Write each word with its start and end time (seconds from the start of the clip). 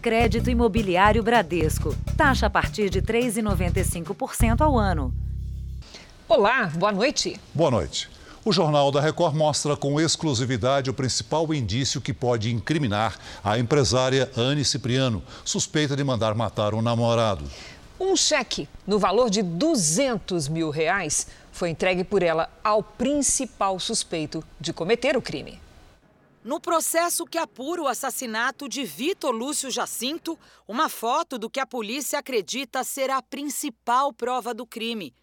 Crédito 0.00 0.48
Imobiliário 0.48 1.22
Bradesco. 1.22 1.94
Taxa 2.16 2.46
a 2.46 2.50
partir 2.50 2.88
de 2.88 3.02
3,95% 3.02 4.62
ao 4.62 4.78
ano. 4.78 5.12
Olá, 6.26 6.72
boa 6.74 6.90
noite. 6.90 7.38
Boa 7.52 7.70
noite. 7.70 8.08
O 8.42 8.50
Jornal 8.50 8.90
da 8.90 9.02
Record 9.02 9.36
mostra 9.36 9.76
com 9.76 10.00
exclusividade 10.00 10.88
o 10.88 10.94
principal 10.94 11.52
indício 11.52 12.00
que 12.00 12.14
pode 12.14 12.50
incriminar 12.50 13.18
a 13.44 13.58
empresária 13.58 14.30
Anne 14.34 14.64
Cipriano, 14.64 15.22
suspeita 15.44 15.94
de 15.94 16.02
mandar 16.02 16.34
matar 16.34 16.72
um 16.72 16.80
namorado. 16.80 17.44
Um 17.98 18.16
cheque 18.16 18.66
no 18.86 18.98
valor 18.98 19.28
de 19.28 19.42
200 19.42 20.48
mil 20.48 20.70
reais 20.70 21.26
foi 21.52 21.68
entregue 21.68 22.04
por 22.04 22.22
ela 22.22 22.48
ao 22.64 22.82
principal 22.82 23.78
suspeito 23.78 24.42
de 24.58 24.72
cometer 24.72 25.14
o 25.18 25.20
crime. 25.20 25.60
No 26.50 26.60
processo 26.60 27.24
que 27.26 27.38
apura 27.38 27.80
o 27.80 27.86
assassinato 27.86 28.68
de 28.68 28.82
Vitor 28.82 29.30
Lúcio 29.30 29.70
Jacinto, 29.70 30.36
uma 30.66 30.88
foto 30.88 31.38
do 31.38 31.48
que 31.48 31.60
a 31.60 31.64
polícia 31.64 32.18
acredita 32.18 32.82
ser 32.82 33.08
a 33.08 33.22
principal 33.22 34.12
prova 34.12 34.52
do 34.52 34.66
crime. 34.66 35.14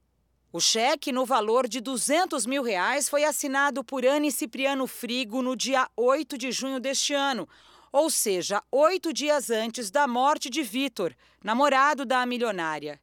O 0.53 0.61
cheque 0.61 1.11
no 1.11 1.25
valor 1.25 1.67
de 1.67 1.81
200 1.81 2.45
mil 2.45 2.63
reais 2.63 3.09
foi 3.09 3.25
assinado 3.25 3.83
por 3.83 4.05
Anne 4.05 4.31
Cipriano 4.31 4.87
Frigo 4.87 5.41
no 5.41 5.53
dia 5.53 5.89
8 5.97 6.37
de 6.37 6.49
junho 6.49 6.79
deste 6.79 7.13
ano, 7.13 7.45
ou 7.91 8.09
seja, 8.09 8.63
oito 8.71 9.11
dias 9.11 9.49
antes 9.49 9.91
da 9.91 10.07
morte 10.07 10.49
de 10.49 10.63
Vitor, 10.63 11.13
namorado 11.43 12.05
da 12.05 12.25
milionária. 12.25 13.01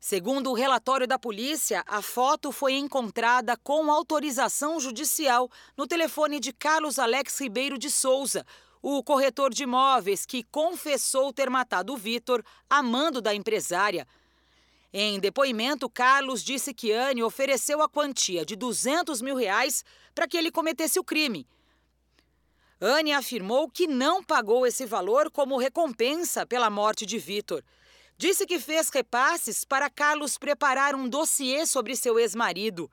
Segundo 0.00 0.50
o 0.50 0.54
relatório 0.54 1.08
da 1.08 1.18
polícia, 1.18 1.82
a 1.86 2.00
foto 2.00 2.52
foi 2.52 2.74
encontrada 2.74 3.56
com 3.56 3.90
autorização 3.90 4.78
judicial 4.78 5.50
no 5.76 5.88
telefone 5.88 6.38
de 6.38 6.52
Carlos 6.52 7.00
Alex 7.00 7.40
Ribeiro 7.40 7.76
de 7.76 7.90
Souza, 7.90 8.46
o 8.80 9.02
corretor 9.02 9.52
de 9.52 9.64
imóveis 9.64 10.24
que 10.24 10.44
confessou 10.44 11.32
ter 11.32 11.50
matado 11.50 11.92
o 11.92 11.96
Vitor, 11.96 12.44
amando 12.70 13.20
da 13.20 13.34
empresária. 13.34 14.06
Em 14.92 15.18
depoimento, 15.18 15.90
Carlos 15.90 16.44
disse 16.44 16.72
que 16.72 16.92
Anne 16.92 17.22
ofereceu 17.22 17.82
a 17.82 17.88
quantia 17.88 18.46
de 18.46 18.54
200 18.54 19.20
mil 19.20 19.34
reais 19.34 19.84
para 20.14 20.28
que 20.28 20.36
ele 20.36 20.52
cometesse 20.52 21.00
o 21.00 21.04
crime. 21.04 21.44
Anne 22.80 23.12
afirmou 23.12 23.68
que 23.68 23.88
não 23.88 24.22
pagou 24.22 24.64
esse 24.64 24.86
valor 24.86 25.28
como 25.30 25.58
recompensa 25.58 26.46
pela 26.46 26.70
morte 26.70 27.04
de 27.04 27.18
Vitor. 27.18 27.64
Disse 28.20 28.44
que 28.46 28.58
fez 28.58 28.90
repasses 28.90 29.64
para 29.64 29.88
Carlos 29.88 30.36
preparar 30.36 30.92
um 30.92 31.08
dossiê 31.08 31.64
sobre 31.64 31.94
seu 31.94 32.18
ex-marido. 32.18 32.90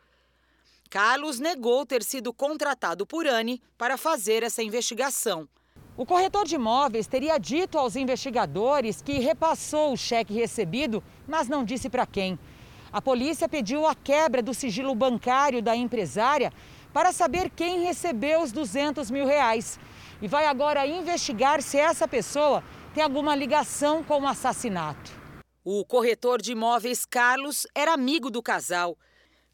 Carlos 0.87 1.39
negou 1.39 1.83
ter 1.83 2.03
sido 2.03 2.31
contratado 2.31 3.07
por 3.07 3.25
Anne 3.25 3.59
para 3.75 3.97
fazer 3.97 4.43
essa 4.43 4.61
investigação. 4.61 5.49
O 5.97 6.05
corretor 6.05 6.45
de 6.45 6.53
imóveis 6.53 7.07
teria 7.07 7.39
dito 7.39 7.79
aos 7.79 7.95
investigadores 7.95 9.01
que 9.01 9.13
repassou 9.13 9.93
o 9.93 9.97
cheque 9.97 10.31
recebido, 10.31 11.03
mas 11.27 11.47
não 11.47 11.65
disse 11.65 11.89
para 11.89 12.05
quem. 12.05 12.37
A 12.93 13.01
polícia 13.01 13.49
pediu 13.49 13.87
a 13.87 13.95
quebra 13.95 14.43
do 14.43 14.53
sigilo 14.53 14.93
bancário 14.93 15.59
da 15.59 15.75
empresária 15.75 16.53
para 16.93 17.11
saber 17.11 17.49
quem 17.49 17.83
recebeu 17.83 18.43
os 18.43 18.51
200 18.51 19.09
mil 19.09 19.25
reais. 19.25 19.79
E 20.21 20.27
vai 20.27 20.45
agora 20.45 20.85
investigar 20.85 21.63
se 21.63 21.79
essa 21.79 22.07
pessoa 22.07 22.63
tem 22.95 23.03
alguma 23.03 23.35
ligação 23.35 24.01
com 24.01 24.21
o 24.21 24.27
assassinato. 24.27 25.11
O 25.65 25.83
corretor 25.83 26.41
de 26.41 26.53
imóveis 26.53 27.05
Carlos 27.05 27.67
era 27.75 27.93
amigo 27.93 28.31
do 28.31 28.41
casal. 28.41 28.97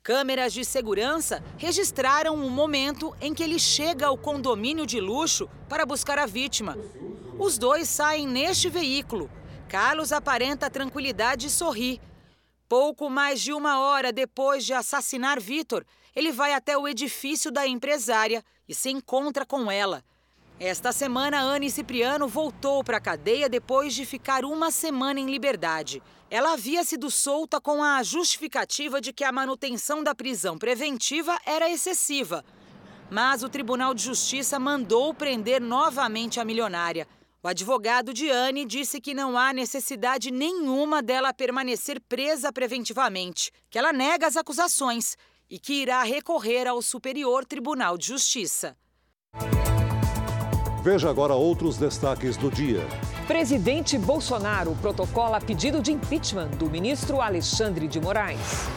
Câmeras 0.03 0.53
de 0.53 0.64
segurança 0.64 1.44
registraram 1.58 2.36
o 2.36 2.52
momento 2.52 3.16
em 3.19 3.34
que 3.34 3.42
ele 3.42 3.58
chega 3.58 4.06
ao 4.06 4.16
condomínio 4.16 4.86
de 4.86 5.00
luxo 5.02 5.50
para 5.67 5.88
buscar 5.88 6.19
a 6.19 6.28
vítima. 6.28 6.78
Os 7.39 7.58
dois 7.58 7.89
saem 7.89 8.28
neste 8.28 8.69
veículo. 8.69 9.28
Carlos 9.67 10.12
aparenta 10.12 10.69
tranquilidade 10.69 11.47
e 11.47 11.50
sorri. 11.50 12.00
Pouco 12.69 13.09
mais 13.09 13.42
de 13.42 13.52
uma 13.52 13.80
hora 13.80 14.14
depois 14.14 14.64
de 14.64 14.73
assassinar 14.73 15.42
Vitor, 15.42 15.84
ele 16.16 16.31
vai 16.31 16.53
até 16.53 16.78
o 16.78 16.88
edifício 16.88 17.51
da 17.51 17.66
empresária 17.66 18.44
e 18.69 18.75
se 18.75 18.91
encontra 18.91 19.47
com 19.47 19.72
ela. 19.72 20.03
Esta 20.64 20.92
semana, 20.92 21.42
Anne 21.42 21.72
Cipriano 21.72 22.28
voltou 22.28 22.84
para 22.84 22.98
a 22.98 23.02
cadeia 23.02 23.50
depois 23.50 23.96
de 23.96 24.06
ficar 24.06 24.46
uma 24.46 24.70
semana 24.70 25.20
em 25.20 25.26
liberdade. 25.26 26.04
Ela 26.30 26.54
havia 26.54 26.84
sido 26.84 27.10
solta 27.10 27.60
com 27.60 27.82
a 27.82 28.04
justificativa 28.04 29.02
de 29.02 29.12
que 29.12 29.24
a 29.24 29.32
manutenção 29.32 30.04
da 30.04 30.14
prisão 30.14 30.60
preventiva 30.60 31.36
era 31.48 31.68
excessiva. 31.68 32.46
Mas 33.10 33.42
o 33.42 33.50
Tribunal 33.50 33.96
de 33.96 34.04
Justiça 34.04 34.60
mandou 34.60 35.16
prender 35.16 35.60
novamente 35.60 36.40
a 36.40 36.46
milionária. 36.46 37.08
O 37.42 37.48
advogado 37.48 38.14
de 38.14 38.30
Anne 38.30 38.64
disse 38.64 39.02
que 39.02 39.16
não 39.16 39.36
há 39.40 39.52
necessidade 39.52 40.30
nenhuma 40.30 41.02
dela 41.02 41.34
permanecer 41.34 42.00
presa 42.00 42.54
preventivamente, 42.54 43.52
que 43.68 43.80
ela 43.80 43.92
nega 43.92 44.28
as 44.28 44.38
acusações 44.38 45.18
e 45.50 45.58
que 45.58 45.74
irá 45.82 46.04
recorrer 46.04 46.68
ao 46.68 46.84
Superior 46.84 47.46
Tribunal 47.46 47.98
de 47.98 48.06
Justiça. 48.06 48.78
Veja 50.84 51.12
agora 51.12 51.36
outros 51.36 51.78
destaques 51.78 52.36
do 52.36 52.50
dia. 52.50 52.84
Presidente 53.28 54.00
Bolsonaro 54.00 54.75
protocola 54.81 55.40
pedido 55.40 55.80
de 55.80 55.92
impeachment 55.92 56.50
do 56.58 56.68
ministro 56.72 57.22
Alexandre 57.22 57.88
de 57.88 58.02
Moraes. 58.02 58.68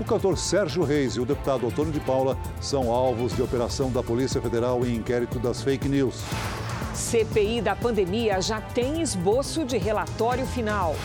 O 0.00 0.04
cantor 0.04 0.38
Sérgio 0.38 0.82
Reis 0.84 1.16
e 1.16 1.20
o 1.20 1.26
deputado 1.26 1.66
Antônio 1.66 1.92
de 1.92 2.00
Paula 2.00 2.38
são 2.62 2.90
alvos 2.90 3.36
de 3.36 3.42
operação 3.42 3.92
da 3.92 4.02
Polícia 4.02 4.40
Federal 4.40 4.86
em 4.86 4.96
inquérito 4.96 5.38
das 5.38 5.62
fake 5.62 5.86
news. 5.86 6.22
CPI 6.94 7.60
da 7.60 7.76
pandemia 7.76 8.40
já 8.40 8.62
tem 8.62 9.02
esboço 9.02 9.62
de 9.62 9.76
relatório 9.76 10.46
final. 10.46 10.96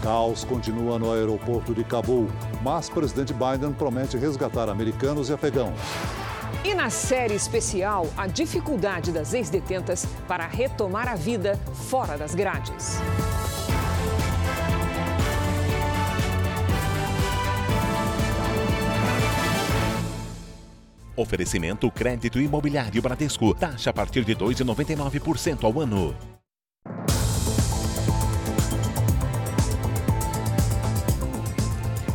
Caos 0.00 0.44
continua 0.44 0.96
no 0.96 1.12
aeroporto 1.12 1.74
de 1.74 1.82
Cabul, 1.82 2.28
mas 2.62 2.88
presidente 2.88 3.34
Biden 3.34 3.72
promete 3.72 4.16
resgatar 4.16 4.68
americanos 4.68 5.28
e 5.28 5.32
afegãos. 5.32 5.78
E 6.64 6.74
na 6.74 6.90
série 6.90 7.34
especial, 7.34 8.06
a 8.16 8.28
dificuldade 8.28 9.10
das 9.10 9.34
ex-detentas 9.34 10.06
para 10.28 10.46
retomar 10.46 11.08
a 11.08 11.16
vida 11.16 11.56
fora 11.88 12.16
das 12.16 12.36
grades. 12.36 12.98
Oferecimento 21.16 21.90
Crédito 21.90 22.40
Imobiliário 22.40 23.02
Bradesco. 23.02 23.54
Taxa 23.54 23.90
a 23.90 23.92
partir 23.92 24.24
de 24.24 24.36
2,99% 24.36 25.64
ao 25.64 25.80
ano. 25.80 26.14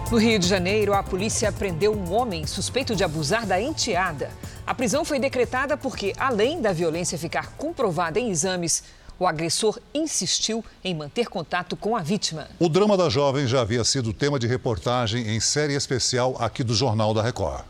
No 0.09 0.15
Rio 0.15 0.39
de 0.39 0.47
Janeiro, 0.47 0.93
a 0.93 1.03
polícia 1.03 1.51
prendeu 1.51 1.93
um 1.93 2.13
homem 2.13 2.47
suspeito 2.47 2.95
de 2.95 3.03
abusar 3.03 3.45
da 3.45 3.61
enteada. 3.61 4.31
A 4.65 4.73
prisão 4.73 5.03
foi 5.03 5.19
decretada 5.19 5.75
porque, 5.75 6.13
além 6.17 6.61
da 6.61 6.71
violência 6.71 7.17
ficar 7.17 7.51
comprovada 7.57 8.17
em 8.17 8.29
exames, 8.29 8.85
o 9.19 9.27
agressor 9.27 9.77
insistiu 9.93 10.63
em 10.81 10.95
manter 10.95 11.27
contato 11.27 11.75
com 11.75 11.93
a 11.93 12.01
vítima. 12.01 12.47
O 12.57 12.69
drama 12.69 12.95
da 12.95 13.09
jovem 13.09 13.47
já 13.47 13.59
havia 13.59 13.83
sido 13.83 14.13
tema 14.13 14.39
de 14.39 14.47
reportagem 14.47 15.27
em 15.27 15.41
série 15.41 15.73
especial 15.73 16.37
aqui 16.39 16.63
do 16.63 16.73
Jornal 16.73 17.13
da 17.13 17.21
Record. 17.21 17.65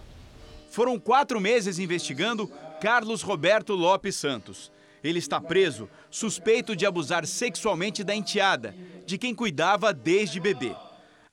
Foram 0.69 0.99
quatro 0.99 1.41
meses 1.41 1.79
investigando 1.79 2.51
Carlos 2.79 3.23
Roberto 3.23 3.73
Lopes 3.73 4.15
Santos. 4.15 4.71
Ele 5.03 5.17
está 5.17 5.41
preso, 5.41 5.89
suspeito 6.11 6.75
de 6.75 6.85
abusar 6.85 7.25
sexualmente 7.25 8.03
da 8.03 8.13
enteada, 8.13 8.75
de 9.07 9.17
quem 9.17 9.33
cuidava 9.33 9.91
desde 9.91 10.39
bebê. 10.39 10.75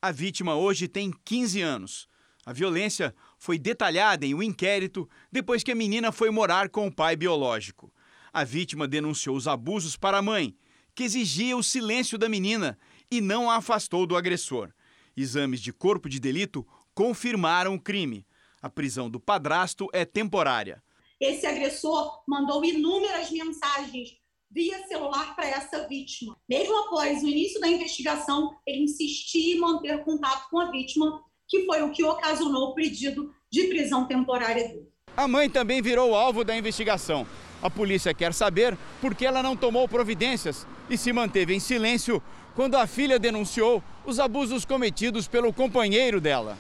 A 0.05 0.13
vítima 0.13 0.55
hoje 0.55 0.87
tem 0.87 1.11
15 1.25 1.63
anos. 1.63 2.09
A 2.45 2.53
violência 2.53 3.15
foi 3.39 3.59
detalhada 3.59 4.27
em 4.27 4.35
um 4.35 4.43
inquérito 4.43 5.09
depois 5.33 5.63
que 5.63 5.73
a 5.73 5.75
menina 5.75 6.13
foi 6.13 6.31
morar 6.31 6.69
com 6.69 6.87
o 6.87 6.95
pai 6.95 7.17
biológico. 7.17 7.91
A 8.31 8.45
vítima 8.45 8.87
denunciou 8.87 9.35
os 9.35 9.49
abusos 9.49 9.97
para 9.97 10.19
a 10.19 10.23
mãe, 10.23 10.55
que 10.95 11.05
exigia 11.05 11.57
o 11.57 11.63
silêncio 11.63 12.19
da 12.19 12.29
menina 12.29 12.79
e 13.11 13.23
não 13.23 13.51
a 13.51 13.57
afastou 13.57 14.07
do 14.07 14.15
agressor. 14.15 14.75
Exames 15.17 15.63
de 15.63 15.73
corpo 15.73 16.07
de 16.07 16.21
delito 16.21 16.67
confirmaram 16.95 17.75
o 17.75 17.81
crime. 17.81 18.27
A 18.61 18.69
prisão 18.69 19.09
do 19.09 19.19
padrasto 19.19 19.89
é 19.91 20.05
temporária. 20.05 20.83
Esse 21.19 21.47
agressor 21.47 22.23
mandou 22.29 22.63
inúmeras 22.63 23.31
mensagens 23.31 24.19
via 24.55 24.87
celular 24.87 25.35
para 25.35 25.49
essa 25.49 25.87
vítima. 25.89 26.37
Mesmo 26.49 26.77
após 26.85 27.23
o 27.25 27.29
início 27.29 27.61
da 27.61 27.67
investigação, 27.67 28.57
ele 28.65 28.85
insistia 28.85 29.57
em 29.57 29.59
manter 29.59 30.05
contato 30.05 30.49
com 30.49 30.61
a 30.61 30.71
vítima, 30.71 31.21
que 31.49 31.67
foi 31.67 31.83
o 31.83 31.91
que 31.91 32.05
ocasionou 32.05 32.69
o 32.69 32.75
pedido 32.75 33.35
de 33.51 33.65
prisão 33.65 34.07
temporária 34.07 34.69
dele. 34.69 34.89
A 35.17 35.27
mãe 35.27 35.51
também 35.51 35.83
virou 35.83 36.15
alvo 36.15 36.45
da 36.45 36.57
investigação. 36.57 37.27
A 37.61 37.69
polícia 37.69 38.15
quer 38.15 38.33
saber 38.33 38.79
por 39.01 39.15
que 39.15 39.27
ela 39.27 39.43
não 39.43 39.57
tomou 39.57 39.89
providências 39.89 40.67
e 40.89 40.97
se 40.97 41.13
manteve 41.13 41.55
em 41.55 41.61
silêncio 41.61 42.23
quando 42.55 42.77
a 42.77 42.87
filha 42.87 43.19
denunciou 43.19 43.83
os 44.07 44.21
abusos 44.21 44.65
cometidos 44.65 45.27
pelo 45.27 45.53
companheiro 45.53 46.21
dela. 46.21 46.57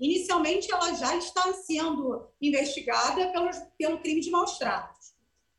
Inicialmente, 0.00 0.70
ela 0.72 0.94
já 0.94 1.16
está 1.16 1.52
sendo 1.52 2.28
investigada 2.40 3.32
pelo, 3.32 3.50
pelo 3.76 3.98
crime 3.98 4.20
de 4.20 4.30
maus 4.30 4.56
tratos. 4.56 4.97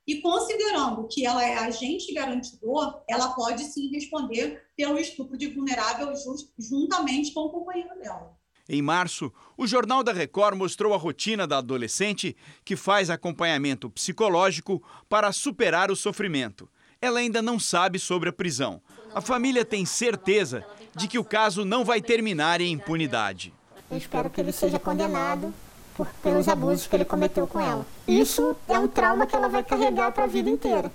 E 0.10 0.22
considerando 0.22 1.08
que 1.08 1.24
ela 1.24 1.46
é 1.46 1.56
agente 1.56 2.12
garantidor, 2.12 3.00
ela 3.08 3.28
pode 3.28 3.64
sim 3.66 3.92
responder 3.92 4.60
pelo 4.76 4.98
estupro 4.98 5.38
de 5.38 5.50
vulnerável 5.50 6.12
juntamente 6.58 7.32
com 7.32 7.42
o 7.42 7.52
companheiro 7.52 7.94
dela. 8.00 8.36
Em 8.68 8.82
março, 8.82 9.32
o 9.56 9.68
Jornal 9.68 10.04
da 10.04 10.12
Record 10.12 10.58
mostrou 10.58 10.96
a 10.96 10.98
rotina 10.98 11.46
da 11.46 11.60
adolescente 11.60 12.36
que 12.66 12.76
faz 12.76 13.12
acompanhamento 13.12 13.88
psicológico 13.88 14.82
para 15.08 15.32
superar 15.32 15.92
o 15.92 15.96
sofrimento. 15.96 16.68
Ela 17.00 17.20
ainda 17.20 17.40
não 17.40 17.60
sabe 17.60 18.00
sobre 18.00 18.30
a 18.30 18.34
prisão. 18.34 18.82
A 19.14 19.22
família 19.22 19.64
tem 19.64 19.86
certeza 19.86 20.66
de 20.96 21.08
que 21.08 21.20
o 21.20 21.24
caso 21.24 21.64
não 21.64 21.86
vai 21.86 22.02
terminar 22.02 22.62
em 22.62 22.72
impunidade. 22.72 23.54
Eu 23.92 23.98
espero 24.00 24.28
que 24.32 24.42
ele 24.42 24.52
seja 24.52 24.80
condenado 24.80 25.54
por, 26.00 26.08
pelos 26.24 26.48
abusos 26.48 26.88
que 26.88 26.96
ele 26.96 27.04
cometeu 27.04 27.46
com 27.46 27.60
ela. 27.60 27.86
Isso 28.08 28.56
é 28.70 28.80
um 28.80 28.88
trauma 28.88 29.28
que 29.28 29.36
ela 29.36 29.50
vai 29.50 29.62
carregar 29.62 30.14
para 30.14 30.24
a 30.24 30.28
vida 30.28 30.50
inteira. 30.50 30.90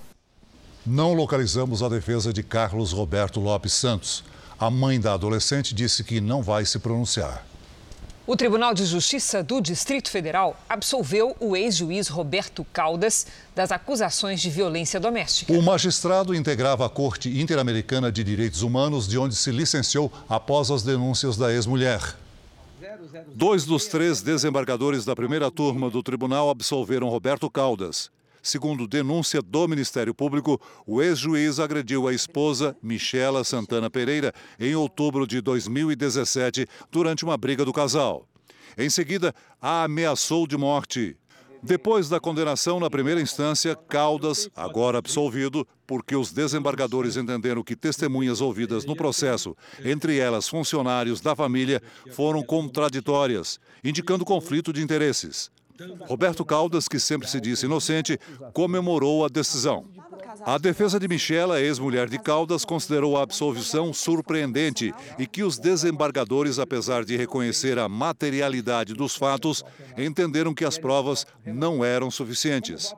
Não 0.86 1.12
localizamos 1.12 1.82
a 1.82 1.90
defesa 1.90 2.32
de 2.32 2.42
Carlos 2.42 2.92
Roberto 2.92 3.38
Lopes 3.38 3.74
Santos. 3.74 4.24
A 4.58 4.70
mãe 4.70 4.98
da 4.98 5.12
adolescente 5.12 5.74
disse 5.74 6.02
que 6.02 6.22
não 6.22 6.42
vai 6.42 6.64
se 6.64 6.78
pronunciar. 6.78 7.44
O 8.26 8.34
Tribunal 8.34 8.72
de 8.72 8.86
Justiça 8.86 9.42
do 9.42 9.60
Distrito 9.60 10.10
Federal 10.10 10.56
absolveu 10.66 11.36
o 11.38 11.54
ex-juiz 11.54 12.08
Roberto 12.08 12.64
Caldas 12.72 13.26
das 13.54 13.70
acusações 13.70 14.40
de 14.40 14.48
violência 14.48 14.98
doméstica. 14.98 15.52
O 15.52 15.62
magistrado 15.62 16.34
integrava 16.34 16.86
a 16.86 16.88
Corte 16.88 17.28
Interamericana 17.38 18.10
de 18.10 18.24
Direitos 18.24 18.62
Humanos, 18.62 19.06
de 19.06 19.18
onde 19.18 19.36
se 19.36 19.50
licenciou 19.50 20.10
após 20.26 20.70
as 20.70 20.82
denúncias 20.82 21.36
da 21.36 21.52
ex-mulher. 21.52 22.23
Dois 23.34 23.64
dos 23.64 23.86
três 23.86 24.22
desembargadores 24.22 25.04
da 25.04 25.14
primeira 25.14 25.50
turma 25.50 25.90
do 25.90 26.02
tribunal 26.02 26.50
absolveram 26.50 27.08
Roberto 27.08 27.50
Caldas. 27.50 28.10
Segundo 28.42 28.86
denúncia 28.86 29.40
do 29.40 29.66
Ministério 29.66 30.14
Público, 30.14 30.60
o 30.86 31.00
ex-juiz 31.00 31.58
agrediu 31.58 32.06
a 32.06 32.12
esposa, 32.12 32.76
Michela 32.82 33.42
Santana 33.42 33.88
Pereira, 33.88 34.34
em 34.60 34.74
outubro 34.74 35.26
de 35.26 35.40
2017, 35.40 36.66
durante 36.90 37.24
uma 37.24 37.38
briga 37.38 37.64
do 37.64 37.72
casal. 37.72 38.28
Em 38.76 38.90
seguida, 38.90 39.34
a 39.60 39.84
ameaçou 39.84 40.46
de 40.46 40.58
morte. 40.58 41.16
Depois 41.64 42.10
da 42.10 42.20
condenação 42.20 42.78
na 42.78 42.90
primeira 42.90 43.22
instância, 43.22 43.74
Caldas, 43.74 44.50
agora 44.54 44.98
absolvido, 44.98 45.66
porque 45.86 46.14
os 46.14 46.30
desembargadores 46.30 47.16
entenderam 47.16 47.62
que 47.62 47.74
testemunhas 47.74 48.42
ouvidas 48.42 48.84
no 48.84 48.94
processo, 48.94 49.56
entre 49.82 50.18
elas 50.18 50.46
funcionários 50.46 51.22
da 51.22 51.34
família, 51.34 51.82
foram 52.10 52.42
contraditórias, 52.42 53.58
indicando 53.82 54.26
conflito 54.26 54.74
de 54.74 54.82
interesses. 54.82 55.50
Roberto 56.06 56.44
Caldas, 56.44 56.86
que 56.86 57.00
sempre 57.00 57.26
se 57.28 57.40
disse 57.40 57.64
inocente, 57.64 58.18
comemorou 58.52 59.24
a 59.24 59.28
decisão. 59.28 59.86
A 60.42 60.58
defesa 60.58 60.98
de 60.98 61.06
Michela, 61.06 61.60
ex-mulher 61.60 62.08
de 62.08 62.18
Caldas, 62.18 62.64
considerou 62.64 63.16
a 63.16 63.22
absolvição 63.22 63.92
surpreendente 63.92 64.92
e 65.18 65.26
que 65.26 65.42
os 65.42 65.58
desembargadores, 65.58 66.58
apesar 66.58 67.04
de 67.04 67.16
reconhecer 67.16 67.78
a 67.78 67.88
materialidade 67.88 68.94
dos 68.94 69.14
fatos, 69.14 69.62
entenderam 69.96 70.54
que 70.54 70.64
as 70.64 70.78
provas 70.78 71.26
não 71.44 71.84
eram 71.84 72.10
suficientes. 72.10 72.94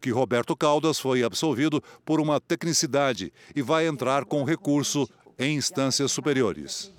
Que 0.00 0.10
Roberto 0.10 0.54
Caldas 0.56 0.98
foi 0.98 1.22
absolvido 1.22 1.82
por 2.04 2.20
uma 2.20 2.40
tecnicidade 2.40 3.32
e 3.54 3.62
vai 3.62 3.86
entrar 3.86 4.24
com 4.24 4.44
recurso 4.44 5.08
em 5.38 5.56
instâncias 5.56 6.12
superiores. 6.12 6.92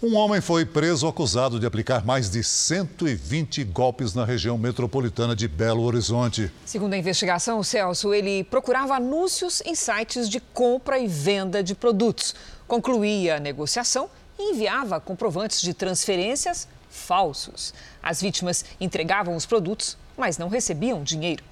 Um 0.00 0.14
homem 0.14 0.40
foi 0.40 0.64
preso 0.64 1.08
acusado 1.08 1.58
de 1.58 1.66
aplicar 1.66 2.06
mais 2.06 2.30
de 2.30 2.44
120 2.44 3.64
golpes 3.64 4.14
na 4.14 4.24
região 4.24 4.56
metropolitana 4.56 5.34
de 5.34 5.48
Belo 5.48 5.82
Horizonte. 5.82 6.52
Segundo 6.64 6.92
a 6.92 6.96
investigação, 6.96 7.58
o 7.58 7.64
Celso, 7.64 8.14
ele 8.14 8.44
procurava 8.44 8.94
anúncios 8.94 9.60
em 9.66 9.74
sites 9.74 10.28
de 10.28 10.38
compra 10.38 11.00
e 11.00 11.08
venda 11.08 11.64
de 11.64 11.74
produtos, 11.74 12.32
concluía 12.68 13.38
a 13.38 13.40
negociação 13.40 14.08
e 14.38 14.52
enviava 14.52 15.00
comprovantes 15.00 15.60
de 15.60 15.74
transferências 15.74 16.68
falsos. 16.88 17.74
As 18.00 18.20
vítimas 18.20 18.64
entregavam 18.80 19.34
os 19.34 19.46
produtos, 19.46 19.98
mas 20.16 20.38
não 20.38 20.48
recebiam 20.48 21.02
dinheiro. 21.02 21.42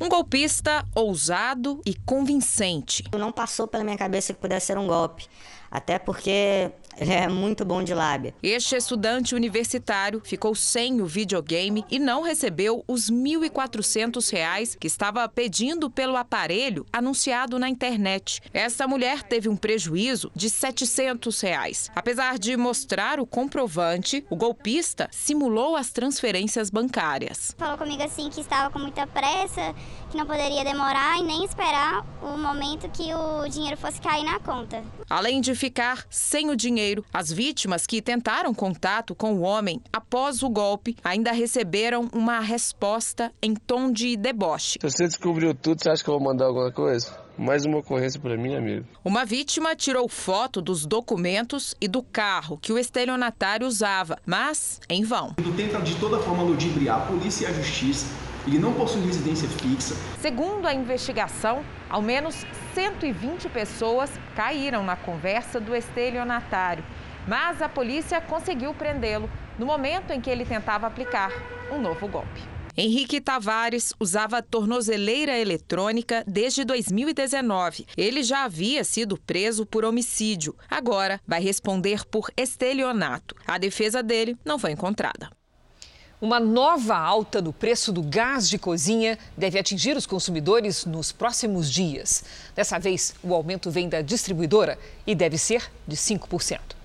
Um 0.00 0.08
golpista 0.08 0.86
ousado 0.94 1.82
e 1.84 1.94
convincente. 1.94 3.04
Não 3.12 3.30
passou 3.30 3.68
pela 3.68 3.84
minha 3.84 3.98
cabeça 3.98 4.32
que 4.32 4.40
pudesse 4.40 4.68
ser 4.68 4.78
um 4.78 4.86
golpe. 4.86 5.28
Até 5.70 5.98
porque 5.98 6.70
ele 6.98 7.12
é 7.12 7.28
muito 7.28 7.64
bom 7.64 7.82
de 7.82 7.94
lábia. 7.94 8.34
Este 8.42 8.76
estudante 8.76 9.34
universitário 9.34 10.20
ficou 10.24 10.54
sem 10.54 11.00
o 11.00 11.06
videogame 11.06 11.84
e 11.90 11.98
não 11.98 12.22
recebeu 12.22 12.84
os 12.86 13.08
R$ 13.08 13.16
1.400 13.16 14.76
que 14.78 14.86
estava 14.86 15.28
pedindo 15.28 15.90
pelo 15.90 16.16
aparelho 16.16 16.86
anunciado 16.92 17.58
na 17.58 17.68
internet. 17.68 18.40
Essa 18.52 18.86
mulher 18.86 19.22
teve 19.22 19.48
um 19.48 19.56
prejuízo 19.56 20.30
de 20.34 20.48
700 20.48 21.40
reais. 21.40 21.90
Apesar 21.94 22.38
de 22.38 22.56
mostrar 22.56 23.18
o 23.20 23.26
comprovante, 23.26 24.24
o 24.30 24.36
golpista 24.36 25.08
simulou 25.10 25.76
as 25.76 25.90
transferências 25.90 26.70
bancárias. 26.70 27.54
Falou 27.58 27.78
comigo 27.78 28.02
assim 28.02 28.30
que 28.30 28.40
estava 28.40 28.70
com 28.70 28.78
muita 28.78 29.06
pressa, 29.06 29.74
que 30.10 30.16
não 30.16 30.26
poderia 30.26 30.64
demorar 30.64 31.18
e 31.18 31.22
nem 31.22 31.44
esperar 31.44 32.04
o 32.22 32.36
momento 32.36 32.88
que 32.90 33.12
o 33.14 33.48
dinheiro 33.48 33.76
fosse 33.76 34.00
cair 34.00 34.24
na 34.24 34.38
conta. 34.38 34.82
Além 35.08 35.40
de 35.40 35.54
ficar 35.54 36.06
sem 36.10 36.50
o 36.50 36.56
dinheiro, 36.56 36.83
as 37.12 37.32
vítimas 37.32 37.86
que 37.86 38.02
tentaram 38.02 38.52
contato 38.52 39.14
com 39.14 39.34
o 39.34 39.40
homem 39.40 39.80
após 39.92 40.42
o 40.42 40.50
golpe 40.50 40.96
ainda 41.02 41.32
receberam 41.32 42.08
uma 42.12 42.40
resposta 42.40 43.32
em 43.42 43.54
tom 43.54 43.90
de 43.90 44.16
deboche. 44.16 44.78
Se 44.80 44.90
você 44.90 45.06
descobriu 45.06 45.54
tudo, 45.54 45.82
você 45.82 45.90
acha 45.90 46.02
que 46.02 46.10
eu 46.10 46.18
vou 46.18 46.22
mandar 46.22 46.46
alguma 46.46 46.70
coisa? 46.70 47.24
Mais 47.36 47.64
uma 47.64 47.78
ocorrência 47.78 48.20
para 48.20 48.36
mim, 48.36 48.54
amigo. 48.54 48.86
Uma 49.04 49.24
vítima 49.24 49.74
tirou 49.74 50.08
foto 50.08 50.62
dos 50.62 50.86
documentos 50.86 51.74
e 51.80 51.88
do 51.88 52.02
carro 52.02 52.58
que 52.58 52.72
o 52.72 52.78
estelionatário 52.78 53.66
usava, 53.66 54.18
mas 54.24 54.80
em 54.88 55.02
vão. 55.02 55.34
Ele 55.38 55.52
tenta 55.52 55.80
de 55.80 55.96
toda 55.96 56.18
forma 56.20 56.44
ludibriar 56.44 57.02
a 57.02 57.06
polícia 57.06 57.46
e 57.46 57.50
a 57.50 57.52
justiça 57.52 58.06
ele 58.46 58.58
não 58.58 58.72
possui 58.74 59.04
residência 59.04 59.48
fixa. 59.48 59.94
Segundo 60.20 60.66
a 60.66 60.74
investigação, 60.74 61.64
ao 61.88 62.02
menos 62.02 62.46
120 62.74 63.48
pessoas 63.48 64.10
caíram 64.34 64.84
na 64.84 64.96
conversa 64.96 65.60
do 65.60 65.74
estelionatário, 65.74 66.84
mas 67.26 67.62
a 67.62 67.68
polícia 67.68 68.20
conseguiu 68.20 68.74
prendê-lo 68.74 69.30
no 69.58 69.66
momento 69.66 70.10
em 70.10 70.20
que 70.20 70.28
ele 70.28 70.44
tentava 70.44 70.86
aplicar 70.86 71.30
um 71.70 71.80
novo 71.80 72.06
golpe. 72.08 72.54
Henrique 72.76 73.20
Tavares 73.20 73.92
usava 74.00 74.42
tornozeleira 74.42 75.38
eletrônica 75.38 76.24
desde 76.26 76.64
2019. 76.64 77.86
Ele 77.96 78.22
já 78.24 78.44
havia 78.44 78.82
sido 78.82 79.16
preso 79.16 79.64
por 79.64 79.84
homicídio. 79.84 80.56
Agora 80.68 81.20
vai 81.24 81.40
responder 81.40 82.04
por 82.04 82.32
estelionato. 82.36 83.36
A 83.46 83.58
defesa 83.58 84.02
dele 84.02 84.36
não 84.44 84.58
foi 84.58 84.72
encontrada. 84.72 85.30
Uma 86.20 86.38
nova 86.38 86.96
alta 86.96 87.42
no 87.42 87.52
preço 87.52 87.92
do 87.92 88.02
gás 88.02 88.48
de 88.48 88.58
cozinha 88.58 89.18
deve 89.36 89.58
atingir 89.58 89.96
os 89.96 90.06
consumidores 90.06 90.84
nos 90.84 91.10
próximos 91.10 91.70
dias. 91.70 92.24
Dessa 92.54 92.78
vez, 92.78 93.14
o 93.22 93.34
aumento 93.34 93.70
vem 93.70 93.88
da 93.88 94.00
distribuidora 94.00 94.78
e 95.06 95.14
deve 95.14 95.36
ser 95.36 95.70
de 95.86 95.96
5%. 95.96 96.83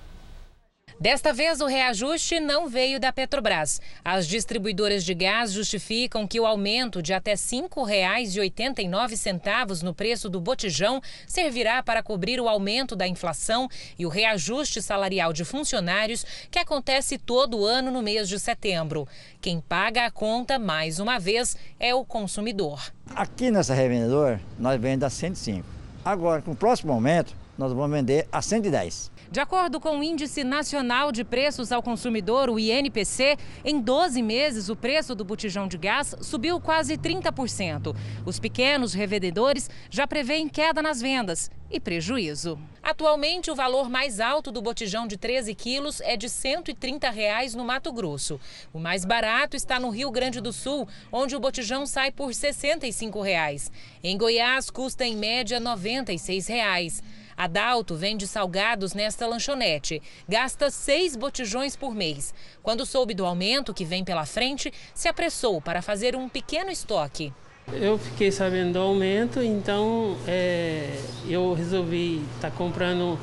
Desta 0.99 1.31
vez, 1.31 1.61
o 1.61 1.65
reajuste 1.65 2.41
não 2.41 2.67
veio 2.67 2.99
da 2.99 3.13
Petrobras. 3.13 3.79
As 4.03 4.27
distribuidoras 4.27 5.05
de 5.05 5.13
gás 5.13 5.53
justificam 5.53 6.27
que 6.27 6.41
o 6.41 6.45
aumento 6.45 7.01
de 7.01 7.13
até 7.13 7.31
R$ 7.31 7.37
5,89 7.37 9.81
no 9.81 9.93
preço 9.93 10.27
do 10.27 10.41
botijão 10.41 11.01
servirá 11.25 11.81
para 11.81 12.03
cobrir 12.03 12.41
o 12.41 12.49
aumento 12.49 12.97
da 12.97 13.07
inflação 13.07 13.69
e 13.97 14.05
o 14.05 14.09
reajuste 14.09 14.81
salarial 14.81 15.31
de 15.31 15.45
funcionários 15.45 16.25
que 16.51 16.59
acontece 16.59 17.17
todo 17.17 17.65
ano 17.65 17.91
no 17.91 18.01
mês 18.01 18.27
de 18.27 18.37
setembro. 18.37 19.07
Quem 19.39 19.61
paga 19.61 20.05
a 20.05 20.11
conta, 20.11 20.59
mais 20.59 20.99
uma 20.99 21.17
vez, 21.17 21.55
é 21.79 21.95
o 21.95 22.03
consumidor. 22.03 22.91
Aqui 23.15 23.49
nessa 23.49 23.73
revendedora, 23.73 24.41
nós 24.57 24.73
vendemos 24.73 25.05
a 25.05 25.09
105. 25.09 25.65
Agora, 26.03 26.41
com 26.41 26.51
o 26.51 26.57
próximo 26.57 26.91
aumento, 26.91 27.33
nós 27.57 27.71
vamos 27.71 27.97
vender 27.97 28.27
a 28.33 28.41
110. 28.41 29.17
De 29.31 29.39
acordo 29.39 29.79
com 29.79 29.99
o 29.99 30.03
Índice 30.03 30.43
Nacional 30.43 31.11
de 31.11 31.23
Preços 31.23 31.71
ao 31.71 31.83
Consumidor, 31.83 32.49
o 32.49 32.57
INPC, 32.57 33.37
em 33.63 33.79
12 33.79 34.23
meses 34.23 34.69
o 34.69 34.75
preço 34.75 35.13
do 35.13 35.23
botijão 35.23 35.67
de 35.67 35.77
gás 35.77 36.15
subiu 36.19 36.59
quase 36.59 36.97
30%. 36.97 37.95
Os 38.25 38.39
pequenos 38.39 38.95
revendedores 38.95 39.69
já 39.87 40.07
prevêem 40.07 40.49
queda 40.49 40.81
nas 40.81 40.99
vendas 40.99 41.51
e 41.69 41.79
prejuízo. 41.79 42.57
Atualmente, 42.81 43.51
o 43.51 43.55
valor 43.55 43.87
mais 43.87 44.19
alto 44.19 44.51
do 44.51 44.63
botijão 44.63 45.05
de 45.05 45.15
13 45.15 45.53
quilos 45.53 46.01
é 46.01 46.17
de 46.17 46.27
130 46.27 47.07
reais 47.11 47.53
no 47.53 47.63
Mato 47.63 47.93
Grosso. 47.93 48.39
O 48.73 48.79
mais 48.79 49.05
barato 49.05 49.55
está 49.55 49.79
no 49.79 49.91
Rio 49.91 50.09
Grande 50.09 50.41
do 50.41 50.51
Sul, 50.51 50.87
onde 51.11 51.35
o 51.35 51.39
botijão 51.39 51.85
sai 51.85 52.11
por 52.11 52.33
65 52.33 53.21
reais. 53.21 53.71
Em 54.03 54.17
Goiás, 54.17 54.71
custa 54.71 55.05
em 55.05 55.15
média 55.15 55.59
96 55.59 56.47
reais. 56.47 57.03
Adalto 57.39 57.95
vende 57.95 58.27
salgados 58.27 58.93
nesta 58.93 59.25
lanchonete. 59.25 60.01
Gasta 60.27 60.69
seis 60.69 61.15
botijões 61.15 61.73
por 61.73 61.95
mês. 61.95 62.33
Quando 62.61 62.85
soube 62.85 63.13
do 63.13 63.25
aumento 63.25 63.73
que 63.73 63.85
vem 63.85 64.03
pela 64.03 64.25
frente, 64.25 64.73
se 64.93 65.07
apressou 65.07 65.61
para 65.61 65.81
fazer 65.81 66.17
um 66.17 66.27
pequeno 66.27 66.69
estoque. 66.69 67.31
Eu 67.71 67.97
fiquei 67.97 68.29
sabendo 68.29 68.73
do 68.73 68.79
aumento, 68.79 69.41
então 69.41 70.17
é, 70.27 70.99
eu 71.29 71.53
resolvi 71.53 72.21
estar 72.35 72.51
tá 72.51 72.57
comprando 72.57 73.17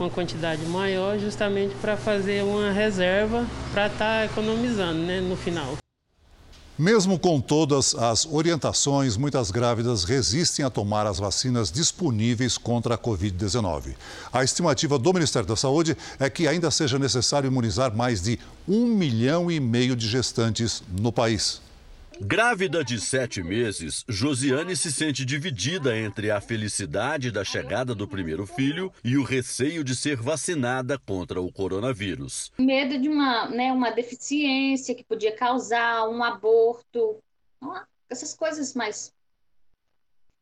uma 0.00 0.10
quantidade 0.10 0.66
maior 0.66 1.16
justamente 1.20 1.72
para 1.76 1.96
fazer 1.96 2.42
uma 2.42 2.72
reserva 2.72 3.46
para 3.72 3.86
estar 3.86 3.98
tá 3.98 4.24
economizando 4.24 4.98
né, 4.98 5.20
no 5.20 5.36
final. 5.36 5.76
Mesmo 6.80 7.18
com 7.18 7.42
todas 7.42 7.94
as 7.94 8.24
orientações, 8.24 9.14
muitas 9.14 9.50
grávidas 9.50 10.02
resistem 10.02 10.64
a 10.64 10.70
tomar 10.70 11.06
as 11.06 11.18
vacinas 11.18 11.70
disponíveis 11.70 12.56
contra 12.56 12.94
a 12.94 12.98
Covid-19. 12.98 13.94
A 14.32 14.42
estimativa 14.42 14.98
do 14.98 15.12
Ministério 15.12 15.46
da 15.46 15.56
Saúde 15.56 15.94
é 16.18 16.30
que 16.30 16.48
ainda 16.48 16.70
seja 16.70 16.98
necessário 16.98 17.48
imunizar 17.48 17.94
mais 17.94 18.22
de 18.22 18.38
um 18.66 18.86
milhão 18.86 19.50
e 19.50 19.60
meio 19.60 19.94
de 19.94 20.08
gestantes 20.08 20.82
no 20.90 21.12
país. 21.12 21.60
Grávida 22.22 22.84
de 22.84 23.00
sete 23.00 23.42
meses, 23.42 24.04
Josiane 24.06 24.76
se 24.76 24.92
sente 24.92 25.24
dividida 25.24 25.96
entre 25.96 26.30
a 26.30 26.38
felicidade 26.38 27.30
da 27.30 27.42
chegada 27.42 27.94
do 27.94 28.06
primeiro 28.06 28.46
filho 28.46 28.92
e 29.02 29.16
o 29.16 29.22
receio 29.22 29.82
de 29.82 29.96
ser 29.96 30.16
vacinada 30.16 30.98
contra 30.98 31.40
o 31.40 31.50
coronavírus. 31.50 32.52
Medo 32.58 32.98
de 33.00 33.08
uma, 33.08 33.48
né, 33.48 33.72
uma 33.72 33.90
deficiência 33.90 34.94
que 34.94 35.02
podia 35.02 35.34
causar 35.34 36.10
um 36.10 36.22
aborto, 36.22 37.16
essas 38.10 38.34
coisas 38.34 38.74
mais 38.74 39.14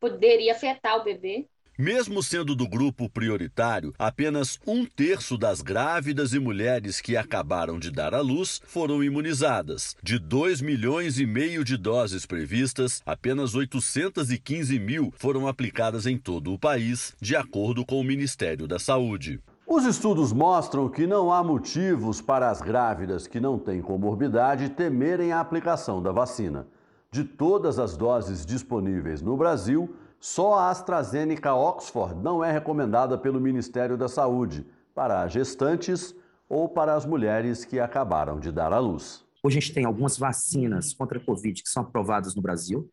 poderia 0.01 0.51
afetar 0.51 0.97
o 0.97 1.03
bebê. 1.05 1.47
Mesmo 1.81 2.21
sendo 2.21 2.57
do 2.57 2.67
grupo 2.67 3.07
prioritário, 3.09 3.93
apenas 3.97 4.59
um 4.67 4.85
terço 4.85 5.37
das 5.37 5.61
grávidas 5.61 6.33
e 6.33 6.39
mulheres 6.39 6.99
que 6.99 7.15
acabaram 7.15 7.79
de 7.79 7.89
dar 7.89 8.13
à 8.13 8.19
luz 8.19 8.61
foram 8.65 9.01
imunizadas. 9.01 9.95
De 10.03 10.19
2 10.19 10.59
milhões 10.59 11.21
e 11.21 11.25
meio 11.25 11.63
de 11.63 11.77
doses 11.77 12.25
previstas, 12.25 13.01
apenas 13.05 13.55
815 13.55 14.77
mil 14.77 15.13
foram 15.15 15.47
aplicadas 15.47 16.05
em 16.05 16.17
todo 16.17 16.51
o 16.51 16.59
país, 16.59 17.15
de 17.21 17.33
acordo 17.33 17.85
com 17.85 17.97
o 17.97 18.03
Ministério 18.03 18.67
da 18.67 18.77
Saúde. 18.77 19.39
Os 19.65 19.85
estudos 19.85 20.33
mostram 20.33 20.89
que 20.89 21.07
não 21.07 21.31
há 21.31 21.41
motivos 21.41 22.19
para 22.19 22.49
as 22.49 22.61
grávidas 22.61 23.25
que 23.25 23.39
não 23.39 23.57
têm 23.57 23.81
comorbidade 23.81 24.67
temerem 24.67 25.31
a 25.31 25.39
aplicação 25.39 26.03
da 26.03 26.11
vacina. 26.11 26.67
De 27.09 27.23
todas 27.23 27.79
as 27.79 27.95
doses 27.95 28.45
disponíveis 28.45 29.21
no 29.21 29.37
Brasil, 29.37 29.95
só 30.19 30.55
a 30.55 30.69
AstraZeneca 30.69 31.53
Oxford 31.53 32.15
não 32.21 32.43
é 32.43 32.51
recomendada 32.51 33.17
pelo 33.17 33.39
Ministério 33.39 33.97
da 33.97 34.07
Saúde 34.07 34.65
para 34.93 35.27
gestantes 35.27 36.13
ou 36.49 36.67
para 36.67 36.95
as 36.95 37.05
mulheres 37.05 37.63
que 37.63 37.79
acabaram 37.79 38.39
de 38.39 38.51
dar 38.51 38.73
à 38.73 38.79
luz. 38.79 39.23
Hoje 39.41 39.57
a 39.57 39.61
gente 39.61 39.73
tem 39.73 39.85
algumas 39.85 40.17
vacinas 40.17 40.93
contra 40.93 41.17
a 41.17 41.21
Covid 41.23 41.63
que 41.63 41.69
são 41.69 41.83
aprovadas 41.83 42.35
no 42.35 42.41
Brasil. 42.41 42.89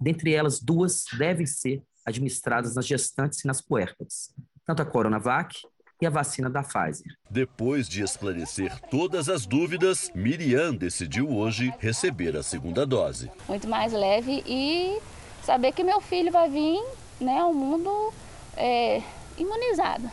Dentre 0.00 0.32
elas, 0.32 0.58
duas 0.58 1.04
devem 1.18 1.44
ser 1.44 1.82
administradas 2.06 2.74
nas 2.74 2.86
gestantes 2.86 3.44
e 3.44 3.46
nas 3.46 3.60
puérperas. 3.60 4.32
Tanto 4.64 4.80
a 4.80 4.86
Coronavac 4.86 5.60
e 6.00 6.06
a 6.06 6.10
vacina 6.10 6.48
da 6.48 6.62
Pfizer. 6.62 7.12
Depois 7.30 7.86
de 7.86 8.02
esclarecer 8.02 8.80
todas 8.88 9.28
as 9.28 9.44
dúvidas, 9.44 10.10
Miriam 10.14 10.74
decidiu 10.74 11.28
hoje 11.28 11.70
receber 11.78 12.34
a 12.36 12.42
segunda 12.42 12.86
dose. 12.86 13.30
Muito 13.46 13.68
mais 13.68 13.92
leve 13.92 14.42
e 14.46 14.98
saber 15.44 15.72
que 15.72 15.82
meu 15.82 16.00
filho 16.00 16.30
vai 16.30 16.48
vir 16.48 16.82
né, 17.20 17.38
ao 17.38 17.52
mundo 17.52 18.12
é, 18.56 19.02
imunizado. 19.36 20.10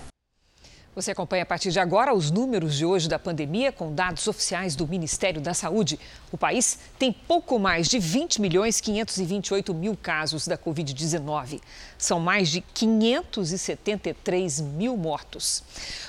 Você 0.97 1.11
acompanha 1.11 1.43
a 1.43 1.45
partir 1.45 1.69
de 1.71 1.79
agora 1.79 2.11
os 2.11 2.31
números 2.31 2.75
de 2.75 2.83
hoje 2.83 3.07
da 3.07 3.19
pandemia 3.19 3.71
com 3.71 3.93
dados 3.93 4.27
oficiais 4.27 4.75
do 4.75 4.87
Ministério 4.87 5.39
da 5.39 5.53
Saúde. 5.53 5.99
O 6.29 6.37
país 6.37 6.77
tem 6.99 7.13
pouco 7.13 7.57
mais 7.57 7.87
de 7.87 7.99
20 7.99 8.41
milhões 8.41 8.81
528 8.81 9.73
mil 9.73 9.95
casos 9.95 10.45
da 10.45 10.57
Covid-19. 10.57 11.61
São 11.97 12.19
mais 12.19 12.49
de 12.49 12.59
573 12.59 14.59
mil 14.59 14.97
mortos. 14.97 15.63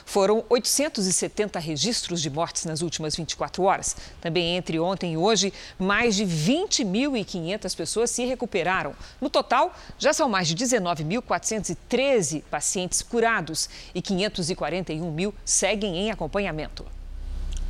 Foram 0.04 0.44
870 0.48 1.60
registros 1.60 2.20
de 2.20 2.28
mortes 2.28 2.64
nas 2.64 2.82
últimas 2.82 3.14
24 3.14 3.62
horas. 3.62 3.94
Também 4.20 4.56
entre 4.56 4.80
ontem 4.80 5.12
e 5.12 5.16
hoje, 5.16 5.52
mais 5.78 6.16
de 6.16 6.24
20.500 6.24 7.76
pessoas 7.76 8.10
se 8.10 8.24
recuperaram. 8.24 8.96
No 9.20 9.30
total, 9.30 9.72
já 10.00 10.12
são 10.12 10.28
mais 10.28 10.48
de 10.48 10.56
19.413 10.56 12.42
pacientes 12.50 13.02
curados 13.02 13.70
e 13.94 14.02
541 14.02 15.12
mil 15.12 15.32
seguem 15.44 15.96
em 15.96 16.10
acompanhamento. 16.10 16.97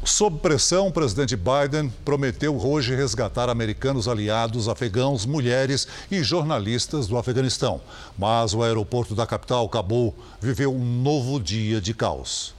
Sob 0.08 0.38
pressão, 0.38 0.88
o 0.88 0.92
presidente 0.92 1.36
Biden 1.36 1.92
prometeu 2.02 2.58
hoje 2.58 2.96
resgatar 2.96 3.50
americanos 3.50 4.08
aliados, 4.08 4.66
afegãos, 4.66 5.26
mulheres 5.26 5.86
e 6.10 6.22
jornalistas 6.22 7.06
do 7.06 7.18
Afeganistão. 7.18 7.78
Mas 8.16 8.54
o 8.54 8.62
aeroporto 8.62 9.14
da 9.14 9.26
capital, 9.26 9.68
Cabul, 9.68 10.14
viveu 10.40 10.74
um 10.74 10.82
novo 10.82 11.38
dia 11.38 11.78
de 11.78 11.92
caos. 11.92 12.54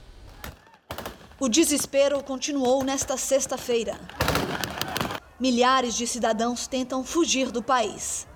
O 1.40 1.48
desespero 1.48 2.22
continuou 2.22 2.84
nesta 2.84 3.16
sexta-feira. 3.16 3.98
Milhares 5.38 5.96
de 5.96 6.06
cidadãos 6.06 6.68
tentam 6.68 7.02
fugir 7.02 7.50
do 7.50 7.60
país. 7.60 8.28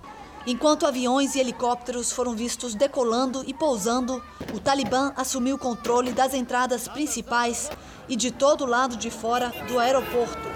Enquanto 0.45 0.85
aviões 0.85 1.33
e 1.33 1.39
helicópteros 1.39 2.11
foram 2.11 2.35
vistos 2.35 2.75
decolando 2.75 3.43
e 3.47 3.53
pousando, 3.53 4.21
o 4.53 4.59
Talibã 4.59 5.13
assumiu 5.15 5.55
o 5.55 5.59
controle 5.59 6.11
das 6.11 6.33
entradas 6.35 6.87
principais 6.87 7.71
e 8.07 8.15
de 8.15 8.31
todo 8.31 8.65
lado 8.65 8.95
de 8.97 9.09
fora 9.09 9.51
do 9.67 9.79
aeroporto. 9.79 10.55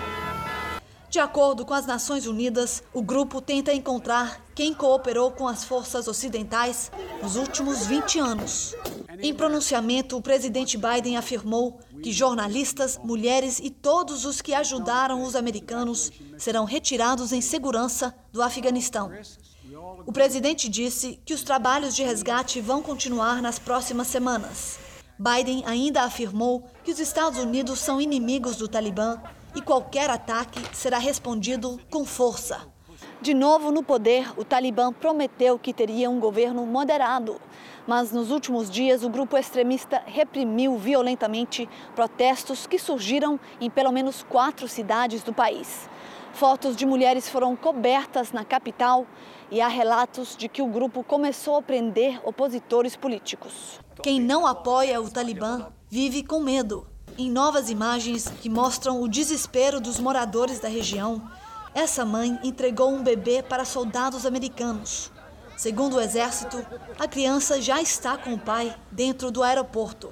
De 1.10 1.18
acordo 1.18 1.66
com 1.66 1.74
as 1.74 1.88
Nações 1.88 2.28
Unidas, 2.28 2.84
o 2.94 3.02
grupo 3.02 3.42
tenta 3.42 3.74
encontrar 3.74 4.46
quem 4.54 4.76
cooperou 4.76 5.32
com 5.32 5.48
as 5.48 5.64
forças 5.64 6.08
ocidentais 6.08 6.92
nos 7.24 7.36
últimos 7.36 7.88
20 7.88 8.20
anos. 8.20 8.76
Em 9.20 9.34
pronunciamento, 9.34 10.16
o 10.16 10.22
presidente 10.22 10.78
Biden 10.78 11.18
afirmou 11.18 11.80
que 12.04 12.12
jornalistas, 12.12 13.00
mulheres 13.04 13.60
e 13.60 13.72
todos 13.72 14.24
os 14.24 14.40
que 14.40 14.54
ajudaram 14.54 15.24
os 15.24 15.36
americanos 15.36 16.12
serão 16.38 16.64
retirados 16.64 17.34
em 17.34 17.42
segurança 17.42 18.14
do 18.32 18.44
Afeganistão. 18.44 19.12
O 20.06 20.14
presidente 20.14 20.70
disse 20.70 21.20
que 21.26 21.34
os 21.34 21.42
trabalhos 21.42 21.96
de 21.96 22.04
resgate 22.04 22.62
vão 22.62 22.84
continuar 22.84 23.42
nas 23.42 23.58
próximas 23.58 24.08
semanas. 24.08 24.78
Biden 25.22 25.66
ainda 25.66 26.04
afirmou 26.04 26.64
que 26.82 26.92
os 26.92 26.98
Estados 26.98 27.40
Unidos 27.40 27.80
são 27.80 28.00
inimigos 28.00 28.56
do 28.56 28.70
Talibã 28.70 29.22
e 29.54 29.62
qualquer 29.62 30.10
ataque 30.10 30.62
será 30.74 30.98
respondido 30.98 31.78
com 31.90 32.06
força. 32.06 32.62
De 33.22 33.34
novo 33.34 33.70
no 33.70 33.84
poder, 33.84 34.32
o 34.40 34.46
Talibã 34.46 34.94
prometeu 34.94 35.60
que 35.60 35.74
teria 35.74 36.10
um 36.10 36.22
governo 36.22 36.66
moderado, 36.66 37.36
mas 37.86 38.14
nos 38.14 38.32
últimos 38.32 38.70
dias 38.70 39.04
o 39.04 39.10
grupo 39.10 39.38
extremista 39.38 40.02
reprimiu 40.06 40.78
violentamente 40.78 41.68
protestos 41.94 42.66
que 42.66 42.80
surgiram 42.80 43.38
em 43.60 43.70
pelo 43.70 43.92
menos 43.92 44.24
quatro 44.24 44.70
cidades 44.70 45.22
do 45.22 45.34
país. 45.34 45.90
Fotos 46.32 46.78
de 46.78 46.86
mulheres 46.86 47.28
foram 47.28 47.58
cobertas 47.58 48.32
na 48.32 48.46
capital 48.46 49.06
e 49.52 49.62
há 49.62 49.68
relatos 49.68 50.36
de 50.38 50.48
que 50.48 50.62
o 50.62 50.68
grupo 50.68 51.04
começou 51.04 51.58
a 51.58 51.62
prender 51.62 52.20
opositores 52.24 52.96
políticos. 52.96 53.80
Quem 54.02 54.20
não 54.20 54.46
apoia 54.46 55.02
o 55.02 55.10
Talibã 55.10 55.68
vive 55.90 56.24
com 56.24 56.40
medo. 56.40 56.88
Em 57.18 57.30
novas 57.30 57.70
imagens 57.70 58.32
que 58.42 58.50
mostram 58.50 59.02
o 59.02 59.08
desespero 59.08 59.82
dos 59.82 60.00
moradores 60.00 60.60
da 60.60 60.70
região, 60.70 61.22
essa 61.74 62.06
mãe 62.06 62.40
entregou 62.44 62.90
um 62.90 63.04
bebê 63.04 63.44
para 63.44 63.66
soldados 63.66 64.26
americanos. 64.26 65.12
Segundo 65.58 65.98
o 65.98 66.02
exército, 66.02 66.66
a 66.98 67.08
criança 67.08 67.62
já 67.62 67.82
está 67.82 68.18
com 68.18 68.34
o 68.34 68.40
pai 68.40 68.74
dentro 68.92 69.30
do 69.30 69.44
aeroporto. 69.44 70.10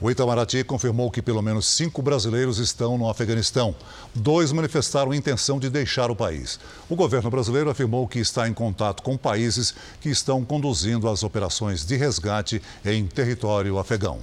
O 0.00 0.10
Itamaraty 0.10 0.64
confirmou 0.64 1.10
que 1.10 1.22
pelo 1.22 1.40
menos 1.40 1.66
cinco 1.66 2.02
brasileiros 2.02 2.58
estão 2.58 2.98
no 2.98 3.08
Afeganistão. 3.08 3.74
Dois 4.14 4.52
manifestaram 4.52 5.14
intenção 5.14 5.58
de 5.58 5.70
deixar 5.70 6.10
o 6.10 6.16
país. 6.16 6.58
O 6.88 6.96
governo 6.96 7.30
brasileiro 7.30 7.70
afirmou 7.70 8.06
que 8.08 8.18
está 8.18 8.48
em 8.48 8.52
contato 8.52 9.02
com 9.02 9.16
países 9.16 9.74
que 10.00 10.08
estão 10.08 10.44
conduzindo 10.44 11.08
as 11.08 11.22
operações 11.22 11.84
de 11.84 11.96
resgate 11.96 12.60
em 12.84 13.06
território 13.06 13.78
afegão. 13.78 14.20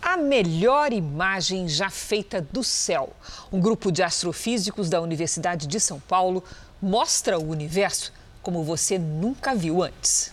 A 0.00 0.16
melhor 0.16 0.92
imagem 0.92 1.68
já 1.68 1.88
feita 1.88 2.40
do 2.40 2.64
céu. 2.64 3.10
Um 3.52 3.60
grupo 3.60 3.92
de 3.92 4.02
astrofísicos 4.02 4.88
da 4.88 5.00
Universidade 5.00 5.66
de 5.66 5.78
São 5.78 6.00
Paulo 6.00 6.42
mostra 6.80 7.38
o 7.38 7.48
universo 7.48 8.12
como 8.42 8.64
você 8.64 8.98
nunca 8.98 9.54
viu 9.54 9.82
antes. 9.82 10.32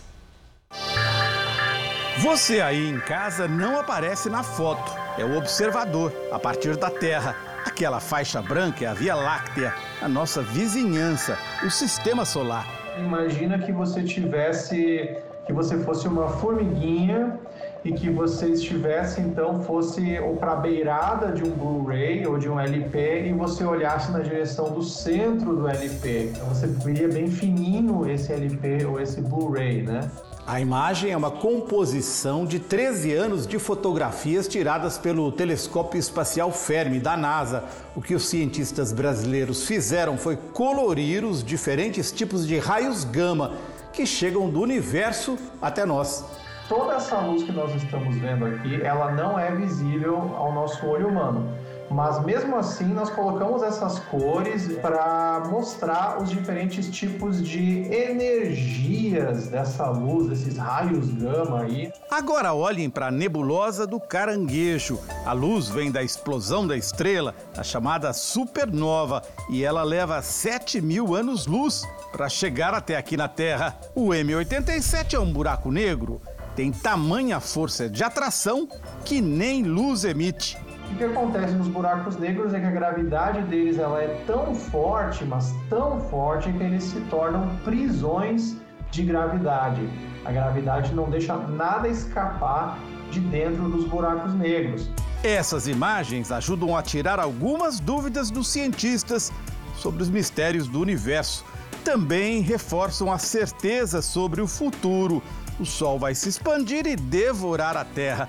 Você 2.18 2.60
aí 2.60 2.90
em 2.90 2.98
casa 2.98 3.48
não 3.48 3.78
aparece 3.78 4.28
na 4.28 4.42
foto. 4.42 4.92
É 5.16 5.24
o 5.24 5.38
observador, 5.38 6.12
a 6.30 6.38
partir 6.38 6.76
da 6.76 6.90
Terra. 6.90 7.34
Aquela 7.64 8.00
faixa 8.00 8.42
branca 8.42 8.84
é 8.84 8.88
a 8.88 8.94
Via 8.94 9.14
Láctea, 9.14 9.72
a 10.02 10.08
nossa 10.08 10.42
vizinhança, 10.42 11.38
o 11.64 11.70
sistema 11.70 12.24
solar. 12.24 12.66
Imagina 12.98 13.58
que 13.58 13.72
você 13.72 14.02
tivesse, 14.02 15.16
que 15.46 15.52
você 15.52 15.78
fosse 15.78 16.08
uma 16.08 16.28
formiguinha 16.28 17.38
e 17.84 17.92
que 17.92 18.10
você 18.10 18.48
estivesse 18.48 19.20
então 19.20 19.62
fosse 19.62 20.18
ou 20.18 20.36
para 20.36 20.52
a 20.52 20.56
beirada 20.56 21.32
de 21.32 21.44
um 21.44 21.50
Blu-ray 21.50 22.26
ou 22.26 22.38
de 22.38 22.48
um 22.48 22.60
LP 22.60 23.28
e 23.28 23.32
você 23.32 23.64
olhasse 23.64 24.10
na 24.10 24.18
direção 24.18 24.72
do 24.72 24.82
centro 24.82 25.56
do 25.56 25.68
LP. 25.68 26.32
Então 26.34 26.46
você 26.48 26.66
viria 26.66 27.08
bem 27.08 27.30
fininho 27.30 28.10
esse 28.10 28.32
LP 28.32 28.84
ou 28.84 29.00
esse 29.00 29.20
Blu-ray, 29.22 29.82
né? 29.82 30.10
A 30.50 30.60
imagem 30.60 31.12
é 31.12 31.16
uma 31.16 31.30
composição 31.30 32.44
de 32.44 32.58
13 32.58 33.12
anos 33.12 33.46
de 33.46 33.56
fotografias 33.56 34.48
tiradas 34.48 34.98
pelo 34.98 35.30
Telescópio 35.30 35.96
Espacial 35.96 36.50
Fermi 36.50 36.98
da 36.98 37.16
NASA. 37.16 37.62
O 37.94 38.02
que 38.02 38.16
os 38.16 38.28
cientistas 38.28 38.92
brasileiros 38.92 39.64
fizeram 39.64 40.18
foi 40.18 40.36
colorir 40.36 41.24
os 41.24 41.44
diferentes 41.44 42.10
tipos 42.10 42.48
de 42.48 42.58
raios 42.58 43.04
gama 43.04 43.52
que 43.92 44.04
chegam 44.04 44.50
do 44.50 44.60
universo 44.60 45.38
até 45.62 45.86
nós. 45.86 46.24
Toda 46.68 46.94
essa 46.94 47.20
luz 47.20 47.44
que 47.44 47.52
nós 47.52 47.72
estamos 47.80 48.16
vendo 48.16 48.44
aqui, 48.44 48.82
ela 48.82 49.12
não 49.12 49.38
é 49.38 49.54
visível 49.54 50.34
ao 50.36 50.52
nosso 50.52 50.84
olho 50.84 51.06
humano. 51.06 51.48
Mas 51.90 52.24
mesmo 52.24 52.56
assim, 52.56 52.84
nós 52.84 53.10
colocamos 53.10 53.64
essas 53.64 53.98
cores 53.98 54.78
para 54.78 55.42
mostrar 55.50 56.22
os 56.22 56.30
diferentes 56.30 56.88
tipos 56.88 57.42
de 57.42 57.80
energias 57.92 59.48
dessa 59.48 59.88
luz, 59.90 60.28
desses 60.28 60.56
raios 60.56 61.10
gama 61.14 61.62
aí. 61.62 61.92
Agora 62.08 62.54
olhem 62.54 62.88
para 62.88 63.08
a 63.08 63.10
nebulosa 63.10 63.88
do 63.88 63.98
Caranguejo. 63.98 65.00
A 65.26 65.32
luz 65.32 65.68
vem 65.68 65.90
da 65.90 66.00
explosão 66.00 66.64
da 66.64 66.76
estrela, 66.76 67.34
a 67.56 67.64
chamada 67.64 68.12
supernova, 68.12 69.22
e 69.48 69.64
ela 69.64 69.82
leva 69.82 70.22
7 70.22 70.80
mil 70.80 71.16
anos-luz 71.16 71.82
para 72.12 72.28
chegar 72.28 72.72
até 72.72 72.96
aqui 72.96 73.16
na 73.16 73.26
Terra. 73.26 73.76
O 73.96 74.10
M87 74.10 75.14
é 75.14 75.18
um 75.18 75.32
buraco 75.32 75.72
negro. 75.72 76.20
Tem 76.54 76.70
tamanha 76.70 77.40
força 77.40 77.88
de 77.88 78.04
atração 78.04 78.68
que 79.04 79.20
nem 79.20 79.64
luz 79.64 80.04
emite. 80.04 80.56
O 80.90 80.94
que 80.96 81.04
acontece 81.04 81.54
nos 81.54 81.68
buracos 81.68 82.16
negros 82.16 82.52
é 82.52 82.60
que 82.60 82.66
a 82.66 82.70
gravidade 82.70 83.42
deles 83.42 83.78
ela 83.78 84.02
é 84.02 84.08
tão 84.26 84.54
forte, 84.54 85.24
mas 85.24 85.54
tão 85.68 86.00
forte 86.00 86.52
que 86.52 86.62
eles 86.62 86.82
se 86.82 87.00
tornam 87.02 87.56
prisões 87.64 88.56
de 88.90 89.04
gravidade. 89.04 89.88
A 90.24 90.32
gravidade 90.32 90.92
não 90.92 91.08
deixa 91.08 91.36
nada 91.36 91.88
escapar 91.88 92.78
de 93.10 93.20
dentro 93.20 93.68
dos 93.68 93.84
buracos 93.84 94.34
negros. 94.34 94.90
Essas 95.22 95.68
imagens 95.68 96.32
ajudam 96.32 96.76
a 96.76 96.82
tirar 96.82 97.20
algumas 97.20 97.78
dúvidas 97.78 98.30
dos 98.30 98.48
cientistas 98.48 99.32
sobre 99.76 100.02
os 100.02 100.10
mistérios 100.10 100.66
do 100.66 100.80
universo. 100.80 101.44
Também 101.84 102.40
reforçam 102.40 103.12
a 103.12 103.18
certeza 103.18 104.02
sobre 104.02 104.40
o 104.40 104.46
futuro. 104.46 105.22
O 105.58 105.64
Sol 105.64 105.98
vai 105.98 106.14
se 106.14 106.28
expandir 106.28 106.86
e 106.86 106.96
devorar 106.96 107.76
a 107.76 107.84
Terra. 107.84 108.28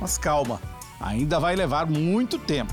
Mas 0.00 0.18
calma, 0.18 0.60
ainda 1.02 1.40
vai 1.40 1.56
levar 1.56 1.86
muito 1.86 2.38
tempo. 2.38 2.72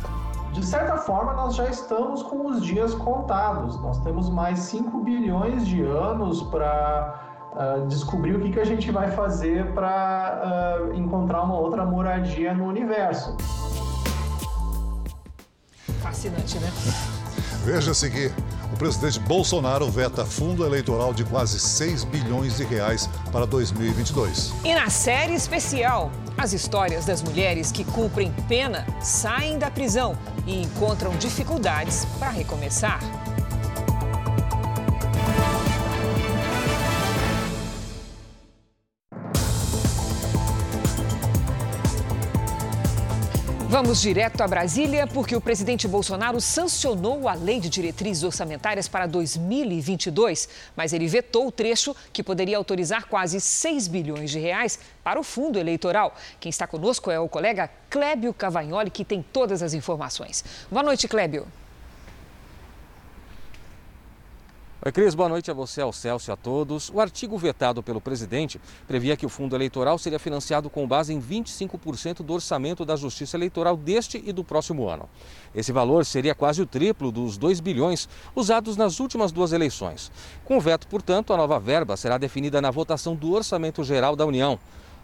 De 0.54 0.66
certa 0.66 0.98
forma, 0.98 1.34
nós 1.34 1.56
já 1.56 1.68
estamos 1.70 2.24
com 2.24 2.48
os 2.48 2.64
dias 2.64 2.94
contados. 2.94 3.80
Nós 3.82 4.00
temos 4.04 4.30
mais 4.30 4.60
5 4.60 5.04
bilhões 5.04 5.68
de 5.68 5.82
anos 5.82 6.42
para 6.44 7.20
uh, 7.54 7.88
descobrir 7.88 8.36
o 8.36 8.40
que, 8.40 8.52
que 8.52 8.60
a 8.60 8.66
gente 8.66 8.92
vai 8.92 9.12
fazer 9.12 9.72
para 9.74 10.88
uh, 10.90 10.94
encontrar 10.94 11.44
uma 11.44 11.58
outra 11.58 11.86
moradia 11.86 12.54
no 12.54 12.66
universo. 12.66 13.36
Fascinante, 16.02 16.58
né? 16.60 16.72
Veja-se 17.64 18.10
que 18.10 18.28
o 18.28 18.49
presidente 18.80 19.20
Bolsonaro 19.20 19.92
veta 19.92 20.26
fundo 20.26 20.66
eleitoral 20.66 21.14
de 21.14 21.26
quase 21.26 21.60
6 21.60 22.06
bilhões 22.06 22.56
de 22.56 22.64
reais 22.64 23.10
para 23.30 23.46
2022. 23.46 24.54
E 24.64 24.74
na 24.74 24.90
série 24.90 25.36
especial, 25.36 26.10
as 26.38 26.54
histórias 26.54 27.06
das 27.06 27.22
mulheres 27.22 27.74
que 27.74 27.84
cumprem 27.84 28.34
pena 28.48 28.88
saem 29.02 29.60
da 29.60 29.70
prisão 29.70 30.18
e 30.48 30.62
encontram 30.62 31.12
dificuldades 31.18 32.06
para 32.18 32.30
recomeçar. 32.30 33.02
Vamos 43.70 44.02
direto 44.02 44.42
a 44.42 44.48
Brasília, 44.48 45.06
porque 45.06 45.36
o 45.36 45.40
presidente 45.40 45.88
Bolsonaro 45.88 46.42
sancionou 46.42 47.30
a 47.30 47.36
lei 47.36 47.60
de 47.60 47.70
diretrizes 47.70 48.24
orçamentárias 48.24 48.88
para 48.88 49.06
2022, 49.06 50.50
mas 50.76 50.92
ele 50.92 51.08
vetou 51.08 51.46
o 51.46 51.52
trecho 51.52 51.96
que 52.12 52.24
poderia 52.24 52.58
autorizar 52.58 53.06
quase 53.06 53.40
6 53.40 53.88
bilhões 53.88 54.32
de 54.32 54.40
reais 54.40 54.80
para 55.04 55.20
o 55.20 55.24
fundo 55.24 55.60
eleitoral. 55.60 56.16
Quem 56.40 56.50
está 56.50 56.66
conosco 56.66 57.12
é 57.12 57.20
o 57.20 57.30
colega 57.30 57.70
Clébio 57.92 58.34
Cavagnoli, 58.34 58.90
que 58.90 59.06
tem 59.06 59.22
todas 59.22 59.62
as 59.62 59.76
informações. 59.76 60.44
Boa 60.72 60.82
noite, 60.82 61.08
Clébio. 61.08 61.46
Oi, 64.82 64.94
Cris, 64.94 65.14
boa 65.14 65.28
noite 65.28 65.52
a 65.52 65.54
você, 65.54 65.82
ao 65.82 65.92
Celso 65.92 66.32
e 66.32 66.34
a 66.34 66.38
todos. 66.38 66.90
O 66.94 67.02
artigo 67.02 67.38
vetado 67.38 67.84
pelo 67.84 68.00
presidente 68.00 68.62
previa 68.88 69.18
que 69.18 69.26
o 69.26 69.30
fundo 69.30 69.54
eleitoral 69.54 69.98
seria 69.98 70.18
financiado 70.18 70.70
com 70.70 70.88
base 70.88 71.14
em 71.14 71.20
25% 71.20 72.24
do 72.24 72.32
orçamento 72.32 72.86
da 72.86 72.96
Justiça 72.96 73.36
Eleitoral 73.36 73.76
deste 73.76 74.24
e 74.26 74.32
do 74.32 74.42
próximo 74.42 74.88
ano. 74.88 75.10
Esse 75.54 75.74
valor 75.74 76.06
seria 76.06 76.34
quase 76.34 76.62
o 76.62 76.66
triplo 76.66 77.12
dos 77.12 77.38
2 77.38 77.60
bilhões 77.60 78.08
usados 78.34 78.78
nas 78.78 79.02
últimas 79.02 79.34
duas 79.34 79.52
eleições. 79.52 80.10
Com 80.46 80.56
o 80.56 80.62
veto, 80.62 80.88
portanto, 80.88 81.34
a 81.34 81.38
nova 81.38 81.60
verba 81.60 81.98
será 81.98 82.18
definida 82.18 82.62
na 82.62 82.72
votação 82.72 83.18
do 83.18 83.34
Orçamento 83.34 83.84
Geral 83.84 84.16
da 84.16 84.26
União. 84.26 84.58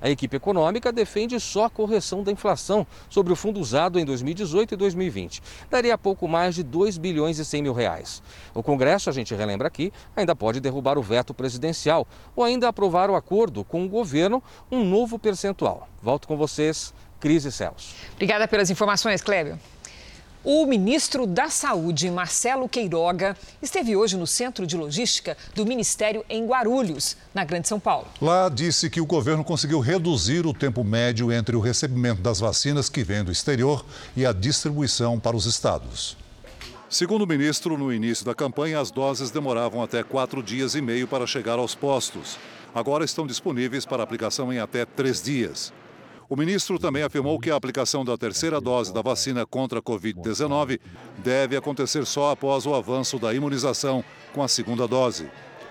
A 0.06 0.10
equipe 0.12 0.38
econômica 0.38 0.92
defende 0.92 1.40
só 1.40 1.66
a 1.66 1.70
correção 1.70 2.22
da 2.22 2.32
inflação 2.32 2.86
sobre 3.10 3.34
o 3.34 3.36
fundo 3.36 3.60
usado 3.60 3.98
em 3.98 4.06
2018 4.06 4.76
e 4.76 4.78
2020. 4.78 5.42
Daria 5.68 5.98
pouco 5.98 6.28
mais 6.28 6.54
de 6.54 6.62
2 6.62 7.00
bilhões 7.00 7.40
e 7.40 7.44
100 7.44 7.64
mil 7.64 7.74
reais. 7.74 8.22
O 8.54 8.62
Congresso, 8.62 9.10
a 9.10 9.12
gente 9.12 9.34
relembra 9.34 9.68
aqui, 9.68 9.92
ainda 10.16 10.36
pode 10.36 10.60
derrubar 10.60 11.00
o 11.00 11.02
veto 11.02 11.34
presidencial 11.34 12.08
ou 12.36 12.44
ainda 12.44 12.68
aprovar 12.68 13.10
o 13.10 13.16
acordo 13.16 13.64
com 13.64 13.84
o 13.84 13.90
governo 13.90 14.44
um 14.72 14.86
novo 14.86 15.18
percentual. 15.18 15.90
Volto 16.04 16.28
com 16.28 16.38
vocês, 16.38 16.94
Cris 17.20 17.44
e 17.44 17.52
Celso. 17.52 17.96
Obrigada 18.14 18.48
pelas 18.48 18.70
informações, 18.70 19.24
Clébio. 19.24 19.58
O 20.48 20.64
ministro 20.68 21.26
da 21.26 21.50
Saúde, 21.50 22.12
Marcelo 22.12 22.70
Queiroga, 22.70 23.36
esteve 23.64 23.96
hoje 23.96 24.16
no 24.16 24.28
Centro 24.28 24.68
de 24.68 24.78
Logística 24.78 25.36
do 25.56 25.66
Ministério 25.66 26.24
em 26.30 26.46
Guarulhos, 26.46 27.18
na 27.34 27.44
Grande 27.44 27.68
São 27.68 27.80
Paulo. 27.80 28.06
Lá 28.22 28.48
disse 28.48 28.88
que 28.88 29.02
o 29.02 29.08
governo 29.08 29.44
conseguiu 29.44 29.80
reduzir 29.80 30.46
o 30.46 30.54
tempo 30.54 30.84
médio 30.84 31.32
entre 31.32 31.56
o 31.56 31.60
recebimento 31.60 32.22
das 32.22 32.40
vacinas 32.40 32.90
que 32.90 33.04
vêm 33.04 33.24
do 33.24 33.32
exterior 33.32 33.84
e 34.16 34.24
a 34.24 34.32
distribuição 34.32 35.20
para 35.20 35.36
os 35.36 35.48
estados. 35.48 36.16
Segundo 36.92 37.24
o 37.24 37.28
ministro, 37.28 37.76
no 37.76 37.92
início 37.92 38.24
da 38.24 38.36
campanha, 38.36 38.80
as 38.80 38.92
doses 38.92 39.32
demoravam 39.32 39.82
até 39.82 40.04
quatro 40.04 40.44
dias 40.44 40.76
e 40.76 40.82
meio 40.82 41.08
para 41.08 41.26
chegar 41.26 41.58
aos 41.58 41.74
postos. 41.74 42.38
Agora 42.76 43.04
estão 43.04 43.26
disponíveis 43.26 43.84
para 43.84 44.04
aplicação 44.04 44.54
em 44.54 44.60
até 44.60 44.86
três 44.86 45.24
dias. 45.24 45.74
O 46.28 46.36
ministro 46.36 46.80
também 46.80 47.04
afirmou 47.04 47.40
que 47.40 47.52
a 47.52 47.56
aplicação 47.56 48.04
da 48.04 48.18
terceira 48.18 48.60
dose 48.60 48.92
da 48.92 49.02
vacina 49.02 49.46
contra 49.46 49.78
a 49.78 49.82
Covid-19 49.82 50.80
deve 51.24 51.56
acontecer 51.56 52.04
só 52.06 52.32
após 52.32 52.66
o 52.66 52.74
avanço 52.74 53.20
da 53.20 53.32
imunização 53.32 54.04
com 54.34 54.42
a 54.42 54.48
segunda 54.48 54.88
dose. 54.88 55.28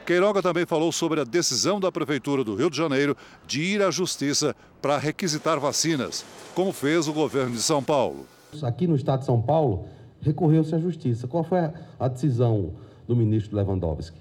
Queiroga 0.06 0.40
também 0.40 0.64
falou 0.64 0.92
sobre 0.92 1.20
a 1.20 1.24
decisão 1.24 1.80
da 1.80 1.90
Prefeitura 1.90 2.44
do 2.44 2.54
Rio 2.54 2.70
de 2.70 2.76
Janeiro 2.76 3.16
de 3.48 3.62
ir 3.62 3.82
à 3.82 3.90
Justiça 3.90 4.54
para 4.80 4.96
requisitar 4.96 5.58
vacinas, 5.58 6.24
como 6.54 6.72
fez 6.72 7.08
o 7.08 7.12
governo 7.12 7.52
de 7.52 7.62
São 7.62 7.82
Paulo. 7.82 8.24
Aqui 8.62 8.86
no 8.86 8.94
estado 8.94 9.20
de 9.20 9.26
São 9.26 9.42
Paulo, 9.42 9.86
recorreu-se 10.20 10.72
à 10.72 10.78
Justiça. 10.78 11.26
Qual 11.26 11.42
foi 11.42 11.58
a 11.98 12.06
decisão 12.06 12.74
do 13.08 13.16
ministro 13.16 13.56
Lewandowski? 13.56 14.20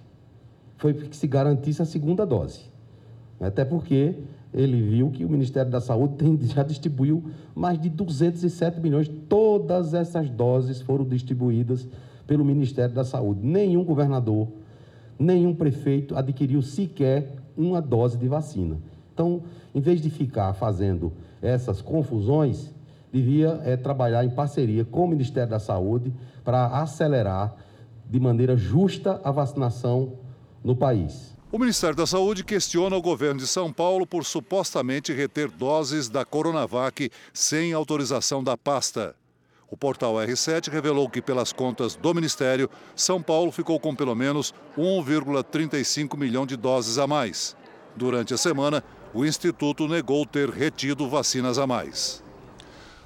Foi 0.77 0.93
que 0.95 1.15
se 1.15 1.27
garantisse 1.27 1.81
a 1.81 1.85
segunda 1.85 2.25
dose. 2.25 2.61
Até 3.39 3.63
porque 3.63 4.15
ele 4.53 4.81
viu 4.81 5.09
que 5.09 5.25
o 5.25 5.29
Ministério 5.29 5.71
da 5.71 5.81
Saúde 5.81 6.15
tem, 6.15 6.37
já 6.43 6.63
distribuiu 6.63 7.23
mais 7.55 7.79
de 7.79 7.89
207 7.89 8.79
milhões. 8.79 9.09
Todas 9.27 9.93
essas 9.93 10.29
doses 10.29 10.81
foram 10.81 11.05
distribuídas 11.05 11.87
pelo 12.27 12.45
Ministério 12.45 12.93
da 12.93 13.03
Saúde. 13.03 13.41
Nenhum 13.43 13.83
governador, 13.83 14.47
nenhum 15.17 15.55
prefeito 15.55 16.15
adquiriu 16.15 16.61
sequer 16.61 17.35
uma 17.57 17.81
dose 17.81 18.17
de 18.17 18.27
vacina. 18.27 18.77
Então, 19.13 19.43
em 19.73 19.81
vez 19.81 20.01
de 20.01 20.09
ficar 20.09 20.53
fazendo 20.53 21.11
essas 21.41 21.81
confusões, 21.81 22.71
devia 23.11 23.59
é, 23.63 23.75
trabalhar 23.75 24.23
em 24.23 24.29
parceria 24.29 24.85
com 24.85 25.05
o 25.05 25.07
Ministério 25.07 25.49
da 25.49 25.59
Saúde 25.59 26.13
para 26.43 26.67
acelerar 26.67 27.55
de 28.09 28.19
maneira 28.19 28.55
justa 28.55 29.19
a 29.23 29.31
vacinação 29.31 30.13
no 30.63 30.75
país. 30.75 31.32
O 31.53 31.59
Ministério 31.59 31.95
da 31.95 32.07
Saúde 32.07 32.43
questiona 32.43 32.95
o 32.95 33.01
governo 33.01 33.39
de 33.39 33.45
São 33.45 33.71
Paulo 33.71 34.07
por 34.07 34.25
supostamente 34.25 35.13
reter 35.13 35.51
doses 35.51 36.09
da 36.09 36.25
Coronavac 36.25 37.11
sem 37.31 37.73
autorização 37.73 38.43
da 38.43 38.57
pasta. 38.57 39.15
O 39.69 39.77
portal 39.77 40.15
R7 40.15 40.71
revelou 40.71 41.07
que, 41.07 41.21
pelas 41.21 41.53
contas 41.53 41.95
do 41.95 42.11
Ministério, 42.11 42.67
São 42.95 43.21
Paulo 43.21 43.51
ficou 43.51 43.79
com 43.79 43.95
pelo 43.95 44.15
menos 44.15 44.51
1,35 44.75 46.17
milhão 46.17 46.43
de 46.43 46.57
doses 46.57 46.97
a 46.97 47.05
mais. 47.05 47.55
Durante 47.95 48.33
a 48.33 48.37
semana, 48.37 48.83
o 49.13 49.23
Instituto 49.23 49.87
negou 49.87 50.25
ter 50.25 50.49
retido 50.49 51.07
vacinas 51.07 51.59
a 51.59 51.67
mais. 51.67 52.23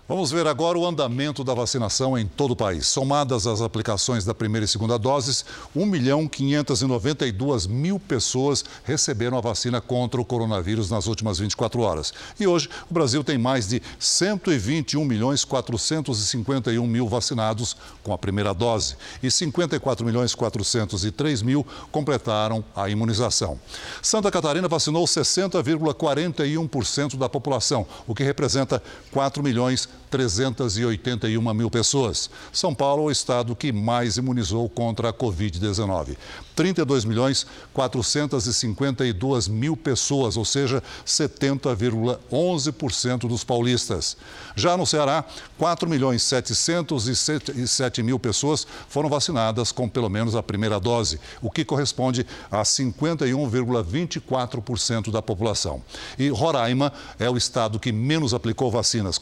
Vamos 0.10 0.32
ver 0.32 0.48
agora 0.48 0.78
o 0.78 0.88
andamento 0.88 1.44
da 1.44 1.54
vacinação 1.54 2.18
em 2.18 2.26
todo 2.26 2.52
o 2.52 2.56
país. 2.56 2.88
Somadas 2.88 3.46
as 3.46 3.60
aplicações 3.60 4.24
da 4.24 4.34
primeira 4.34 4.64
e 4.64 4.68
segunda 4.68 4.98
doses, 4.98 5.44
1 5.76 5.86
milhão 5.86 6.30
592 6.30 7.68
mil 7.68 8.00
pessoas 8.00 8.64
receberam 8.86 9.38
a 9.38 9.42
vacina 9.42 9.82
contra 9.82 10.22
o 10.22 10.24
coronavírus 10.24 10.90
nas 10.90 11.08
últimas 11.08 11.40
24 11.40 11.82
horas. 11.82 12.14
E 12.40 12.48
hoje, 12.48 12.70
o 12.90 12.94
Brasil 12.94 13.22
tem 13.22 13.38
mais 13.38 13.68
de 13.68 13.82
121 14.00 15.04
milhões 15.04 15.44
451 15.44 16.88
mil 16.88 17.10
vacinados 17.10 17.76
com 18.02 18.14
a 18.14 18.18
primeira 18.18 18.54
dose 18.54 18.96
e 19.22 19.30
54 19.30 20.06
milhões 20.06 20.34
403 20.34 21.42
mil 21.42 21.68
completaram 21.92 22.64
a 22.74 22.88
imunização. 22.88 23.60
Santa 24.02 24.32
Catarina 24.32 24.70
vacinou 24.70 25.04
60,41% 25.04 27.18
da 27.18 27.28
população, 27.28 27.86
o 28.08 28.16
que 28.16 28.24
representa 28.24 28.82
4 29.12 29.44
milhões 29.44 29.90
381 30.10 31.54
mil 31.54 31.70
pessoas. 31.70 32.32
São 32.52 32.74
Paulo 32.74 33.04
é 33.04 33.06
o 33.06 33.12
estado 33.12 33.56
que 33.56 33.72
mais 33.72 34.18
imunizou 34.18 34.68
contra 34.70 35.10
a 35.10 35.14
Covid-19. 35.14 36.18
32 36.56 37.06
milhões 37.06 37.46
452 37.72 39.48
mil 39.48 39.78
pessoas, 39.78 40.36
ou 40.36 40.44
seja, 40.44 40.82
70,11% 41.06 43.28
dos 43.28 43.44
paulistas. 43.44 44.18
Já 44.56 44.76
no 44.76 44.88
Ceará, 44.88 45.24
4 45.58 45.88
milhões 45.88 46.24
707 46.24 48.02
mil 48.02 48.18
pessoas 48.18 48.66
foram 48.90 49.08
vacinadas 49.08 49.72
com 49.72 49.88
pelo 49.88 50.10
menos 50.10 50.36
a 50.36 50.42
primeira 50.42 50.80
dose, 50.80 51.20
o 51.42 51.52
que 51.52 51.64
corresponde 51.64 52.26
a 52.50 52.64
51,24% 52.64 55.12
da 55.12 55.22
população. 55.22 55.84
E 56.18 56.30
Roraima 56.30 56.92
é 57.20 57.30
o 57.30 57.38
estado 57.38 57.80
que 57.80 57.92
menos 57.92 58.34
aplicou 58.34 58.72
vacinas, 58.72 59.20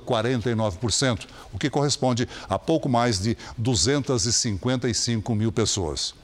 40,49%, 0.00 1.26
o 1.52 1.58
que 1.58 1.70
corresponde 1.70 2.28
a 2.48 2.58
pouco 2.58 2.88
mais 2.88 3.18
de 3.18 3.36
255 3.58 5.34
mil 5.34 5.52
pessoas. 5.52 6.14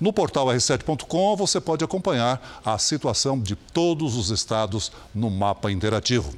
No 0.00 0.12
portal 0.12 0.46
r7.com 0.46 1.36
você 1.36 1.60
pode 1.60 1.84
acompanhar 1.84 2.60
a 2.64 2.78
situação 2.78 3.38
de 3.38 3.54
todos 3.54 4.16
os 4.16 4.30
estados 4.30 4.90
no 5.14 5.30
mapa 5.30 5.70
interativo. 5.70 6.34